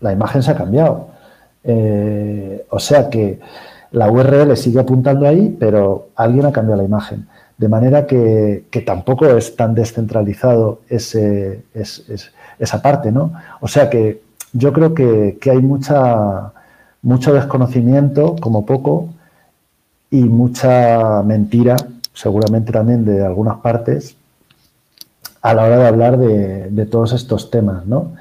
la 0.00 0.12
imagen 0.12 0.42
se 0.42 0.50
ha 0.50 0.56
cambiado. 0.56 1.08
Eh, 1.64 2.64
o 2.70 2.78
sea 2.78 3.10
que 3.10 3.40
la 3.92 4.10
URL 4.10 4.56
sigue 4.56 4.80
apuntando 4.80 5.26
ahí, 5.26 5.56
pero 5.58 6.08
alguien 6.16 6.46
ha 6.46 6.52
cambiado 6.52 6.80
la 6.80 6.88
imagen. 6.88 7.26
De 7.58 7.68
manera 7.68 8.06
que, 8.06 8.64
tampoco 8.86 9.26
es 9.26 9.56
tan 9.56 9.74
descentralizado 9.74 10.80
ese, 10.88 11.64
esa 11.74 12.82
parte, 12.82 13.10
¿no? 13.10 13.32
O 13.60 13.68
sea 13.68 13.88
que 13.88 14.22
yo 14.52 14.72
creo 14.72 14.94
que, 14.94 15.38
hay 15.50 15.62
mucha, 15.62 16.52
mucho 17.02 17.32
desconocimiento, 17.32 18.36
como 18.40 18.66
poco, 18.66 19.08
y 20.10 20.22
mucha 20.22 21.22
mentira, 21.22 21.76
seguramente 22.16 22.72
también 22.72 23.04
de 23.04 23.24
algunas 23.24 23.58
partes, 23.58 24.16
a 25.42 25.54
la 25.54 25.64
hora 25.64 25.78
de 25.78 25.86
hablar 25.86 26.18
de, 26.18 26.86
todos 26.86 27.12
estos 27.12 27.50
temas, 27.50 27.86
¿no? 27.86 28.14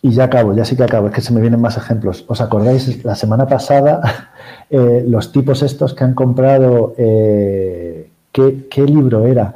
Y 0.00 0.12
ya 0.12 0.24
acabo, 0.24 0.54
ya 0.54 0.64
sí 0.64 0.76
que 0.76 0.84
acabo, 0.84 1.08
es 1.08 1.12
que 1.12 1.20
se 1.20 1.34
me 1.34 1.42
vienen 1.42 1.60
más 1.60 1.76
ejemplos. 1.76 2.24
¿Os 2.26 2.40
acordáis? 2.40 3.04
La 3.04 3.14
semana 3.14 3.46
pasada, 3.46 4.30
eh, 4.70 5.04
los 5.06 5.32
tipos 5.32 5.62
estos 5.62 5.92
que 5.92 6.04
han 6.04 6.14
comprado 6.14 6.94
eh, 6.96 8.10
¿Qué, 8.32 8.84
libro 8.86 9.26
era? 9.26 9.54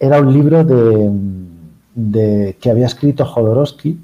Era 0.00 0.20
un 0.20 0.32
libro 0.32 0.64
de, 0.64 2.56
que 2.58 2.70
había 2.70 2.86
escrito 2.86 3.26
Jodorowsky. 3.26 3.98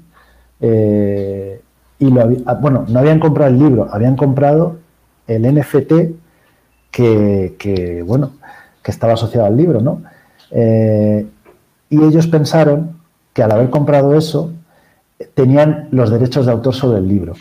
Eh, 0.61 1.61
y 1.97 2.05
lo 2.05 2.29
ah, 2.45 2.53
bueno, 2.53 2.85
no 2.87 2.99
habían 2.99 3.19
comprado 3.19 3.51
el 3.51 3.59
libro, 3.59 3.87
habían 3.91 4.15
comprado 4.15 4.77
el 5.27 5.41
NFT 5.41 5.93
que, 6.91 8.03
bueno, 8.05 8.33
que 8.81 8.91
estaba 8.91 9.13
asociado 9.13 9.45
al 9.45 9.57
libro, 9.57 9.81
¿no? 9.81 10.01
Eh, 10.51 11.25
y 11.89 12.03
ellos 12.03 12.27
pensaron 12.27 12.97
que 13.33 13.43
al 13.43 13.51
haber 13.51 13.69
comprado 13.69 14.15
eso, 14.15 14.51
tenían 15.33 15.87
los 15.91 16.09
derechos 16.09 16.45
de 16.45 16.51
autor 16.51 16.73
sobre 16.73 16.99
el 16.99 17.07
libro. 17.07 17.33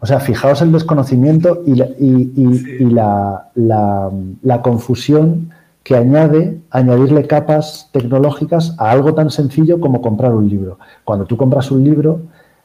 O 0.00 0.06
sea, 0.06 0.20
fijaos 0.20 0.60
el 0.62 0.72
desconocimiento 0.72 1.62
y 1.66 1.74
la, 2.90 3.48
la 3.54 4.62
confusión 4.62 5.50
que 5.82 5.96
añade 5.96 6.60
añadirle 6.70 7.28
capas 7.28 7.88
tecnológicas 7.92 8.74
a 8.78 8.90
algo 8.90 9.14
tan 9.14 9.30
sencillo 9.30 9.80
como 9.80 10.02
comprar 10.02 10.34
un 10.34 10.48
libro. 10.48 10.78
Cuando 11.04 11.26
tú 11.26 11.36
compras 11.36 11.70
un 11.70 11.84
libro, 11.84 12.22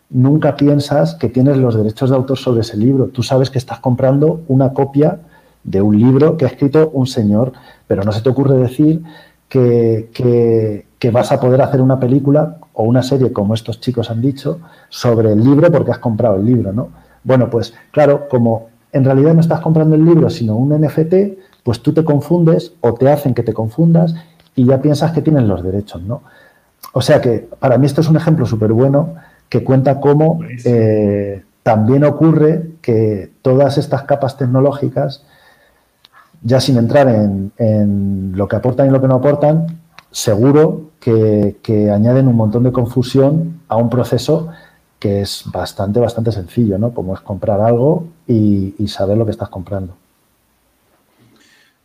nunca 0.10 0.56
piensas 0.56 1.16
que 1.16 1.30
tienes 1.30 1.58
los 1.58 1.76
derechos 1.76 2.10
de 2.10 2.16
autor 2.16 2.38
sobre 2.38 2.62
ese 2.62 2.78
libro. 2.78 3.08
Tú 3.08 3.22
sabes 3.24 3.50
que 3.50 3.60
estás 3.60 3.80
comprando 3.80 4.42
una 4.48 4.74
copia 4.74 5.20
de 5.64 5.82
un 5.82 5.98
libro 5.98 6.38
que 6.38 6.46
ha 6.46 6.48
escrito 6.48 6.90
un 6.94 7.08
señor, 7.08 7.54
pero 7.88 8.04
no 8.04 8.12
se 8.12 8.22
te 8.22 8.30
ocurre 8.30 8.58
decir 8.58 9.02
que, 9.48 10.10
que, 10.14 11.12
vas 11.12 11.32
a 11.32 11.40
poder 11.40 11.62
hacer 11.62 11.82
una 11.82 12.00
película 12.00 12.58
o 12.74 12.84
una 12.84 13.04
serie, 13.04 13.34
como 13.34 13.54
estos 13.54 13.82
chicos 13.82 14.10
han 14.10 14.22
dicho, 14.22 14.60
sobre 14.90 15.34
el 15.34 15.44
libro 15.44 15.72
porque 15.72 15.92
has 15.92 16.00
comprado 16.00 16.38
el 16.38 16.46
libro, 16.46 16.72
¿no? 16.72 16.90
Bueno, 17.24 17.50
pues 17.50 17.74
claro, 17.92 18.28
como 18.30 18.70
en 18.94 19.04
realidad 19.04 19.34
no 19.34 19.42
estás 19.42 19.60
comprando 19.60 19.96
el 19.96 20.06
libro, 20.06 20.30
sino 20.30 20.56
un 20.56 20.80
NFT, 20.80 21.14
pues 21.64 21.82
tú 21.82 21.94
te 21.94 22.04
confundes 22.04 22.74
o 22.82 22.94
te 22.94 23.10
hacen 23.10 23.34
que 23.34 23.44
te 23.44 23.54
confundas 23.54 24.16
y 24.56 24.66
ya 24.66 24.82
piensas 24.82 25.12
que 25.12 25.22
tienen 25.22 25.48
los 25.48 25.64
derechos, 25.64 26.02
¿no? 26.02 26.22
O 26.94 27.02
sea 27.02 27.22
que 27.22 27.48
para 27.60 27.78
mí 27.78 27.86
esto 27.86 28.02
es 28.02 28.10
un 28.10 28.18
ejemplo 28.18 28.46
súper 28.46 28.74
bueno 28.74 29.16
que 29.50 29.64
cuenta 29.64 30.00
cómo 30.00 30.40
eh, 30.66 31.44
también 31.64 32.04
ocurre 32.04 32.72
que 32.82 33.32
todas 33.42 33.78
estas 33.78 34.04
capas 34.04 34.38
tecnológicas, 34.38 35.24
ya 36.42 36.60
sin 36.60 36.78
entrar 36.78 37.08
en, 37.08 38.34
lo 38.36 38.48
que 38.48 38.56
aportan 38.56 38.88
y 38.88 38.92
lo 38.92 39.02
que 39.02 39.08
no 39.08 39.16
aportan, 39.16 39.80
seguro 40.12 40.92
que, 41.00 41.56
añaden 41.94 42.28
un 42.28 42.36
montón 42.36 42.64
de 42.64 42.72
confusión 42.72 43.62
a 43.68 43.76
un 43.78 43.90
proceso 43.90 44.50
que 45.00 45.22
es 45.22 45.44
bastante, 45.52 46.00
bastante 46.00 46.32
sencillo, 46.32 46.78
¿no? 46.78 46.94
Como 46.94 47.16
es 47.16 47.22
comprar 47.22 47.60
algo 47.62 48.08
y 48.28 48.88
saber 48.88 49.18
lo 49.18 49.26
que 49.26 49.32
estás 49.32 49.50
comprando. 49.50 49.96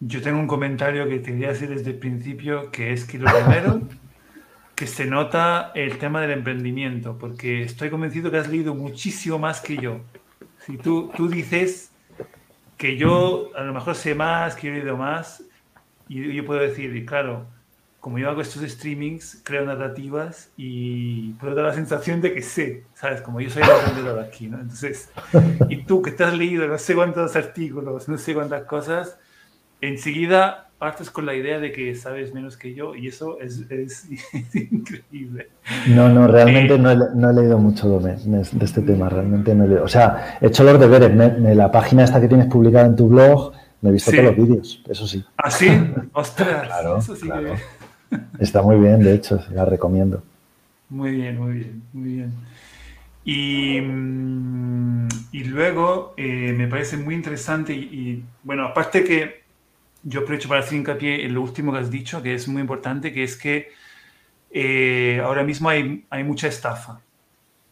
Yo 0.01 0.21
tengo 0.21 0.39
un 0.39 0.47
comentario 0.47 1.09
que 1.09 1.19
te 1.21 1.33
quería 1.33 1.49
decir 1.49 1.71
desde 1.71 1.91
el 1.91 1.97
principio, 1.97 2.71
que 2.71 2.93
es 2.93 3.07
que 3.07 3.19
lo 3.19 3.31
primero, 3.33 3.81
que 4.75 4.87
se 4.87 5.07
nota 5.07 5.73
el 5.75 5.99
tema 5.99 6.21
del 6.21 6.33
emprendimiento, 6.33 7.17
porque 7.19 7.63
estoy 7.63 7.89
convencido 7.89 8.31
que 8.31 8.37
has 8.37 8.49
leído 8.49 8.75
muchísimo 8.75 9.39
más 9.39 9.61
que 9.61 9.79
yo. 9.79 10.01
Si 10.67 10.77
tú, 10.77 11.11
tú 11.17 11.29
dices 11.29 11.91
que 12.77 12.97
yo 12.97 13.51
a 13.57 13.63
lo 13.63 13.73
mejor 13.73 13.95
sé 13.95 14.15
más, 14.15 14.55
que 14.57 14.69
he 14.69 14.73
leído 14.73 14.97
más, 14.97 15.43
y 16.09 16.35
yo 16.35 16.45
puedo 16.45 16.61
decir, 16.61 17.05
claro, 17.07 17.47
como 18.01 18.19
yo 18.19 18.31
hago 18.31 18.41
estos 18.41 18.63
streamings, 18.63 19.41
creo 19.43 19.65
narrativas 19.65 20.53
y 20.57 21.33
puedo 21.33 21.57
dar 21.57 21.65
la 21.65 21.75
sensación 21.75 22.21
de 22.21 22.33
que 22.33 22.43
sé, 22.43 22.85
¿sabes? 22.95 23.21
Como 23.21 23.41
yo 23.41 23.51
soy 23.51 23.63
el 23.65 23.71
emprendedor 23.71 24.21
aquí, 24.21 24.47
¿no? 24.47 24.61
Entonces, 24.61 25.11
y 25.69 25.85
tú 25.85 26.03
que 26.03 26.13
te 26.13 26.23
has 26.23 26.37
leído 26.37 26.69
no 26.69 26.79
sé 26.79 26.95
cuántos 26.95 27.35
artículos, 27.35 28.09
no 28.09 28.17
sé 28.17 28.35
cuántas 28.35 28.63
cosas, 28.63 29.19
enseguida 29.81 30.66
partes 30.79 31.11
con 31.11 31.25
la 31.25 31.35
idea 31.35 31.59
de 31.59 31.73
que 31.73 31.95
sabes 31.95 32.35
menos 32.35 32.57
que 32.57 32.75
yo 32.75 32.95
y 32.95 33.09
eso 33.09 33.39
es, 33.41 33.65
increíble. 34.55 35.49
No, 35.89 36.09
no, 36.09 36.27
realmente 36.27 36.75
eh, 36.75 36.79
no, 36.79 37.31
he, 37.31 37.33
leído 37.33 37.59
mucho 37.59 37.99
de, 37.99 38.17
este 38.61 38.83
tema, 38.83 39.09
realmente 39.09 39.55
no 39.55 39.65
he 39.65 39.69
leído. 39.69 39.85
O 39.85 39.89
sea, 39.89 40.39
he 40.41 40.47
hecho 40.47 40.65
los 40.65 40.79
deberes, 40.79 41.15
me, 41.15 41.55
la 41.55 41.71
página 41.71 42.05
esta 42.05 42.21
que 42.21 42.29
tienes 42.29 42.47
publicada 42.47 42.87
en 42.87 42.97
tu 42.97 43.09
blog, 43.09 43.53
me 43.81 43.91
he 43.91 43.93
visto 43.93 44.11
todos 44.11 44.25
los 44.25 44.37
vídeos, 44.37 44.83
eso 44.89 45.07
sí. 45.07 45.25
¿Ah, 45.37 45.51
sí? 45.51 45.69
¡Ostras! 46.13 46.67
claro, 46.67 46.99
eso 46.99 47.17
sí 47.17 47.29
que... 47.29 48.17
Está 48.39 48.63
muy 48.63 48.77
bien, 48.77 49.03
de 49.03 49.15
hecho, 49.15 49.43
la 49.51 49.65
recomiendo. 49.65 50.23
Muy 50.89 51.11
bien, 51.13 51.39
muy 51.39 51.53
bien, 51.55 51.83
muy 51.93 52.13
bien. 52.13 52.33
Y, 53.25 53.81
mm, 53.81 55.09
y 55.33 55.45
luego 55.45 56.15
eh, 56.17 56.55
me 56.57 56.69
parece 56.69 56.97
muy 56.97 57.17
interesante 57.17 57.73
y 57.73 58.23
bueno, 58.45 58.65
aparte 58.65 59.03
que 59.03 59.46
yo 60.09 60.21
aprovecho 60.21 60.49
para 60.49 60.61
hacer 60.61 60.79
hincapié 60.79 61.27
en 61.27 61.35
lo 61.35 61.43
último 61.43 61.73
que 61.73 61.79
has 61.81 61.91
dicho, 61.91 62.23
que 62.23 62.33
es 62.33 62.47
muy 62.47 62.63
importante, 62.63 63.13
que 63.13 63.25
es 63.25 63.37
que 63.37 63.73
eh, 64.53 65.21
ahora 65.23 65.43
mismo 65.43 65.69
hay, 65.69 66.07
hay 66.11 66.23
mucha 66.23 66.47
estafa. 66.47 67.01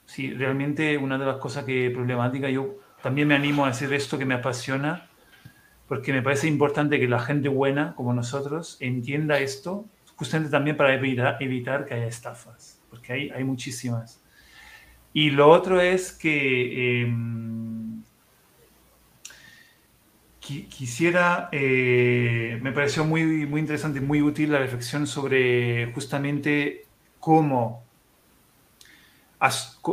Sí, 0.04 0.34
realmente 0.34 0.98
una 0.98 1.16
de 1.16 1.26
las 1.26 1.36
cosas 1.36 1.64
que 1.64 1.90
problemática, 1.90 2.50
yo 2.50 2.80
también 3.02 3.28
me 3.28 3.36
animo 3.36 3.64
a 3.64 3.68
hacer 3.68 3.92
esto 3.92 4.18
que 4.18 4.24
me 4.24 4.34
apasiona, 4.34 5.06
porque 5.86 6.12
me 6.12 6.22
parece 6.22 6.48
importante 6.48 6.98
que 6.98 7.06
la 7.06 7.20
gente 7.20 7.48
buena, 7.48 7.94
como 7.94 8.12
nosotros, 8.12 8.78
entienda 8.80 9.38
esto, 9.38 9.84
justamente 10.16 10.50
también 10.50 10.76
para 10.76 10.92
evitar, 10.92 11.36
evitar 11.38 11.84
que 11.84 11.94
haya 11.94 12.08
estafas, 12.08 12.82
porque 12.90 13.12
hay, 13.12 13.30
hay 13.30 13.44
muchísimas. 13.44 14.20
Y 15.12 15.30
lo 15.30 15.48
otro 15.50 15.80
es 15.80 16.10
que... 16.10 17.06
Quisiera, 20.44 21.48
eh, 21.52 22.58
me 22.60 22.70
pareció 22.72 23.02
muy, 23.02 23.46
muy 23.46 23.60
interesante, 23.60 24.02
muy 24.02 24.20
útil 24.20 24.52
la 24.52 24.58
reflexión 24.58 25.06
sobre 25.06 25.90
justamente 25.94 26.84
cómo, 27.18 27.82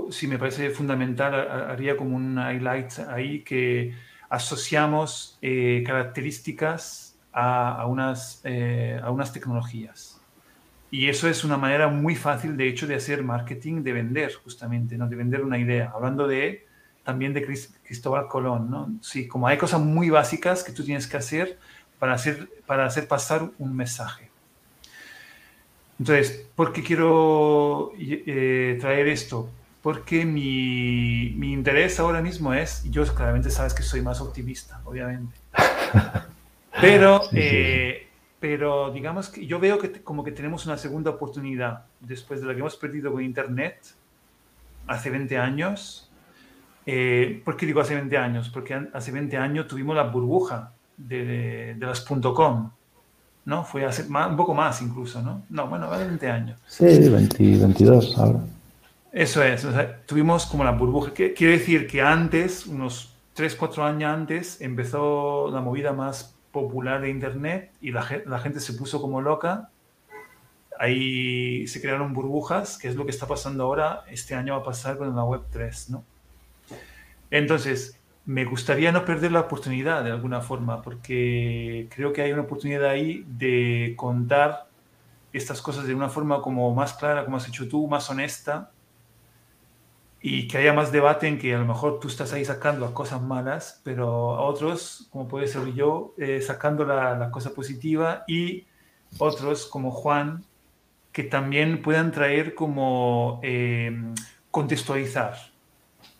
si 0.09 0.27
me 0.27 0.37
parece 0.37 0.71
fundamental, 0.71 1.33
haría 1.69 1.95
como 1.95 2.17
un 2.17 2.37
highlight 2.37 2.99
ahí 3.09 3.43
que 3.43 3.93
asociamos 4.27 5.37
eh, 5.41 5.83
características 5.85 7.17
a, 7.31 7.85
unas, 7.87 8.41
eh, 8.43 8.99
a 9.01 9.09
unas 9.09 9.31
tecnologías. 9.31 10.19
Y 10.89 11.07
eso 11.07 11.29
es 11.29 11.45
una 11.45 11.55
manera 11.55 11.87
muy 11.87 12.17
fácil, 12.17 12.57
de 12.57 12.67
hecho, 12.67 12.87
de 12.87 12.95
hacer 12.95 13.23
marketing, 13.23 13.83
de 13.83 13.93
vender, 13.93 14.33
justamente, 14.33 14.97
¿no? 14.97 15.07
de 15.07 15.15
vender 15.15 15.45
una 15.45 15.57
idea. 15.57 15.93
Hablando 15.95 16.27
de 16.27 16.67
también 17.03 17.33
de 17.33 17.43
Cristóbal 17.43 18.27
Colón, 18.27 18.69
¿no? 18.69 18.89
Sí, 19.01 19.27
como 19.27 19.47
hay 19.47 19.57
cosas 19.57 19.81
muy 19.81 20.09
básicas 20.09 20.63
que 20.63 20.71
tú 20.71 20.83
tienes 20.83 21.07
que 21.07 21.17
hacer 21.17 21.57
para 21.99 22.13
hacer, 22.13 22.49
para 22.65 22.85
hacer 22.85 23.07
pasar 23.07 23.49
un 23.57 23.75
mensaje. 23.75 24.29
Entonces, 25.99 26.47
¿por 26.55 26.73
qué 26.73 26.81
quiero 26.83 27.91
eh, 27.99 28.77
traer 28.81 29.07
esto? 29.07 29.49
Porque 29.83 30.25
mi, 30.25 31.33
mi, 31.37 31.53
interés 31.53 31.99
ahora 31.99 32.21
mismo 32.21 32.53
es, 32.53 32.83
yo 32.89 33.03
claramente 33.13 33.51
sabes 33.51 33.73
que 33.73 33.83
soy 33.83 34.01
más 34.01 34.19
optimista, 34.21 34.81
obviamente. 34.85 35.35
Pero, 36.79 37.21
eh, 37.33 38.07
pero 38.39 38.91
digamos 38.91 39.29
que 39.29 39.45
yo 39.45 39.59
veo 39.59 39.77
que 39.77 40.01
como 40.01 40.23
que 40.23 40.31
tenemos 40.31 40.65
una 40.65 40.77
segunda 40.77 41.11
oportunidad 41.11 41.85
después 41.99 42.41
de 42.41 42.47
la 42.47 42.53
que 42.53 42.61
hemos 42.61 42.77
perdido 42.77 43.11
con 43.11 43.23
Internet 43.23 43.93
hace 44.87 45.09
20 45.09 45.37
años. 45.37 46.10
Eh, 46.85 47.41
¿Por 47.43 47.57
qué 47.57 47.65
digo 47.65 47.81
hace 47.81 47.95
20 47.95 48.17
años? 48.17 48.49
Porque 48.49 48.79
hace 48.93 49.11
20 49.11 49.37
años 49.37 49.67
tuvimos 49.67 49.95
la 49.95 50.03
burbuja 50.03 50.71
de, 50.97 51.75
de, 51.75 51.85
las 51.85 52.01
.com, 52.01 52.71
¿no? 53.45 53.63
Fue 53.63 53.85
hace 53.85 54.03
un 54.03 54.35
poco 54.35 54.53
más 54.53 54.81
incluso, 54.81 55.21
¿no? 55.21 55.43
No, 55.49 55.67
bueno, 55.67 55.91
hace 55.91 56.05
20 56.05 56.29
años. 56.29 56.59
Sí, 56.65 56.85
22 56.85 58.17
ahora. 58.17 58.39
Eso 59.11 59.43
es, 59.43 59.67
tuvimos 60.05 60.45
como 60.45 60.63
la 60.63 60.71
burbuja. 60.71 61.11
Quiere 61.11 61.57
decir 61.57 61.87
que 61.87 62.01
antes, 62.01 62.65
unos 62.65 63.13
3, 63.33 63.55
4 63.55 63.83
años 63.83 64.11
antes, 64.11 64.61
empezó 64.61 65.49
la 65.51 65.61
movida 65.61 65.93
más 65.93 66.35
popular 66.51 67.01
de 67.01 67.09
Internet 67.09 67.71
y 67.81 67.91
la, 67.91 68.05
la 68.25 68.39
gente 68.39 68.59
se 68.59 68.73
puso 68.73 69.01
como 69.01 69.21
loca 69.21 69.69
ahí 70.81 71.67
se 71.67 71.79
crearon 71.79 72.11
burbujas, 72.11 72.79
que 72.79 72.87
es 72.87 72.95
lo 72.95 73.05
que 73.05 73.11
está 73.11 73.27
pasando 73.27 73.65
ahora, 73.65 74.03
este 74.09 74.33
año 74.33 74.55
va 74.55 74.61
a 74.61 74.63
pasar 74.63 74.97
con 74.97 75.15
la 75.15 75.23
Web 75.23 75.43
3, 75.51 75.91
¿no? 75.91 76.03
Entonces, 77.31 77.99
me 78.25 78.45
gustaría 78.45 78.91
no 78.91 79.03
perder 79.03 79.31
la 79.31 79.41
oportunidad 79.41 80.03
de 80.03 80.11
alguna 80.11 80.41
forma, 80.41 80.81
porque 80.81 81.87
creo 81.95 82.13
que 82.13 82.21
hay 82.21 82.31
una 82.33 82.43
oportunidad 82.43 82.85
ahí 82.85 83.25
de 83.27 83.93
contar 83.97 84.67
estas 85.33 85.61
cosas 85.61 85.87
de 85.87 85.95
una 85.95 86.09
forma 86.09 86.41
como 86.41 86.73
más 86.75 86.93
clara, 86.93 87.25
como 87.25 87.37
has 87.37 87.47
hecho 87.47 87.67
tú, 87.67 87.87
más 87.87 88.09
honesta, 88.09 88.71
y 90.21 90.47
que 90.47 90.59
haya 90.59 90.73
más 90.73 90.91
debate 90.91 91.27
en 91.27 91.39
que 91.39 91.55
a 91.55 91.57
lo 91.57 91.65
mejor 91.65 91.99
tú 91.99 92.07
estás 92.07 92.31
ahí 92.33 92.45
sacando 92.45 92.85
las 92.85 92.91
cosas 92.93 93.21
malas, 93.21 93.81
pero 93.83 94.35
a 94.35 94.41
otros, 94.41 95.07
como 95.11 95.27
puede 95.27 95.47
ser 95.47 95.73
yo, 95.73 96.13
eh, 96.17 96.41
sacando 96.41 96.85
la, 96.85 97.17
la 97.17 97.31
cosa 97.31 97.55
positiva 97.55 98.23
y 98.27 98.67
otros 99.17 99.65
como 99.65 99.89
Juan, 99.89 100.43
que 101.11 101.23
también 101.23 101.81
puedan 101.81 102.11
traer 102.11 102.53
como 102.53 103.39
eh, 103.43 103.91
contextualizar, 104.51 105.50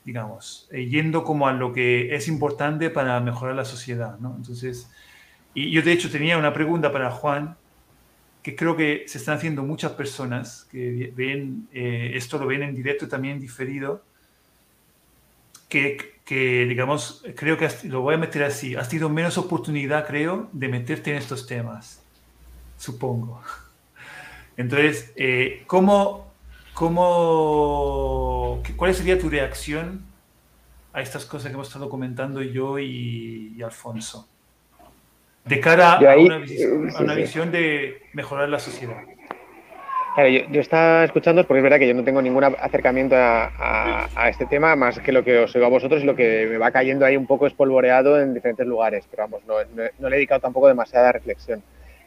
digamos, 0.03 0.67
eh, 0.71 0.87
yendo 0.87 1.23
como 1.23 1.47
a 1.47 1.53
lo 1.53 1.73
que 1.73 2.15
es 2.15 2.27
importante 2.27 2.89
para 2.89 3.19
mejorar 3.19 3.55
la 3.55 3.65
sociedad, 3.65 4.17
¿no? 4.19 4.35
Entonces, 4.35 4.89
y 5.53 5.71
yo 5.71 5.81
de 5.81 5.91
hecho 5.91 6.09
tenía 6.09 6.37
una 6.37 6.53
pregunta 6.53 6.91
para 6.91 7.11
Juan, 7.11 7.55
que 8.41 8.55
creo 8.55 8.75
que 8.75 9.03
se 9.07 9.19
están 9.19 9.37
haciendo 9.37 9.63
muchas 9.63 9.91
personas 9.91 10.67
que 10.71 11.13
ven, 11.15 11.67
eh, 11.73 12.13
esto 12.15 12.39
lo 12.39 12.47
ven 12.47 12.63
en 12.63 12.75
directo 12.75 13.07
también 13.07 13.39
diferido, 13.39 14.03
que, 15.69 16.15
que, 16.25 16.65
digamos, 16.65 17.23
creo 17.35 17.57
que 17.57 17.69
lo 17.83 18.01
voy 18.01 18.15
a 18.15 18.17
meter 18.17 18.43
así, 18.43 18.75
has 18.75 18.89
tenido 18.89 19.09
menos 19.09 19.37
oportunidad, 19.37 20.07
creo, 20.07 20.49
de 20.51 20.67
meterte 20.67 21.11
en 21.11 21.17
estos 21.17 21.45
temas, 21.45 22.01
supongo. 22.77 23.41
Entonces, 24.57 25.11
eh, 25.15 25.63
¿cómo, 25.67 26.30
cómo, 26.73 28.61
¿cuál 28.75 28.93
sería 28.93 29.19
tu 29.19 29.29
reacción 29.29 30.05
a 30.93 31.01
estas 31.01 31.25
cosas 31.25 31.47
que 31.47 31.53
hemos 31.53 31.67
estado 31.67 31.89
comentando 31.89 32.41
yo 32.41 32.79
y, 32.79 33.61
Alfonso? 33.63 34.27
De 35.45 35.59
cara 35.59 35.93
a, 35.93 36.17
una, 36.17 36.37
visión, 37.15 37.51
de 37.51 38.03
mejorar 38.13 38.47
la 38.49 38.59
sociedad. 38.59 39.01
Claro, 40.13 40.29
yo, 40.29 40.61
estaba 40.61 41.03
escuchando 41.03 41.47
porque 41.47 41.59
es 41.59 41.63
verdad 41.63 41.79
que 41.79 41.87
yo 41.87 41.93
no 41.93 42.03
tengo 42.03 42.21
ningún 42.21 42.43
acercamiento 42.43 43.15
a, 43.17 44.27
este 44.29 44.45
tema, 44.45 44.75
más 44.75 44.99
que 44.99 45.11
lo 45.11 45.23
que 45.23 45.39
os 45.39 45.55
oigo 45.55 45.65
a 45.65 45.69
vosotros 45.69 46.03
y 46.03 46.05
lo 46.05 46.15
que 46.15 46.47
me 46.49 46.57
va 46.57 46.69
cayendo 46.71 47.05
ahí 47.05 47.17
un 47.17 47.25
poco 47.25 47.47
espolvoreado 47.47 48.21
en 48.21 48.33
diferentes 48.33 48.67
lugares, 48.67 49.07
pero 49.09 49.23
vamos, 49.23 49.41
no, 49.47 49.55
no 49.99 50.09
le 50.09 50.15
he 50.15 50.19
dedicado 50.19 50.41
tampoco 50.41 50.67
demasiada 50.67 51.11
reflexión. 51.11 51.63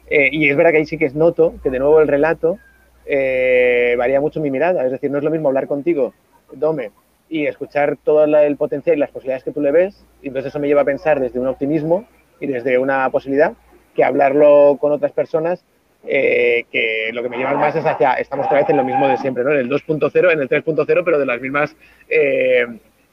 Eh, 0.07 0.29
y 0.33 0.49
es 0.49 0.57
verdad 0.57 0.73
que 0.73 0.79
ahí 0.79 0.87
sí 0.87 0.99
que 0.99 1.07
es 1.07 1.15
noto 1.15 1.55
que 1.63 1.71
de 1.71 1.79
nuevo 1.79 2.01
el 2.01 2.09
relato 2.09 2.59
eh, 3.07 3.95
varía 3.99 4.21
mucho 4.21 4.41
mi 4.41 4.51
mirada. 4.51 4.85
Es 4.85 4.93
decir, 4.93 5.11
no 5.11 5.19
es 5.19 5.25
lo 5.25 5.31
mismo 5.31 5.49
hablar 5.49 5.67
contigo, 5.67 6.15
Dome, 6.53 6.91
y 7.29 7.47
escuchar 7.47 7.97
todo 8.03 8.25
el 8.25 8.57
potencial 8.57 8.97
y 8.97 9.01
las 9.01 9.11
posibilidades 9.11 9.45
que 9.45 9.53
tú 9.53 9.61
le 9.61 9.73
ves. 9.73 10.05
Y 10.23 10.29
entonces 10.29 10.51
eso 10.51 10.59
me 10.59 10.69
lleva 10.69 10.83
a 10.83 10.87
pensar 10.87 11.21
desde 11.21 11.39
un 11.39 11.47
optimismo 11.47 12.07
y 12.41 12.47
desde 12.47 12.79
una 12.79 13.09
posibilidad 13.11 13.53
que 13.95 14.05
hablarlo 14.05 14.77
con 14.81 14.93
otras 14.93 15.13
personas 15.13 15.65
eh, 16.07 16.67
que 16.71 17.11
lo 17.13 17.23
que 17.23 17.29
me 17.29 17.39
lleva 17.39 17.55
más 17.55 17.75
es 17.77 17.87
hacia, 17.87 18.15
estamos 18.15 18.47
otra 18.47 18.59
vez 18.59 18.69
en 18.69 18.77
lo 18.77 18.85
mismo 18.85 19.09
de 19.09 19.17
siempre, 19.17 19.43
¿no? 19.43 19.53
En 19.53 19.59
el 19.59 19.71
2.0, 19.71 20.33
en 20.33 20.41
el 20.41 20.49
3.0, 20.49 21.03
pero 21.05 21.19
de 21.19 21.27
las 21.27 21.41
mismas 21.41 21.75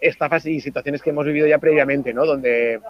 estafas 0.02 0.46
y 0.48 0.60
situaciones 0.60 1.02
que 1.02 1.12
hemos 1.12 1.26
vivido 1.26 1.48
ya 1.48 1.60
previamente, 1.60 2.14
¿no? 2.14 2.26
Donde, 2.26 2.82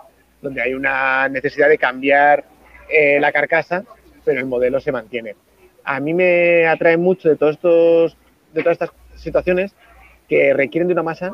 donde 0.41 0.61
hay 0.61 0.73
una 0.73 1.27
necesidad 1.29 1.69
de 1.69 1.77
cambiar 1.77 2.45
eh, 2.89 3.19
la 3.19 3.31
carcasa, 3.31 3.83
pero 4.25 4.39
el 4.39 4.45
modelo 4.45 4.79
se 4.79 4.91
mantiene. 4.91 5.35
A 5.83 5.99
mí 5.99 6.13
me 6.13 6.67
atrae 6.67 6.97
mucho 6.97 7.29
de, 7.29 7.35
todos 7.35 7.55
estos, 7.55 8.17
de 8.53 8.61
todas 8.61 8.75
estas 8.75 8.91
situaciones 9.15 9.73
que 10.27 10.53
requieren 10.53 10.87
de 10.87 10.93
una 10.93 11.03
masa 11.03 11.33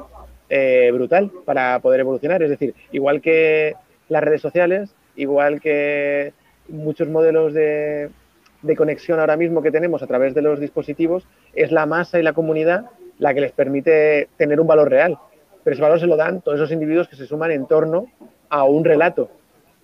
eh, 0.50 0.90
brutal 0.94 1.32
para 1.46 1.80
poder 1.80 2.02
evolucionar. 2.02 2.42
Es 2.44 2.50
decir, 2.50 2.74
igual 2.92 3.22
que 3.22 3.76
las 4.10 4.24
redes 4.24 4.42
sociales, 4.42 4.96
igual 5.16 5.62
que 5.62 6.34
muchos 6.70 7.08
modelos 7.08 7.54
de, 7.54 8.10
de 8.62 8.76
conexión 8.76 9.20
ahora 9.20 9.38
mismo 9.38 9.62
que 9.62 9.72
tenemos 9.72 10.02
a 10.04 10.08
través 10.08 10.34
de 10.34 10.42
los 10.42 10.60
dispositivos, 10.60 11.28
es 11.54 11.72
la 11.72 11.86
masa 11.86 12.20
y 12.20 12.24
la 12.24 12.34
comunidad 12.34 12.86
la 13.20 13.34
que 13.34 13.42
les 13.42 13.52
permite 13.52 14.30
tener 14.38 14.60
un 14.60 14.68
valor 14.68 14.90
real. 14.90 15.18
Pero 15.64 15.74
ese 15.74 15.82
valor 15.82 16.00
se 16.00 16.08
lo 16.08 16.16
dan 16.16 16.42
todos 16.42 16.58
esos 16.58 16.72
individuos 16.72 17.08
que 17.08 17.16
se 17.16 17.26
suman 17.26 17.52
en 17.52 17.68
torno 17.68 18.08
a 18.50 18.64
un 18.64 18.86
relato, 18.86 19.30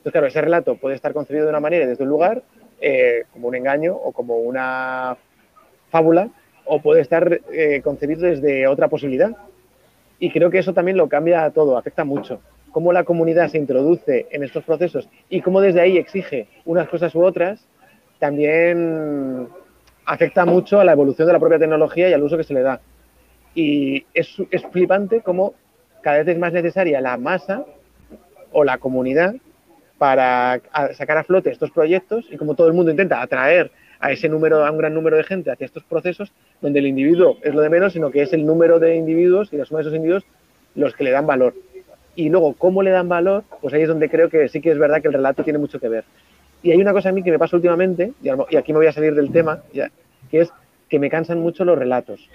entonces, 0.04 0.20
claro, 0.20 0.28
ese 0.28 0.42
relato 0.42 0.76
puede 0.76 0.96
estar 0.96 1.14
concebido 1.14 1.46
de 1.46 1.52
una 1.52 1.62
manera 1.62 1.88
desde 1.88 2.04
un 2.04 2.10
lugar, 2.10 2.44
eh, 2.86 3.24
como 3.32 3.48
un 3.48 3.56
engaño 3.56 3.96
o 3.96 4.12
como 4.12 4.40
una 4.40 5.16
fábula, 5.90 6.28
o 6.66 6.82
puede 6.82 7.00
estar 7.00 7.40
eh, 7.54 7.80
concebido 7.82 8.28
desde 8.28 8.68
otra 8.68 8.90
posibilidad. 8.90 9.32
Y 10.20 10.32
creo 10.32 10.50
que 10.50 10.60
eso 10.60 10.74
también 10.74 10.98
lo 10.98 11.08
cambia 11.08 11.50
todo, 11.52 11.78
afecta 11.78 12.04
mucho. 12.04 12.42
Cómo 12.74 12.92
la 12.92 13.06
comunidad 13.06 13.48
se 13.48 13.58
introduce 13.58 14.28
en 14.32 14.44
estos 14.44 14.66
procesos 14.66 15.08
y 15.30 15.40
cómo 15.40 15.62
desde 15.62 15.80
ahí 15.80 15.98
exige 15.98 16.50
unas 16.66 16.90
cosas 16.90 17.16
u 17.16 17.24
otras, 17.24 17.66
también 18.20 19.48
afecta 20.06 20.44
mucho 20.46 20.82
a 20.82 20.84
la 20.84 20.92
evolución 20.92 21.28
de 21.28 21.34
la 21.34 21.40
propia 21.40 21.60
tecnología 21.60 22.10
y 22.10 22.14
al 22.14 22.24
uso 22.24 22.36
que 22.36 22.44
se 22.44 22.54
le 22.54 22.64
da. 22.64 22.82
Y 23.56 24.06
es, 24.14 24.36
es 24.52 24.62
flipante 24.72 25.22
cómo 25.22 25.54
cada 26.02 26.18
vez 26.18 26.28
es 26.28 26.38
más 26.38 26.52
necesaria 26.52 27.00
la 27.00 27.16
masa 27.16 27.64
o 28.52 28.66
la 28.66 28.78
comunidad 28.78 29.36
para 29.98 30.62
sacar 30.96 31.18
a 31.18 31.24
flote 31.24 31.52
estos 31.52 31.72
proyectos 31.72 32.26
y 32.32 32.38
como 32.38 32.56
todo 32.56 32.68
el 32.68 32.74
mundo 32.74 32.92
intenta 32.92 33.22
atraer 33.22 33.72
a 34.00 34.12
ese 34.12 34.28
número, 34.28 34.66
a 34.66 34.72
un 34.72 34.78
gran 34.78 34.94
número 34.94 35.16
de 35.16 35.24
gente 35.24 35.50
hacia 35.50 35.66
estos 35.66 35.84
procesos, 35.84 36.34
donde 36.62 36.80
el 36.80 36.88
individuo 36.88 37.38
es 37.42 37.56
lo 37.56 37.62
de 37.62 37.70
menos, 37.70 37.94
sino 37.94 38.12
que 38.12 38.22
es 38.22 38.34
el 38.34 38.46
número 38.46 38.80
de 38.80 38.96
individuos 38.96 39.54
y 39.54 39.58
la 39.58 39.66
suma 39.66 39.80
de 39.80 39.84
esos 39.84 39.96
individuos 39.96 40.26
los 40.76 40.94
que 40.94 41.06
le 41.06 41.12
dan 41.12 41.26
valor. 41.26 41.54
Y 42.16 42.30
luego, 42.30 42.54
¿cómo 42.54 42.84
le 42.84 42.92
dan 42.92 43.08
valor? 43.08 43.44
Pues 43.62 43.74
ahí 43.74 43.84
es 43.84 43.88
donde 43.88 44.10
creo 44.10 44.30
que 44.30 44.50
sí 44.50 44.60
que 44.60 44.72
es 44.72 44.78
verdad 44.78 45.02
que 45.02 45.08
el 45.08 45.14
relato 45.14 45.44
tiene 45.44 45.58
mucho 45.58 45.80
que 45.80 45.88
ver. 45.88 46.04
Y 46.62 46.72
hay 46.72 46.82
una 46.82 46.92
cosa 46.92 47.10
a 47.10 47.12
mí 47.12 47.24
que 47.24 47.32
me 47.32 47.40
pasa 47.40 47.56
últimamente, 47.56 48.14
y 48.22 48.56
aquí 48.58 48.74
me 48.74 48.80
voy 48.80 48.88
a 48.88 48.92
salir 48.92 49.16
del 49.16 49.32
tema, 49.32 49.62
que 50.30 50.42
es 50.42 50.52
que 50.90 51.00
me 51.00 51.10
cansan 51.10 51.40
mucho 51.40 51.66
los 51.66 51.78
relatos. 51.78 52.30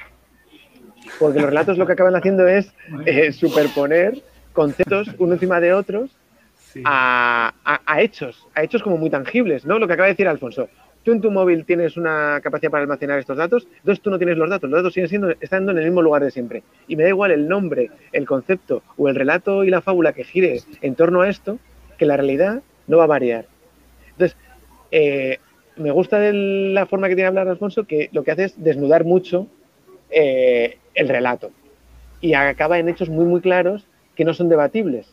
Porque 1.18 1.38
los 1.40 1.48
relatos 1.48 1.78
lo 1.78 1.86
que 1.86 1.92
acaban 1.92 2.16
haciendo 2.16 2.46
es 2.46 2.72
eh, 3.06 3.32
superponer 3.32 4.22
conceptos 4.52 5.08
uno 5.18 5.34
encima 5.34 5.60
de 5.60 5.72
otros 5.72 6.10
a, 6.84 7.52
hechos, 7.98 8.46
a 8.54 8.62
hechos 8.62 8.82
como 8.82 8.96
muy 8.96 9.10
tangibles, 9.10 9.64
¿no? 9.64 9.78
Lo 9.78 9.86
que 9.86 9.94
acaba 9.94 10.06
de 10.06 10.12
decir 10.12 10.28
Alfonso. 10.28 10.68
Tú 11.04 11.12
en 11.12 11.20
tu 11.20 11.30
móvil 11.30 11.64
tienes 11.64 11.96
una 11.96 12.40
capacidad 12.42 12.70
para 12.70 12.82
almacenar 12.82 13.18
estos 13.18 13.36
datos, 13.38 13.66
entonces 13.78 14.02
tú 14.02 14.10
no 14.10 14.18
tienes 14.18 14.36
los 14.36 14.50
datos, 14.50 14.68
los 14.68 14.80
datos 14.80 14.92
siguen 14.92 15.08
siendo, 15.08 15.30
estando 15.40 15.72
en 15.72 15.78
el 15.78 15.84
mismo 15.84 16.02
lugar 16.02 16.22
de 16.22 16.30
siempre. 16.30 16.62
Y 16.86 16.96
me 16.96 17.04
da 17.04 17.08
igual 17.08 17.30
el 17.30 17.48
nombre, 17.48 17.90
el 18.12 18.26
concepto 18.26 18.82
o 18.96 19.08
el 19.08 19.14
relato 19.14 19.64
y 19.64 19.70
la 19.70 19.80
fábula 19.80 20.12
que 20.12 20.24
gire 20.24 20.60
en 20.82 20.94
torno 20.96 21.22
a 21.22 21.28
esto, 21.28 21.58
que 21.96 22.04
la 22.04 22.16
realidad 22.16 22.62
no 22.88 22.98
va 22.98 23.04
a 23.04 23.08
variar. 23.08 23.46
Entonces, 24.10 24.36
eh, 24.90 25.38
me 25.76 25.90
gusta 25.92 26.18
de 26.18 26.32
la 26.72 26.86
forma 26.86 27.08
que 27.08 27.14
tiene 27.14 27.28
hablar 27.28 27.48
Alfonso, 27.48 27.84
que 27.84 28.10
lo 28.12 28.24
que 28.24 28.32
hace 28.32 28.44
es 28.44 28.62
desnudar 28.62 29.04
mucho 29.04 29.46
eh, 30.10 30.78
el 30.94 31.08
relato 31.08 31.52
y 32.20 32.34
acaba 32.34 32.78
en 32.78 32.88
hechos 32.88 33.08
muy, 33.08 33.24
muy 33.24 33.40
claros 33.40 33.86
que 34.16 34.24
no 34.24 34.34
son 34.34 34.48
debatibles 34.48 35.06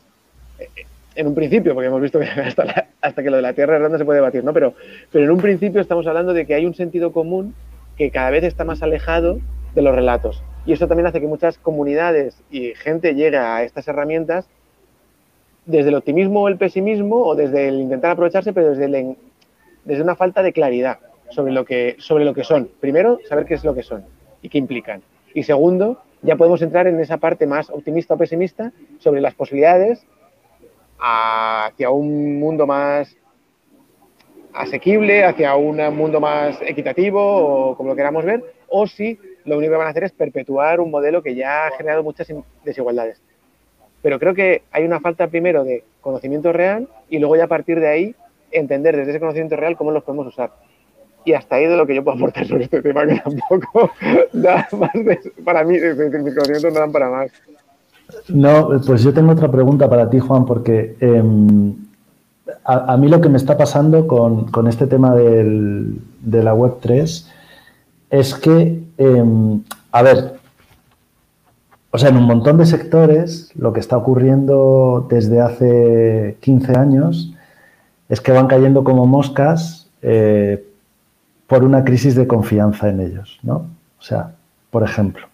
en 1.16 1.26
un 1.26 1.34
principio, 1.34 1.74
porque 1.74 1.88
hemos 1.88 2.00
visto 2.00 2.20
que 2.20 2.26
hasta, 2.40 2.88
hasta 3.00 3.22
que 3.22 3.30
lo 3.30 3.36
de 3.36 3.42
la 3.42 3.54
Tierra 3.54 3.78
redonda 3.78 3.98
se 3.98 4.04
puede 4.04 4.18
debatir, 4.18 4.44
¿no? 4.44 4.52
Pero, 4.52 4.74
pero 5.10 5.24
en 5.24 5.30
un 5.30 5.38
principio 5.38 5.80
estamos 5.80 6.06
hablando 6.06 6.32
de 6.32 6.46
que 6.46 6.54
hay 6.54 6.66
un 6.66 6.74
sentido 6.74 7.12
común 7.12 7.54
que 7.96 8.10
cada 8.10 8.30
vez 8.30 8.44
está 8.44 8.64
más 8.64 8.82
alejado 8.82 9.40
de 9.74 9.82
los 9.82 9.94
relatos. 9.94 10.42
Y 10.66 10.72
eso 10.72 10.86
también 10.86 11.06
hace 11.06 11.20
que 11.20 11.26
muchas 11.26 11.58
comunidades 11.58 12.42
y 12.50 12.74
gente 12.74 13.14
llegue 13.14 13.38
a 13.38 13.62
estas 13.62 13.88
herramientas 13.88 14.48
desde 15.64 15.88
el 15.88 15.94
optimismo 15.94 16.42
o 16.42 16.48
el 16.48 16.58
pesimismo 16.58 17.16
o 17.24 17.34
desde 17.34 17.68
el 17.68 17.80
intentar 17.80 18.12
aprovecharse, 18.12 18.52
pero 18.52 18.70
desde, 18.70 19.16
desde 19.84 20.02
una 20.02 20.14
falta 20.14 20.42
de 20.42 20.52
claridad. 20.52 20.98
sobre 21.30 21.52
lo 21.52 21.64
que, 21.64 21.96
sobre 21.98 22.24
lo 22.24 22.34
que 22.34 22.44
son. 22.44 22.68
Primero, 22.80 23.18
saber 23.28 23.46
qué 23.46 23.54
es 23.54 23.64
lo 23.64 23.74
que 23.74 23.82
son 23.82 24.04
y 24.42 24.48
qué 24.48 24.58
implican. 24.58 25.02
Y 25.34 25.42
segundo, 25.42 26.02
ya 26.22 26.36
podemos 26.36 26.62
entrar 26.62 26.86
en 26.86 27.00
esa 27.00 27.16
parte 27.16 27.46
más 27.46 27.68
optimista 27.70 28.14
o 28.14 28.16
pesimista 28.16 28.72
sobre 28.98 29.20
las 29.20 29.34
posibilidades 29.34 30.06
hacia 30.98 31.90
un 31.90 32.38
mundo 32.38 32.66
más 32.66 33.16
asequible, 34.52 35.24
hacia 35.24 35.54
un 35.56 35.76
mundo 35.96 36.20
más 36.20 36.60
equitativo 36.62 37.20
o 37.20 37.76
como 37.76 37.90
lo 37.90 37.96
queramos 37.96 38.24
ver, 38.24 38.42
o 38.68 38.86
si 38.86 39.18
lo 39.44 39.58
único 39.58 39.72
que 39.72 39.78
van 39.78 39.86
a 39.86 39.90
hacer 39.90 40.04
es 40.04 40.12
perpetuar 40.12 40.80
un 40.80 40.90
modelo 40.90 41.22
que 41.22 41.34
ya 41.34 41.66
ha 41.66 41.70
generado 41.72 42.02
muchas 42.02 42.26
desigualdades. 42.64 43.20
Pero 44.02 44.18
creo 44.18 44.34
que 44.34 44.62
hay 44.70 44.84
una 44.84 45.00
falta 45.00 45.28
primero 45.28 45.64
de 45.64 45.84
conocimiento 46.00 46.52
real 46.52 46.88
y 47.08 47.18
luego 47.18 47.36
ya 47.36 47.44
a 47.44 47.48
partir 47.48 47.80
de 47.80 47.88
ahí 47.88 48.14
entender 48.50 48.96
desde 48.96 49.10
ese 49.10 49.20
conocimiento 49.20 49.56
real 49.56 49.76
cómo 49.76 49.90
los 49.90 50.04
podemos 50.04 50.26
usar. 50.26 50.52
Y 51.24 51.32
hasta 51.32 51.56
ahí 51.56 51.66
de 51.66 51.76
lo 51.76 51.86
que 51.86 51.94
yo 51.94 52.04
puedo 52.04 52.16
aportar 52.16 52.46
sobre 52.46 52.64
este 52.64 52.82
tema, 52.82 53.06
que 53.06 53.16
tampoco 53.16 53.90
da 54.32 54.68
más 54.72 54.90
para 55.44 55.64
mí, 55.64 55.74
mis 55.74 56.34
conocimientos 56.34 56.72
no 56.72 56.80
dan 56.80 56.92
para 56.92 57.10
más. 57.10 57.32
No, 58.28 58.70
pues 58.86 59.02
yo 59.02 59.12
tengo 59.12 59.32
otra 59.32 59.50
pregunta 59.50 59.88
para 59.88 60.08
ti, 60.08 60.18
Juan, 60.18 60.44
porque 60.44 60.96
em, 61.00 61.74
a, 62.64 62.96
mí 62.96 63.08
lo 63.08 63.20
que 63.20 63.28
me 63.28 63.36
está 63.36 63.56
pasando 63.56 64.06
con, 64.06 64.66
este 64.68 64.86
tema 64.86 65.14
de 65.14 66.42
la 66.42 66.54
Web 66.54 66.76
3 66.80 67.30
es 68.10 68.34
que, 68.34 68.82
em, 68.98 69.62
a 69.92 70.02
ver, 70.02 70.36
o 71.90 71.98
sea, 71.98 72.10
en 72.10 72.16
un 72.18 72.24
montón 72.24 72.58
de 72.58 72.66
sectores 72.66 73.50
lo 73.54 73.72
que 73.72 73.80
está 73.80 73.96
ocurriendo 73.96 75.06
desde 75.08 75.40
hace 75.40 76.36
15 76.40 76.76
años 76.76 77.32
es 78.08 78.20
que 78.20 78.32
van 78.32 78.46
cayendo 78.48 78.84
como 78.84 79.06
moscas 79.06 79.88
eh, 80.02 80.62
por 81.46 81.64
una 81.64 81.84
crisis 81.84 82.14
de 82.14 82.26
confianza 82.26 82.88
en 82.88 83.00
ellos, 83.00 83.38
¿no? 83.42 83.66
O 83.98 84.02
sea, 84.02 84.32
por 84.70 84.82
ejemplo, 84.82 85.26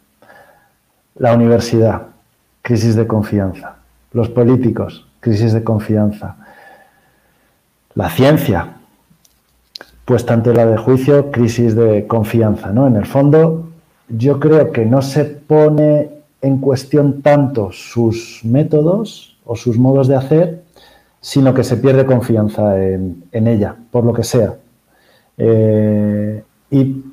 la 1.16 1.34
universidad, 1.34 2.02
crisis 2.62 2.94
de 2.94 3.06
confianza. 3.06 3.76
Los 4.12 4.28
políticos, 4.28 5.06
crisis 5.20 5.52
de 5.52 5.62
confianza. 5.64 6.36
La 7.94 8.08
ciencia, 8.10 8.76
puesta 10.04 10.34
ante 10.34 10.54
la 10.54 10.66
de 10.66 10.76
juicio, 10.76 11.30
crisis 11.30 11.74
de 11.74 12.06
confianza. 12.06 12.72
¿no? 12.72 12.86
En 12.86 12.96
el 12.96 13.06
fondo, 13.06 13.68
yo 14.08 14.40
creo 14.40 14.72
que 14.72 14.86
no 14.86 15.02
se 15.02 15.24
pone 15.24 16.10
en 16.40 16.58
cuestión 16.58 17.22
tanto 17.22 17.70
sus 17.72 18.40
métodos 18.44 19.36
o 19.44 19.56
sus 19.56 19.78
modos 19.78 20.08
de 20.08 20.16
hacer, 20.16 20.62
sino 21.20 21.54
que 21.54 21.62
se 21.62 21.76
pierde 21.76 22.04
confianza 22.04 22.82
en, 22.84 23.24
ella, 23.32 23.76
por 23.90 24.04
lo 24.04 24.12
que 24.12 24.24
sea. 24.24 24.56
Eh, 25.38 26.42
y, 26.70 27.04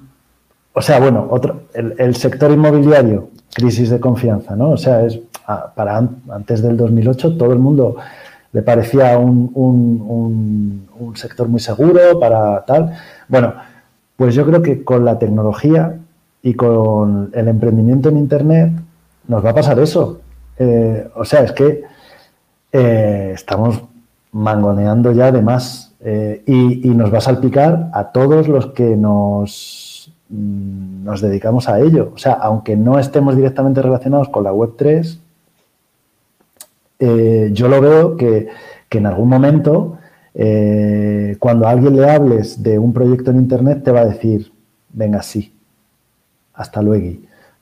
o 0.74 0.82
sea, 0.82 1.00
bueno, 1.00 1.28
otro, 1.30 1.64
el, 1.74 2.16
sector 2.16 2.52
inmobiliario, 2.52 3.30
crisis 3.54 3.92
de 3.92 4.00
confianza, 4.00 4.56
¿no? 4.56 4.72
O 4.72 4.78
sea, 4.78 5.06
es 5.06 5.20
para 5.76 5.98
antes 6.30 6.62
del 6.62 6.78
2008 6.78 7.38
todo 7.38 7.54
el 7.54 7.60
mundo 7.60 7.96
le 8.52 8.62
parecía 8.62 9.18
un, 9.18 9.52
un, 9.56 11.16
sector 11.16 11.48
muy 11.48 11.60
seguro 11.60 12.20
para 12.20 12.64
tal. 12.66 12.94
Bueno, 13.28 13.54
pues 14.16 14.36
yo 14.36 14.46
creo 14.46 14.62
que 14.62 14.84
con 14.84 15.04
la 15.06 15.18
tecnología 15.18 15.98
y 16.42 16.54
con 16.54 17.32
el 17.34 17.48
emprendimiento 17.48 18.10
en 18.10 18.18
Internet 18.18 18.72
nos 19.28 19.44
va 19.44 19.50
a 19.50 19.56
pasar 19.56 19.80
eso. 19.80 20.22
Eh, 20.58 21.10
o 21.16 21.26
sea, 21.26 21.42
es 21.42 21.52
que 21.52 21.84
eh, 22.72 23.32
estamos 23.34 23.82
mangoneando 24.32 25.12
ya 25.12 25.32
de 25.32 25.42
más 25.42 25.96
eh, 26.00 26.44
y, 26.46 26.88
y, 26.88 26.94
nos 26.94 27.12
va 27.12 27.18
a 27.18 27.22
salpicar 27.22 27.90
a 27.94 28.12
todos 28.12 28.48
los 28.48 28.68
que 28.68 28.96
nos, 28.96 30.14
mm, 30.30 31.04
nos 31.04 31.22
dedicamos 31.22 31.68
a 31.68 31.80
ello. 31.80 32.12
O 32.14 32.18
sea, 32.18 32.34
aunque 32.34 32.78
no 32.78 33.00
estemos 33.00 33.36
directamente 33.36 33.82
relacionados 33.82 34.30
con 34.30 34.44
la 34.44 34.54
Web 34.54 34.74
3, 34.78 35.20
eh, 37.00 37.50
yo 37.54 37.70
lo 37.70 37.80
veo 37.80 38.18
que, 38.18 38.50
en 38.90 39.06
algún 39.06 39.30
momento, 39.30 39.98
eh, 40.34 41.38
cuando 41.40 41.68
a 41.68 41.72
alguien 41.72 41.96
le 41.96 42.10
hables 42.10 42.62
de 42.62 42.78
un 42.78 42.92
proyecto 42.92 43.32
en 43.32 43.38
Internet, 43.38 43.84
te 43.84 43.92
va 43.92 44.02
a 44.02 44.06
decir, 44.06 44.52
venga, 44.92 45.22
sí, 45.22 45.54
hasta 46.54 46.82
luego. 46.82 47.18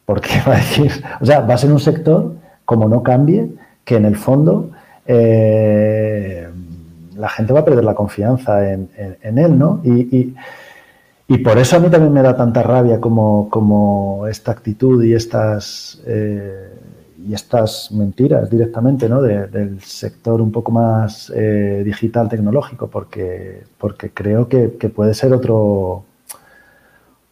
Porque 0.05 0.29
va 0.47 0.55
a 0.55 0.57
decir, 0.57 0.91
o 1.21 1.25
sea, 1.25 1.41
va 1.41 1.53
a 1.53 1.57
ser 1.57 1.71
un 1.71 1.79
sector, 1.79 2.33
como 2.65 2.89
no 2.89 3.03
cambie, 3.03 3.49
que 3.85 3.95
en 3.95 4.05
el 4.05 4.17
fondo 4.17 4.71
eh, 5.05 6.47
la 7.15 7.29
gente 7.29 7.53
va 7.53 7.59
a 7.59 7.65
perder 7.65 7.83
la 7.83 7.95
confianza 7.95 8.73
en, 8.73 8.89
él, 9.37 9.57
¿no? 9.57 9.81
Y, 9.83 10.33
por 11.43 11.57
eso 11.57 11.75
a 11.75 11.79
mí 11.79 11.89
también 11.89 12.13
me 12.13 12.21
da 12.21 12.35
tanta 12.35 12.63
rabia 12.63 13.01
como, 13.01 13.49
como 13.49 14.27
esta 14.27 14.51
actitud 14.51 15.03
y 15.03 15.13
estas 15.13 16.01
y 17.27 17.33
estas 17.33 17.91
mentiras 17.91 18.49
directamente 18.49 19.09
¿no? 19.09 19.21
del 19.21 19.81
sector 19.81 20.41
un 20.41 20.51
poco 20.51 20.71
más 20.71 21.31
eh, 21.35 21.81
digital 21.83 22.29
tecnológico, 22.29 22.87
porque, 22.87 23.63
porque 23.77 24.11
creo 24.11 24.47
que, 24.47 24.67
puede 24.89 25.13
ser 25.13 25.33
otro, 25.33 26.05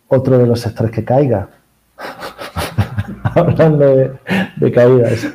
otro 0.08 0.38
de 0.38 0.48
los 0.48 0.60
sectores 0.60 0.92
que 0.92 1.06
caiga. 1.06 1.48
Hablando 3.24 3.96
de, 3.96 4.12
de 4.58 4.72
caídas. 4.72 5.28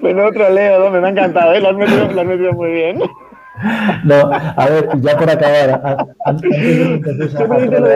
Bueno, 0.00 0.26
otro 0.28 0.50
Leo, 0.50 0.90
me 0.90 0.98
ha 0.98 1.10
encantado, 1.10 1.52
¿eh? 1.52 1.60
lo, 1.60 1.70
has 1.70 1.76
metido, 1.76 2.12
lo 2.12 2.20
has 2.20 2.26
metido 2.26 2.52
muy 2.52 2.70
bien. 2.70 3.00
No, 4.04 4.30
a 4.32 4.66
ver, 4.68 4.88
ya 5.00 5.16
por 5.18 5.30
acabar. 5.30 6.06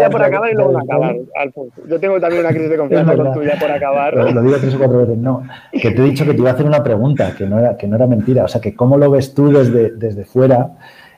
Ya 0.00 0.10
por 0.10 0.22
acabar 0.22 0.50
y 0.50 0.54
luego 0.54 0.72
no 0.72 0.78
acabar, 0.78 1.16
Alfonso. 1.36 1.82
Yo 1.88 1.98
tengo 2.00 2.20
también 2.20 2.40
una 2.40 2.50
crisis 2.50 2.70
de 2.70 2.76
confianza 2.76 3.16
con 3.16 3.32
tu 3.32 3.42
ya 3.42 3.58
por 3.58 3.70
acabar. 3.70 4.14
Lo, 4.14 4.42
digo 4.42 4.56
tres 4.56 4.74
o 4.74 4.78
cuatro 4.78 4.98
veces. 4.98 5.18
No, 5.18 5.42
que 5.72 5.90
te 5.90 6.02
he 6.02 6.04
dicho 6.04 6.24
que 6.24 6.34
te 6.34 6.40
iba 6.40 6.50
a 6.50 6.54
hacer 6.54 6.66
una 6.66 6.82
pregunta, 6.82 7.34
que 7.36 7.46
no 7.46 7.58
era, 7.58 7.76
que 7.76 7.86
no 7.86 7.96
era 7.96 8.06
mentira. 8.06 8.44
O 8.44 8.48
sea, 8.48 8.60
que 8.60 8.74
cómo 8.74 8.96
lo 8.96 9.10
ves 9.10 9.34
tú 9.34 9.50
desde, 9.50 9.90
desde 9.92 10.24
fuera, 10.24 10.72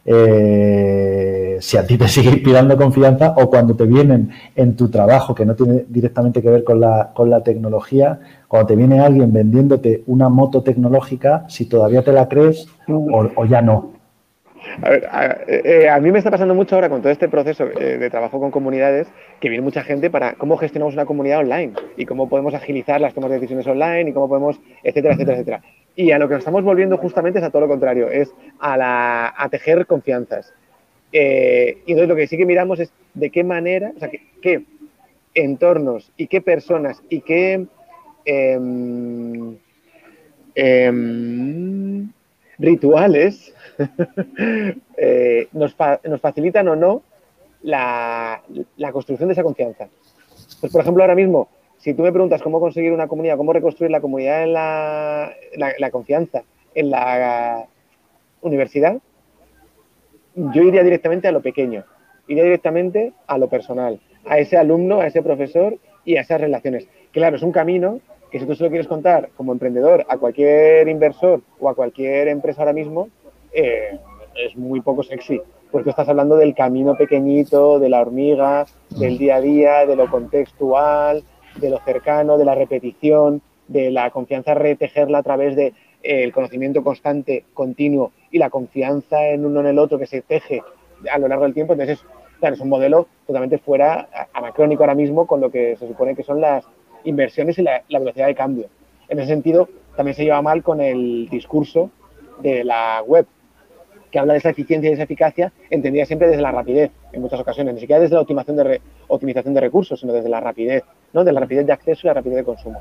eh, 0.05 1.59
si 1.61 1.77
a 1.77 1.85
ti 1.85 1.99
te 1.99 2.07
sigue 2.07 2.31
inspirando 2.31 2.77
confianza 2.77 3.35
o 3.37 3.51
cuando 3.51 3.75
te 3.75 3.85
vienen 3.85 4.31
en 4.55 4.77
tu 4.77 4.89
trabajo, 4.89 5.35
que 5.35 5.45
no 5.45 5.57
tiene 5.57 5.85
directamente 5.89 6.41
que 6.41 6.51
ver 6.51 6.63
con 6.63 6.81
la, 6.81 7.11
con 7.13 7.29
la 7.29 7.43
tecnología, 7.43 8.21
cuando 8.47 8.69
te 8.69 8.77
viene 8.77 9.01
alguien 9.01 9.33
vendiéndote 9.33 10.05
una 10.07 10.29
moto 10.29 10.63
tecnológica, 10.63 11.45
si 11.49 11.67
todavía 11.67 12.03
te 12.03 12.13
la 12.13 12.29
crees 12.29 12.69
o 12.87 13.45
ya 13.47 13.63
no. 13.63 13.96
A, 14.83 14.91
ver, 14.91 15.45
eh, 15.49 15.89
a, 15.89 15.99
mí 16.01 16.11
me 16.11 16.19
está 16.19 16.31
pasando 16.31 16.55
mucho 16.55 16.75
ahora 16.75 16.89
con 16.89 17.01
todo 17.01 17.13
este 17.13 17.29
proceso 17.29 17.69
eh, 17.79 17.99
de 17.99 18.11
trabajo 18.11 18.39
con 18.41 18.51
comunidades 18.51 19.09
que 19.41 19.49
viene 19.49 19.63
mucha 19.63 19.83
gente 19.83 20.11
para 20.11 20.35
cómo 20.35 20.57
gestionamos 20.57 20.95
una 20.95 21.07
comunidad 21.07 21.41
online 21.41 21.73
y 21.97 22.07
cómo 22.07 22.29
podemos 22.29 22.55
agilizar 22.55 23.01
las 23.01 23.15
tomas 23.15 23.31
de 23.31 23.37
decisiones 23.37 23.67
online 23.67 24.11
y 24.11 24.13
cómo 24.13 24.29
podemos, 24.29 24.61
etcétera, 24.83 25.15
etcétera, 25.15 25.37
etcétera. 25.37 25.63
Y 25.95 26.11
a 26.11 26.19
lo 26.19 26.29
que 26.29 26.35
nos 26.35 26.41
estamos 26.41 26.63
volviendo 26.63 26.99
justamente 26.99 27.39
es 27.39 27.45
a 27.45 27.51
todo 27.51 27.63
lo 27.63 27.69
contrario, 27.69 28.09
es 28.11 28.33
a, 28.59 28.77
la, 28.77 29.35
a 29.37 29.49
tejer 29.49 29.87
confianzas. 29.87 30.53
Eh, 31.13 31.79
y 31.87 31.93
entonces 31.93 32.09
lo 32.09 32.17
que 32.17 32.27
sí 32.27 32.37
que 32.37 32.45
miramos 32.45 32.81
es 32.81 32.93
de 33.15 33.31
qué 33.31 33.45
manera, 33.45 33.93
o 33.97 33.99
sea, 33.99 34.11
qué, 34.43 34.63
entornos 35.35 36.13
y 36.17 36.27
qué 36.27 36.41
personas 36.41 37.03
y 37.09 37.21
qué 37.21 37.67
em, 38.25 39.57
em, 40.55 42.11
rituales 42.59 43.55
Eh, 44.99 45.49
nos, 45.53 45.75
facilitan 45.75 46.67
o 46.69 46.75
no 46.75 47.03
la, 47.63 48.43
construcción 48.93 49.29
de 49.29 49.35
esa 49.35 49.43
confianza. 49.43 49.89
Pues, 50.61 50.73
por 50.73 50.81
ejemplo, 50.81 51.03
ahora 51.03 51.15
mismo, 51.15 51.49
si 51.77 51.93
tú 51.93 52.03
me 52.03 52.13
preguntas 52.13 52.41
cómo 52.41 52.61
conseguir 52.61 52.93
una 52.93 53.07
comunidad, 53.07 53.37
cómo 53.37 53.53
reconstruir 53.53 53.91
la 53.91 54.01
comunidad 54.01 54.43
en 54.43 54.55
la, 54.55 55.33
la 55.79 55.91
confianza 55.91 56.45
en 56.75 56.91
la 56.91 57.67
universidad, 58.41 58.97
yo 60.35 60.63
iría 60.63 60.83
directamente 60.83 61.29
a 61.29 61.33
lo 61.33 61.43
pequeño, 61.43 61.85
iría 62.27 62.45
directamente 62.45 63.13
a 63.27 63.37
lo 63.37 63.49
personal, 63.51 64.01
a 64.25 64.39
ese 64.39 64.57
alumno, 64.57 65.01
a 65.01 65.07
ese 65.07 65.23
profesor 65.23 65.77
y 66.07 66.17
a 66.17 66.23
esas 66.23 66.41
relaciones. 66.41 66.89
Claro, 67.13 67.37
es 67.37 67.43
un 67.43 67.53
camino 67.53 68.01
si 68.39 68.47
tú 68.47 68.55
se 68.55 68.65
lo 68.65 68.71
quieres 68.71 68.89
contar 68.89 69.31
como 69.37 69.53
emprendedor 69.53 70.05
a 70.09 70.19
cualquier 70.19 70.89
inversor 70.89 71.43
o 71.61 71.69
a 71.69 71.75
cualquier 71.75 72.29
empresa 72.29 72.63
ahora 72.63 72.73
mismo, 72.73 73.09
eh, 73.53 73.99
es 74.35 74.57
muy 74.57 74.81
poco 74.81 75.03
sexy, 75.03 75.41
porque 75.71 75.91
estás 75.91 76.09
hablando 76.09 76.37
del 76.37 76.55
camino 76.55 76.97
pequeñito, 76.97 77.79
de 77.79 77.89
la 77.89 78.01
hormiga, 78.01 78.67
del 78.91 79.19
día 79.19 79.37
a 79.37 79.41
día, 79.41 79.87
de 79.87 79.97
lo 79.97 80.11
contextual, 80.11 81.23
de 81.61 81.71
lo 81.71 81.79
cercano, 81.81 82.39
de 82.39 82.45
la 82.45 82.55
repetición, 82.55 83.43
de 83.69 83.91
la 83.91 84.11
confianza 84.11 84.55
retejerla 84.55 85.19
a 85.19 85.23
través 85.23 85.57
del 85.57 85.73
de, 86.03 86.27
eh, 86.27 86.33
conocimiento 86.33 86.85
constante, 86.85 87.45
continuo 87.55 88.13
y 88.31 88.39
la 88.39 88.51
confianza 88.51 89.29
en 89.29 89.45
uno 89.45 89.61
en 89.61 89.67
el 89.67 89.79
otro 89.79 89.99
que 89.99 90.07
se 90.07 90.23
teje 90.23 90.63
a 91.11 91.19
lo 91.19 91.29
largo 91.29 91.45
del 91.45 91.55
tiempo. 91.55 91.73
Entonces, 91.73 92.05
claro, 92.39 92.55
es 92.55 92.61
un 92.61 92.69
modelo 92.69 93.07
totalmente 93.27 93.59
fuera, 93.59 94.09
anacrónico 94.33 94.83
ahora 94.83 94.95
mismo, 94.95 95.27
con 95.27 95.41
lo 95.41 95.51
que 95.51 95.77
se 95.77 95.89
supone 95.89 96.15
que 96.15 96.23
son 96.23 96.41
las 96.41 96.67
inversiones 97.07 97.59
y 97.59 97.63
la 97.63 97.83
velocidad 97.89 98.27
de 98.27 98.35
cambio. 98.35 98.69
En 99.09 99.19
ese 99.19 99.29
sentido, 99.29 99.69
también 99.97 100.15
se 100.15 100.25
lleva 100.25 100.43
mal 100.43 100.63
con 100.63 100.81
el 100.81 101.29
discurso 101.31 101.91
de 102.41 102.65
la 102.65 103.03
web, 103.05 103.27
que 104.11 104.19
habla 104.19 104.35
de 104.35 104.39
esa 104.39 104.51
eficiencia 104.51 104.91
y 104.91 104.93
esa 104.93 105.05
eficacia, 105.05 105.53
entendida 105.71 106.05
siempre 106.05 106.29
desde 106.29 106.43
la 106.43 106.53
rapidez, 106.53 106.91
en 107.13 107.23
muchas 107.23 107.41
ocasiones, 107.41 107.75
ni 107.75 107.81
siquiera 107.81 108.01
desde 108.01 108.15
la 108.15 108.21
optimización 108.21 109.55
de, 109.55 109.61
recursos, 109.61 110.01
sino 110.01 110.13
desde 110.13 110.29
la 110.29 110.41
rapidez, 110.41 110.85
¿no? 111.13 111.25
de 111.25 111.33
la 111.33 111.41
rapidez 111.41 111.67
de 111.67 111.73
acceso 111.73 112.03
y 112.05 112.09
la 112.09 112.15
rapidez 112.15 112.37
de 112.37 112.45
consumo. 112.45 112.81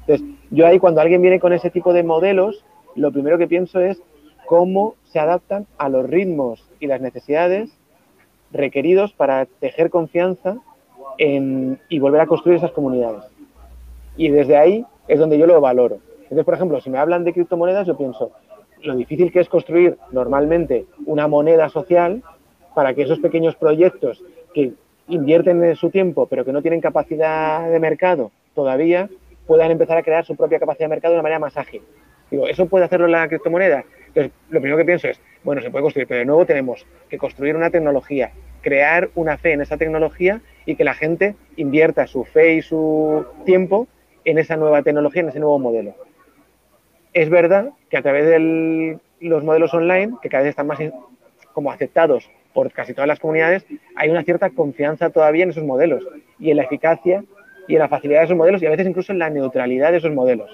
Entonces, 0.00 0.26
yo 0.50 0.66
ahí 0.66 0.78
cuando 0.78 1.00
alguien 1.00 1.22
viene 1.22 1.40
con 1.40 1.52
ese 1.52 1.70
tipo 1.70 1.92
de 1.92 2.02
modelos, 2.02 2.64
lo 2.94 3.12
primero 3.12 3.38
que 3.38 3.46
pienso 3.46 3.80
es 3.80 4.02
cómo 4.46 4.94
se 5.04 5.18
adaptan 5.18 5.66
a 5.78 5.88
los 5.88 6.08
ritmos 6.08 6.68
y 6.80 6.86
las 6.86 7.00
necesidades 7.00 7.70
requeridos 8.50 9.12
para 9.12 9.46
tejer 9.46 9.90
confianza 9.90 10.56
y 11.18 11.98
volver 11.98 12.20
a 12.20 12.26
construir 12.26 12.58
esas 12.58 12.72
comunidades. 12.72 13.22
Y 14.16 14.28
desde 14.28 14.56
ahí 14.56 14.84
es 15.08 15.18
donde 15.18 15.38
yo 15.38 15.46
lo 15.46 15.60
valoro. 15.60 15.98
Entonces, 16.22 16.44
por 16.44 16.54
ejemplo, 16.54 16.80
si 16.80 16.90
me 16.90 16.98
hablan 16.98 17.24
de 17.24 17.32
criptomonedas, 17.32 17.86
yo 17.86 17.96
pienso 17.96 18.32
lo 18.82 18.96
difícil 18.96 19.30
que 19.32 19.40
es 19.40 19.48
construir 19.48 19.96
normalmente 20.10 20.86
una 21.06 21.28
moneda 21.28 21.68
social 21.68 22.22
para 22.74 22.94
que 22.94 23.02
esos 23.02 23.20
pequeños 23.20 23.54
proyectos 23.56 24.22
que 24.54 24.72
invierten 25.08 25.76
su 25.76 25.90
tiempo 25.90 26.26
pero 26.26 26.44
que 26.44 26.52
no 26.52 26.62
tienen 26.62 26.80
capacidad 26.80 27.68
de 27.70 27.78
mercado 27.78 28.30
todavía 28.54 29.08
puedan 29.46 29.70
empezar 29.70 29.98
a 29.98 30.02
crear 30.02 30.24
su 30.24 30.36
propia 30.36 30.58
capacidad 30.58 30.86
de 30.86 30.94
mercado 30.94 31.12
de 31.12 31.16
una 31.16 31.24
manera 31.24 31.38
más 31.38 31.56
ágil. 31.56 31.82
Digo, 32.30 32.46
¿eso 32.46 32.66
puede 32.66 32.84
hacerlo 32.84 33.06
la 33.08 33.28
criptomoneda? 33.28 33.84
Entonces, 34.08 34.32
lo 34.48 34.60
primero 34.60 34.78
que 34.78 34.84
pienso 34.84 35.08
es, 35.08 35.20
bueno, 35.42 35.60
se 35.60 35.70
puede 35.70 35.82
construir, 35.82 36.06
pero 36.06 36.20
de 36.20 36.24
nuevo 36.24 36.46
tenemos 36.46 36.86
que 37.08 37.18
construir 37.18 37.56
una 37.56 37.70
tecnología, 37.70 38.32
crear 38.62 39.10
una 39.14 39.36
fe 39.36 39.52
en 39.52 39.60
esa 39.60 39.76
tecnología 39.76 40.40
y 40.64 40.76
que 40.76 40.84
la 40.84 40.94
gente 40.94 41.34
invierta 41.56 42.06
su 42.06 42.24
fe 42.24 42.54
y 42.54 42.62
su 42.62 43.26
tiempo 43.44 43.88
en 44.24 44.38
esa 44.38 44.56
nueva 44.56 44.82
tecnología, 44.82 45.22
en 45.22 45.28
ese 45.28 45.40
nuevo 45.40 45.58
modelo. 45.58 45.94
Es 47.12 47.28
verdad 47.28 47.70
que 47.90 47.96
a 47.96 48.02
través 48.02 48.26
de 48.26 48.98
los 49.20 49.44
modelos 49.44 49.74
online, 49.74 50.14
que 50.22 50.28
cada 50.28 50.42
vez 50.42 50.50
están 50.50 50.66
más 50.66 50.78
como 51.52 51.70
aceptados 51.70 52.30
por 52.54 52.70
casi 52.72 52.94
todas 52.94 53.08
las 53.08 53.20
comunidades, 53.20 53.64
hay 53.96 54.10
una 54.10 54.22
cierta 54.22 54.50
confianza 54.50 55.10
todavía 55.10 55.44
en 55.44 55.50
esos 55.50 55.64
modelos 55.64 56.06
y 56.38 56.50
en 56.50 56.56
la 56.56 56.64
eficacia 56.64 57.24
y 57.68 57.74
en 57.74 57.80
la 57.80 57.88
facilidad 57.88 58.20
de 58.20 58.24
esos 58.26 58.36
modelos 58.36 58.62
y 58.62 58.66
a 58.66 58.70
veces 58.70 58.86
incluso 58.86 59.12
en 59.12 59.18
la 59.18 59.30
neutralidad 59.30 59.92
de 59.92 59.98
esos 59.98 60.12
modelos, 60.12 60.50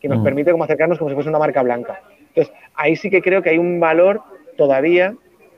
que 0.00 0.08
nos 0.08 0.20
mm. 0.20 0.24
permite 0.24 0.52
como 0.52 0.64
acercarnos 0.64 0.98
como 0.98 1.10
si 1.10 1.14
fuese 1.14 1.28
una 1.30 1.38
marca 1.38 1.62
blanca. 1.62 2.02
Entonces, 2.28 2.54
ahí 2.74 2.96
sí 2.96 3.10
que 3.10 3.22
creo 3.22 3.42
que 3.42 3.50
hay 3.50 3.58
un 3.58 3.80
valor 3.80 4.22
todavía 4.56 5.14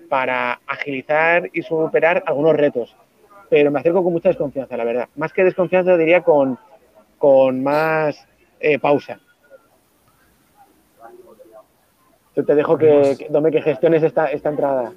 para 0.08 0.60
agilizar 0.66 1.50
y 1.52 1.62
superar 1.62 2.22
algunos 2.26 2.56
retos. 2.56 2.96
Pero 3.48 3.70
me 3.70 3.80
acerco 3.80 4.02
con 4.02 4.12
mucha 4.12 4.28
desconfianza, 4.28 4.76
la 4.76 4.84
verdad. 4.84 5.08
Más 5.16 5.32
que 5.32 5.44
desconfianza, 5.44 5.96
diría 5.96 6.22
con, 6.22 6.58
con 7.20 7.62
más 7.62 8.26
eh, 8.58 8.78
pausa. 8.78 9.20
Yo 12.34 12.44
te 12.44 12.54
dejo 12.54 12.78
que, 12.78 13.16
que, 13.18 13.50
que 13.50 13.62
gestiones 13.62 14.02
esta, 14.02 14.26
esta 14.32 14.48
entrada. 14.48 14.92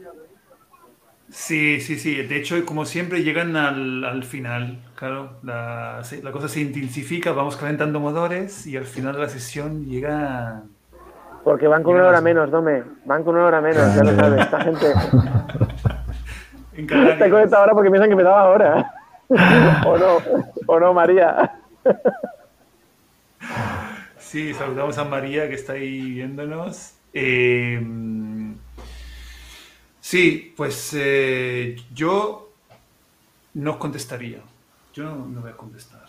Sí, 1.30 1.82
sí, 1.82 2.00
sí. 2.00 2.24
De 2.24 2.38
hecho, 2.38 2.64
como 2.66 2.86
siempre, 2.86 3.24
llegan 3.24 3.58
al, 3.58 4.06
al 4.06 4.24
final. 4.24 4.80
Claro, 4.96 5.32
la, 5.44 6.02
la, 6.22 6.32
cosa 6.32 6.48
se 6.48 6.62
intensifica, 6.62 7.34
vamos 7.34 7.58
calentando 7.58 8.00
motores 8.00 8.66
y 8.68 8.78
al 8.78 8.86
final 8.86 9.14
de 9.16 9.20
la 9.20 9.30
sesión 9.30 9.86
llega 9.86 10.64
porque 11.44 11.68
van 11.68 11.84
con 11.84 11.96
una 11.96 12.08
hora 12.08 12.22
menos, 12.22 12.50
Dome. 12.50 12.84
Van 13.04 13.24
con 13.24 13.36
una 13.36 13.48
hora 13.48 13.60
menos, 13.60 13.94
ya 13.96 14.04
lo 14.04 14.16
sabes. 14.16 14.42
Esta 14.42 14.62
gente. 14.62 14.94
Está 16.78 17.30
conectado 17.30 17.64
ahora 17.64 17.74
porque 17.74 17.92
piensan 17.92 18.10
que 18.10 18.16
me 18.16 18.24
daba 18.24 18.42
ahora. 18.44 18.94
o 19.86 19.98
no, 19.98 20.18
o 20.68 20.80
no, 20.80 20.94
María. 20.94 21.60
Sí, 24.18 24.54
saludamos 24.54 24.98
a 24.98 25.04
María 25.04 25.48
que 25.48 25.56
está 25.56 25.74
ahí 25.74 26.12
viéndonos. 26.12 26.96
Eh, 27.14 27.82
sí, 30.00 30.54
pues 30.58 30.94
eh, 30.98 31.76
yo 31.94 32.50
no 33.54 33.78
contestaría. 33.80 34.40
Yo 34.94 35.04
no, 35.04 35.42
voy 35.42 35.52
a 35.52 35.58
contestar. 35.58 36.02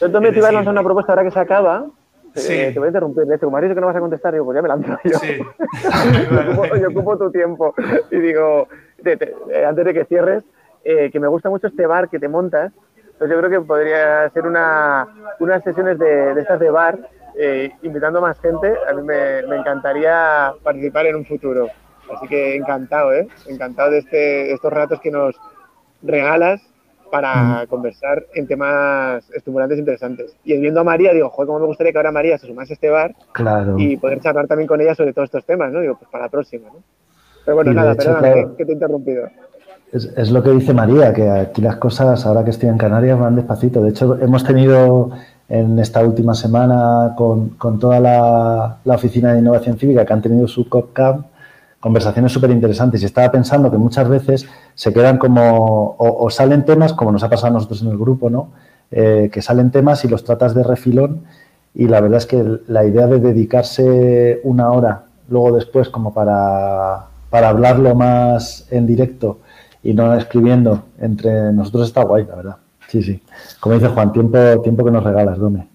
Entonces 0.00 0.32
te 0.32 0.38
iba 0.38 0.48
a 0.48 0.52
lanzar 0.52 0.72
una 0.72 0.82
propuesta 0.82 1.12
ahora 1.12 1.24
que 1.24 1.30
se 1.30 1.38
acaba 1.40 1.86
eh, 2.34 2.70
te 2.72 2.78
voy 2.78 2.86
a 2.86 2.88
interrumpir. 2.88 3.24
Como 3.38 3.56
has 3.56 3.62
dicho 3.62 3.74
que 3.74 3.80
no 3.80 3.86
vas 3.86 3.96
a 3.96 4.00
contestar, 4.00 4.32
digo, 4.32 4.44
pues 4.44 4.56
ya 4.56 4.62
me 4.62 4.68
lanzo 4.68 4.98
yo. 5.04 5.18
Sí. 5.18 5.38
yo, 6.80 6.88
ocupo, 6.88 7.16
tu 7.16 7.30
tiempo. 7.30 7.74
Y 8.10 8.18
digo, 8.18 8.68
eh, 9.04 9.64
antes 9.64 9.84
de 9.84 9.94
que 9.94 10.04
cierres, 10.04 10.42
que 10.82 11.20
me 11.20 11.28
gusta 11.28 11.48
mucho 11.48 11.68
este 11.68 11.86
bar 11.86 12.08
que 12.08 12.18
te 12.18 12.28
montas. 12.28 12.72
Entonces 13.14 13.36
yo 13.36 13.42
creo 13.42 13.50
que 13.50 13.66
podría 13.66 14.28
ser 14.30 14.46
una, 14.46 15.06
unas 15.40 15.62
sesiones 15.62 15.98
de, 15.98 16.34
de 16.34 16.40
estas 16.40 16.60
de 16.60 16.70
bar, 16.70 16.98
invitando 17.82 18.18
a 18.18 18.22
más 18.22 18.40
gente. 18.40 18.74
A 18.88 18.92
mí 18.92 19.02
me, 19.02 19.42
me, 19.42 19.56
encantaría 19.56 20.52
participar 20.62 21.06
en 21.06 21.16
un 21.16 21.24
futuro. 21.24 21.68
Así 22.14 22.28
que 22.28 22.56
encantado, 22.56 23.12
¿eh? 23.12 23.26
Encantado 23.46 23.90
de, 23.90 23.98
este, 23.98 24.16
de 24.16 24.52
estos 24.52 24.72
ratos 24.72 25.00
que 25.00 25.10
nos 25.10 25.36
regalas 26.02 26.60
para 27.10 27.64
conversar 27.68 28.26
en 28.34 28.46
temas 28.48 29.30
estimulantes 29.30 29.76
e 29.76 29.80
interesantes. 29.80 30.36
Y 30.42 30.58
viendo 30.58 30.80
a 30.80 30.84
María, 30.84 31.12
digo, 31.12 31.30
joder, 31.30 31.46
cómo 31.46 31.60
me 31.60 31.66
gustaría 31.66 31.92
que 31.92 31.98
ahora 31.98 32.10
María 32.10 32.38
se 32.38 32.48
sumase 32.48 32.72
a 32.72 32.74
este 32.74 32.90
bar 32.90 33.14
y 33.78 33.96
poder 33.98 34.20
charlar 34.20 34.48
también 34.48 34.66
con 34.66 34.80
ella 34.80 34.96
sobre 34.96 35.12
todos 35.12 35.26
estos 35.26 35.44
temas, 35.44 35.72
¿no? 35.72 35.80
Digo, 35.80 35.96
pues 35.96 36.10
para 36.10 36.24
la 36.24 36.30
próxima, 36.30 36.68
¿no? 36.70 36.82
Pero 37.44 37.54
bueno, 37.54 37.72
nada, 37.72 37.94
perdóname 37.94 38.48
que, 38.56 38.64
te 38.64 38.72
he 38.72 38.74
interrumpido. 38.74 39.28
Es, 39.94 40.32
lo 40.32 40.42
que 40.42 40.50
dice 40.50 40.74
María, 40.74 41.14
que 41.14 41.30
aquí 41.30 41.62
las 41.62 41.76
cosas, 41.76 42.26
ahora 42.26 42.42
que 42.42 42.50
estoy 42.50 42.68
en 42.68 42.76
Canarias, 42.76 43.16
van 43.16 43.36
despacito. 43.36 43.80
De 43.80 43.90
hecho, 43.90 44.18
hemos 44.20 44.42
tenido 44.42 45.10
en 45.48 45.78
esta 45.78 46.02
última 46.04 46.34
semana 46.34 47.14
con, 47.16 47.56
toda 47.78 48.00
la, 48.00 48.78
la, 48.84 48.94
Oficina 48.96 49.32
de 49.32 49.38
Innovación 49.38 49.78
Cívica 49.78 50.04
que 50.04 50.12
han 50.12 50.20
tenido 50.20 50.48
su 50.48 50.68
COPCAM, 50.68 51.26
conversaciones 51.78 52.32
súper 52.32 52.50
interesantes 52.50 53.02
y 53.02 53.04
estaba 53.04 53.30
pensando 53.30 53.70
que 53.70 53.78
muchas 53.78 54.08
veces 54.08 54.48
se 54.74 54.92
quedan 54.92 55.16
como, 55.16 55.94
o, 55.96 56.28
salen 56.28 56.64
temas, 56.64 56.92
como 56.92 57.12
nos 57.12 57.22
ha 57.22 57.30
pasado 57.30 57.48
a 57.48 57.50
nosotros 57.52 57.82
en 57.82 57.90
el 57.90 57.96
grupo, 57.96 58.28
¿no? 58.28 58.48
Eh, 58.90 59.30
que 59.32 59.42
salen 59.42 59.70
temas 59.70 60.04
y 60.04 60.08
los 60.08 60.24
tratas 60.24 60.56
de 60.56 60.64
refilón 60.64 61.20
y 61.72 61.86
la 61.86 62.00
verdad 62.00 62.18
es 62.18 62.26
que 62.26 62.44
la 62.66 62.84
idea 62.84 63.06
de 63.06 63.20
dedicarse 63.20 64.40
una 64.42 64.72
hora 64.72 65.04
luego 65.28 65.54
después 65.54 65.88
como 65.88 66.12
para, 66.12 67.06
para 67.30 67.48
hablarlo 67.48 67.94
más 67.94 68.66
en 68.72 68.88
directo 68.88 69.38
y 69.84 69.92
no 69.92 70.14
escribiendo 70.14 70.86
entre 70.98 71.52
nosotros 71.52 71.88
está 71.88 72.02
guay, 72.02 72.24
la 72.24 72.36
verdad. 72.36 72.56
Sí, 72.88 73.02
sí. 73.02 73.22
Como 73.60 73.74
dice 73.74 73.88
Juan, 73.88 74.12
tiempo, 74.12 74.38
tiempo 74.62 74.84
que 74.84 74.90
nos 74.90 75.04
regalas, 75.04 75.38
Dome. 75.38 75.68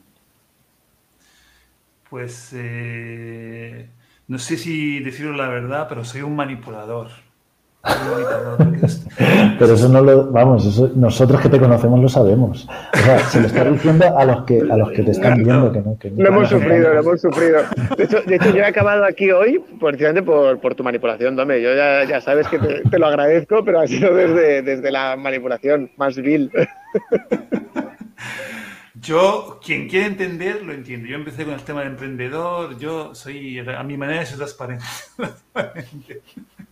Pues 2.09 2.51
eh, 2.53 3.87
no 4.27 4.39
sé 4.39 4.57
si 4.57 4.99
decirlo 4.99 5.33
la 5.33 5.47
verdad, 5.47 5.85
pero 5.87 6.03
soy 6.03 6.23
un 6.23 6.35
manipulador. 6.35 7.09
Pero 9.59 9.73
eso 9.73 9.89
no 9.89 10.01
lo, 10.01 10.31
vamos, 10.31 10.79
nosotros 10.95 11.41
que 11.41 11.49
te 11.49 11.59
conocemos 11.59 11.99
lo 11.99 12.09
sabemos. 12.09 12.67
O 12.93 12.97
sea, 12.97 13.19
se 13.19 13.41
lo 13.41 13.47
está 13.47 13.65
diciendo 13.65 14.17
a 14.17 14.25
los 14.25 14.43
que 14.43 14.61
a 14.61 14.77
los 14.77 14.91
que 14.91 15.03
te 15.03 15.11
están 15.11 15.43
viendo 15.43 15.71
que 15.71 15.81
no. 15.81 15.97
Que 15.97 16.09
lo 16.11 16.29
hemos 16.29 16.49
sufrido, 16.49 16.93
lo 16.93 16.99
hemos 16.99 17.21
sufrido. 17.21 17.61
De 17.97 18.03
hecho, 18.03 18.21
de 18.21 18.35
hecho, 18.35 18.49
yo 18.51 18.57
he 18.59 18.65
acabado 18.65 19.03
aquí 19.05 19.31
hoy 19.31 19.61
precisamente 19.79 20.23
por, 20.23 20.59
por 20.59 20.75
tu 20.75 20.83
manipulación, 20.83 21.35
Dome. 21.35 21.61
Yo 21.61 21.75
ya, 21.75 22.05
ya 22.05 22.21
sabes 22.21 22.47
que 22.47 22.59
te, 22.59 22.81
te, 22.89 22.99
lo 22.99 23.07
agradezco, 23.07 23.63
pero 23.65 23.81
ha 23.81 23.87
sido 23.87 24.13
desde, 24.13 24.61
desde 24.61 24.91
la 24.91 25.15
manipulación 25.17 25.91
más 25.97 26.15
vil. 26.15 26.51
Yo, 29.01 29.59
quien 29.63 29.87
quiere 29.87 30.07
entender, 30.07 30.63
lo 30.63 30.73
entiendo. 30.73 31.07
Yo 31.07 31.15
empecé 31.15 31.45
con 31.45 31.53
el 31.53 31.61
tema 31.61 31.81
de 31.81 31.87
emprendedor, 31.87 32.77
yo 32.77 33.15
soy, 33.15 33.59
a 33.59 33.83
mi 33.83 33.97
manera, 33.97 34.25
soy 34.25 34.37
transparente. 34.37 34.85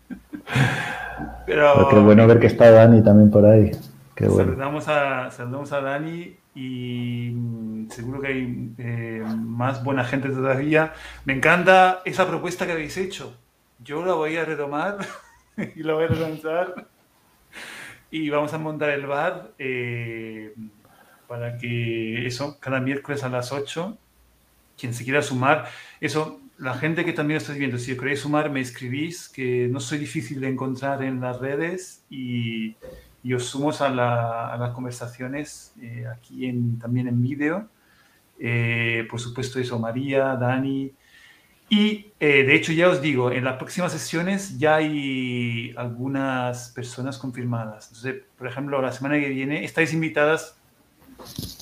Pero, 1.45 1.87
qué 1.89 1.95
bueno 1.99 2.27
ver 2.27 2.39
que 2.39 2.47
está 2.47 2.71
Dani 2.71 3.03
también 3.03 3.31
por 3.31 3.45
ahí. 3.45 3.71
Qué 4.15 4.27
bueno. 4.27 4.51
saludamos, 4.51 4.87
a, 4.87 5.31
saludamos 5.31 5.71
a 5.71 5.81
Dani 5.81 6.35
y 6.55 7.31
mm, 7.33 7.89
seguro 7.89 8.21
que 8.21 8.27
hay 8.27 8.73
eh, 8.77 9.23
más 9.35 9.83
buena 9.83 10.03
gente 10.03 10.29
todavía. 10.29 10.93
Me 11.25 11.33
encanta 11.33 12.01
esa 12.05 12.27
propuesta 12.27 12.65
que 12.65 12.73
habéis 12.73 12.97
hecho. 12.97 13.35
Yo 13.83 14.03
la 14.05 14.13
voy 14.13 14.35
a 14.37 14.45
retomar 14.45 14.97
y 15.75 15.83
la 15.83 15.93
voy 15.93 16.05
a 16.05 16.07
relanzar 16.07 16.87
y 18.09 18.29
vamos 18.29 18.53
a 18.53 18.57
montar 18.57 18.89
el 18.89 19.05
bar. 19.05 19.51
Eh, 19.59 20.53
para 21.27 21.57
que 21.57 22.25
eso, 22.25 22.57
cada 22.59 22.79
miércoles 22.79 23.23
a 23.23 23.29
las 23.29 23.51
8, 23.51 23.97
quien 24.77 24.93
se 24.93 25.03
quiera 25.03 25.21
sumar, 25.21 25.65
eso, 25.99 26.39
la 26.57 26.73
gente 26.75 27.05
que 27.05 27.13
también 27.13 27.37
está 27.37 27.53
viendo, 27.53 27.77
si 27.77 27.95
queréis 27.95 28.21
sumar, 28.21 28.49
me 28.49 28.61
escribís, 28.61 29.29
que 29.29 29.67
no 29.67 29.79
soy 29.79 29.99
difícil 29.99 30.41
de 30.41 30.49
encontrar 30.49 31.03
en 31.03 31.21
las 31.21 31.39
redes 31.39 32.03
y, 32.09 32.75
y 33.23 33.33
os 33.33 33.45
sumo 33.45 33.71
a, 33.71 34.57
las 34.57 34.71
conversaciones 34.71 35.73
eh, 35.81 36.05
aquí 36.11 36.49
también 36.79 37.09
en 37.09 37.21
vídeo. 37.21 37.67
Eh, 38.39 39.05
por 39.09 39.19
supuesto, 39.19 39.59
eso, 39.59 39.77
María, 39.79 40.35
Dani. 40.35 40.93
Y 41.69 42.13
eh, 42.19 42.43
de 42.43 42.55
hecho, 42.55 42.71
ya 42.71 42.87
os 42.87 43.01
digo, 43.01 43.31
en 43.31 43.43
las 43.43 43.57
próximas 43.57 43.91
sesiones 43.91 44.57
ya 44.57 44.77
hay 44.77 45.73
algunas 45.75 46.69
personas 46.69 47.17
confirmadas. 47.17 47.87
Entonces, 47.87 48.23
por 48.37 48.47
ejemplo, 48.47 48.81
la 48.81 48.93
semana 48.93 49.19
que 49.19 49.27
viene 49.29 49.65
estáis 49.65 49.93
invitadas 49.93 50.57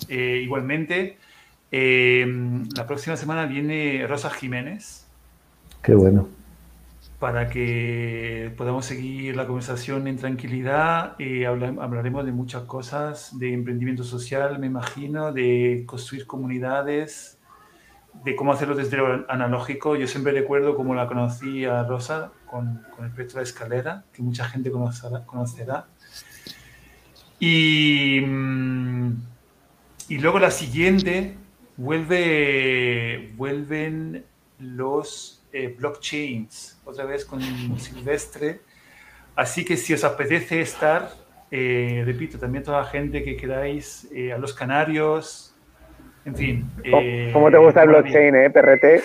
igualmente, 0.07 1.17
eh, 1.77 2.25
la 2.73 2.87
próxima 2.87 3.17
semana 3.17 3.47
viene 3.47 4.07
Rosa 4.07 4.29
Jiménez. 4.29 5.05
Qué 5.81 5.93
bueno. 5.93 6.29
Para 7.19 7.49
que 7.49 8.53
podamos 8.55 8.85
seguir 8.85 9.35
la 9.35 9.45
conversación 9.45 10.07
en 10.07 10.15
tranquilidad 10.15 11.19
y 11.19 11.43
hablaremos 11.43 12.25
de 12.25 12.31
muchas 12.31 12.63
cosas, 12.63 13.37
de 13.39 13.51
emprendimiento 13.51 14.05
social, 14.05 14.57
me 14.57 14.67
imagino, 14.67 15.33
de 15.33 15.83
construir 15.85 16.25
comunidades, 16.25 17.39
de 18.23 18.37
cómo 18.37 18.53
hacerlo 18.53 18.75
desde 18.75 18.95
lo 18.95 19.29
analógico. 19.29 19.97
Yo 19.97 20.07
siempre 20.07 20.31
recuerdo 20.31 20.77
cómo 20.77 20.95
la 20.95 21.07
conocí 21.07 21.65
a 21.65 21.83
Rosa 21.83 22.31
con, 22.45 22.85
con 22.95 23.03
el 23.03 23.11
proyecto 23.11 23.39
de 23.39 23.43
escalera, 23.43 24.05
que 24.13 24.21
mucha 24.21 24.45
gente 24.45 24.71
conocerá. 24.71 25.25
conocerá. 25.25 25.87
Y, 27.37 28.21
mm, 28.21 29.11
y 30.07 30.17
luego 30.19 30.39
la 30.39 30.51
siguiente, 30.51 31.35
vuelve, 31.77 33.31
vuelven 33.35 34.25
los 34.59 35.43
eh, 35.51 35.73
blockchains, 35.77 36.79
otra 36.85 37.05
vez 37.05 37.25
con 37.25 37.41
Silvestre. 37.79 38.61
Así 39.35 39.65
que 39.65 39.77
si 39.77 39.93
os 39.93 40.03
apetece 40.03 40.61
estar, 40.61 41.11
eh, 41.51 42.03
repito, 42.05 42.37
también 42.37 42.63
toda 42.63 42.81
la 42.81 42.87
gente 42.87 43.23
que 43.23 43.35
queráis, 43.35 44.07
eh, 44.13 44.31
a 44.33 44.37
los 44.37 44.53
canarios, 44.53 45.54
en 46.25 46.35
fin. 46.35 46.65
Eh, 46.83 47.29
¿Cómo 47.31 47.51
te 47.51 47.57
gusta 47.57 47.83
el 47.83 47.89
blockchain, 47.89 48.35
eh, 48.35 48.49
PRT? 48.49 49.01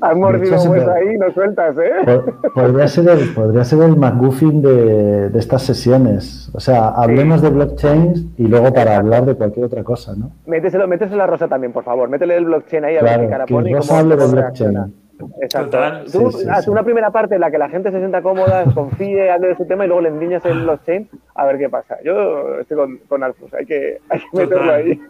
Has 0.00 0.16
mordido 0.16 0.62
hueso 0.62 0.92
ahí, 0.92 1.18
no 1.18 1.32
sueltas, 1.32 1.76
¿eh? 1.78 2.22
Podría 2.54 2.86
ser 2.86 3.08
el, 3.08 3.34
podría 3.34 3.64
ser 3.64 3.82
el 3.82 3.96
McGuffin 3.96 4.62
de, 4.62 5.30
de 5.30 5.38
estas 5.38 5.62
sesiones. 5.62 6.50
O 6.54 6.60
sea, 6.60 6.88
hablemos 6.88 7.42
de 7.42 7.50
blockchain 7.50 8.34
y 8.38 8.46
luego 8.46 8.72
para 8.72 8.96
hablar 8.96 9.24
de 9.24 9.34
cualquier 9.34 9.66
otra 9.66 9.82
cosa, 9.82 10.14
¿no? 10.16 10.30
Méteselo, 10.46 10.86
méteselo 10.86 11.22
a 11.22 11.26
Rosa 11.26 11.48
también, 11.48 11.72
por 11.72 11.84
favor. 11.84 12.08
Métele 12.08 12.36
el 12.36 12.44
blockchain 12.44 12.84
ahí 12.84 12.96
a 12.96 13.02
ver 13.02 13.20
qué 13.20 13.28
cara 13.28 13.46
pone. 13.46 13.70
Que 13.70 13.76
Rosa 13.76 13.98
hable 13.98 14.16
de 14.16 14.26
blockchain. 14.26 14.94
Exacto. 15.42 15.78
Tú 16.12 16.32
sí, 16.32 16.46
haz 16.50 16.66
una 16.68 16.82
primera 16.82 17.10
parte 17.10 17.36
en 17.36 17.40
la 17.40 17.50
que 17.50 17.58
la 17.58 17.68
gente 17.68 17.90
se 17.90 17.98
sienta 17.98 18.22
cómoda, 18.22 18.64
confíe, 18.74 19.30
hable 19.30 19.48
de 19.48 19.56
su 19.56 19.66
tema 19.66 19.84
y 19.84 19.88
luego 19.88 20.02
le 20.02 20.08
endiñas 20.08 20.44
el 20.44 20.62
blockchain 20.62 21.08
a 21.34 21.46
ver 21.46 21.58
qué 21.58 21.68
pasa. 21.68 21.98
Yo 22.04 22.58
estoy 22.60 22.76
con, 22.76 22.98
con 23.08 23.22
Alfus, 23.22 23.52
hay 23.54 23.66
que, 23.66 24.00
hay 24.08 24.20
que 24.20 24.38
meterlo 24.38 24.72
ahí. 24.72 25.00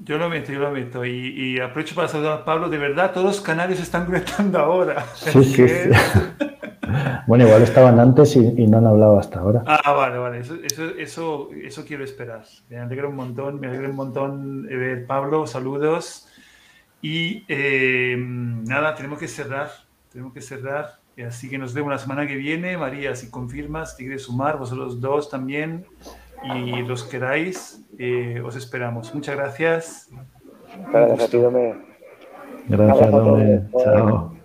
Yo 0.00 0.18
lo 0.18 0.28
meto, 0.28 0.52
yo 0.52 0.60
lo 0.60 0.70
meto. 0.70 1.04
Y, 1.04 1.10
y, 1.10 1.60
aprovecho 1.60 1.94
para 1.94 2.08
saludar 2.08 2.40
a 2.40 2.44
Pablo. 2.44 2.68
De 2.68 2.78
verdad, 2.78 3.12
todos 3.12 3.26
los 3.26 3.40
canarios 3.40 3.80
están 3.80 4.06
conectando 4.06 4.58
ahora. 4.58 5.04
Sí, 5.14 5.44
sí, 5.44 5.68
sí. 5.68 5.90
bueno, 7.26 7.46
igual 7.46 7.62
estaban 7.62 7.98
antes 7.98 8.36
y, 8.36 8.40
y, 8.40 8.66
no 8.66 8.78
han 8.78 8.86
hablado 8.86 9.18
hasta 9.18 9.40
ahora. 9.40 9.62
Ah, 9.66 9.92
vale, 9.92 10.18
vale. 10.18 10.38
Eso, 10.40 10.54
eso, 10.62 10.84
eso, 10.98 11.50
eso 11.62 11.84
quiero 11.84 12.04
esperar. 12.04 12.44
Me 12.68 12.78
alegra 12.78 13.08
un 13.08 13.16
montón, 13.16 13.60
me 13.60 13.68
alegra 13.68 13.88
un 13.88 13.96
montón 13.96 14.62
ver 14.66 15.06
Pablo. 15.06 15.46
Saludos. 15.46 16.28
Y 17.02 17.44
eh, 17.48 18.16
nada, 18.18 18.94
tenemos 18.94 19.18
que 19.18 19.28
cerrar. 19.28 19.70
Tenemos 20.12 20.32
que 20.32 20.40
cerrar. 20.40 21.00
Así 21.26 21.48
que 21.48 21.56
nos 21.56 21.72
vemos 21.72 21.90
la 21.90 21.98
semana 21.98 22.26
que 22.26 22.36
viene. 22.36 22.76
María, 22.76 23.14
si 23.14 23.30
confirmas, 23.30 23.96
si 23.96 24.04
quieres 24.04 24.22
sumar, 24.22 24.58
vosotros 24.58 25.00
dos 25.00 25.30
también 25.30 25.86
y 26.44 26.82
los 26.82 27.04
queráis, 27.04 27.82
eh, 27.98 28.42
os 28.44 28.56
esperamos. 28.56 29.14
Muchas 29.14 29.36
gracias. 29.36 30.10
Gracias 30.92 31.20
a 31.20 31.28
ti, 31.28 31.38
Gracias, 32.68 33.10
Chao. 33.82 34.35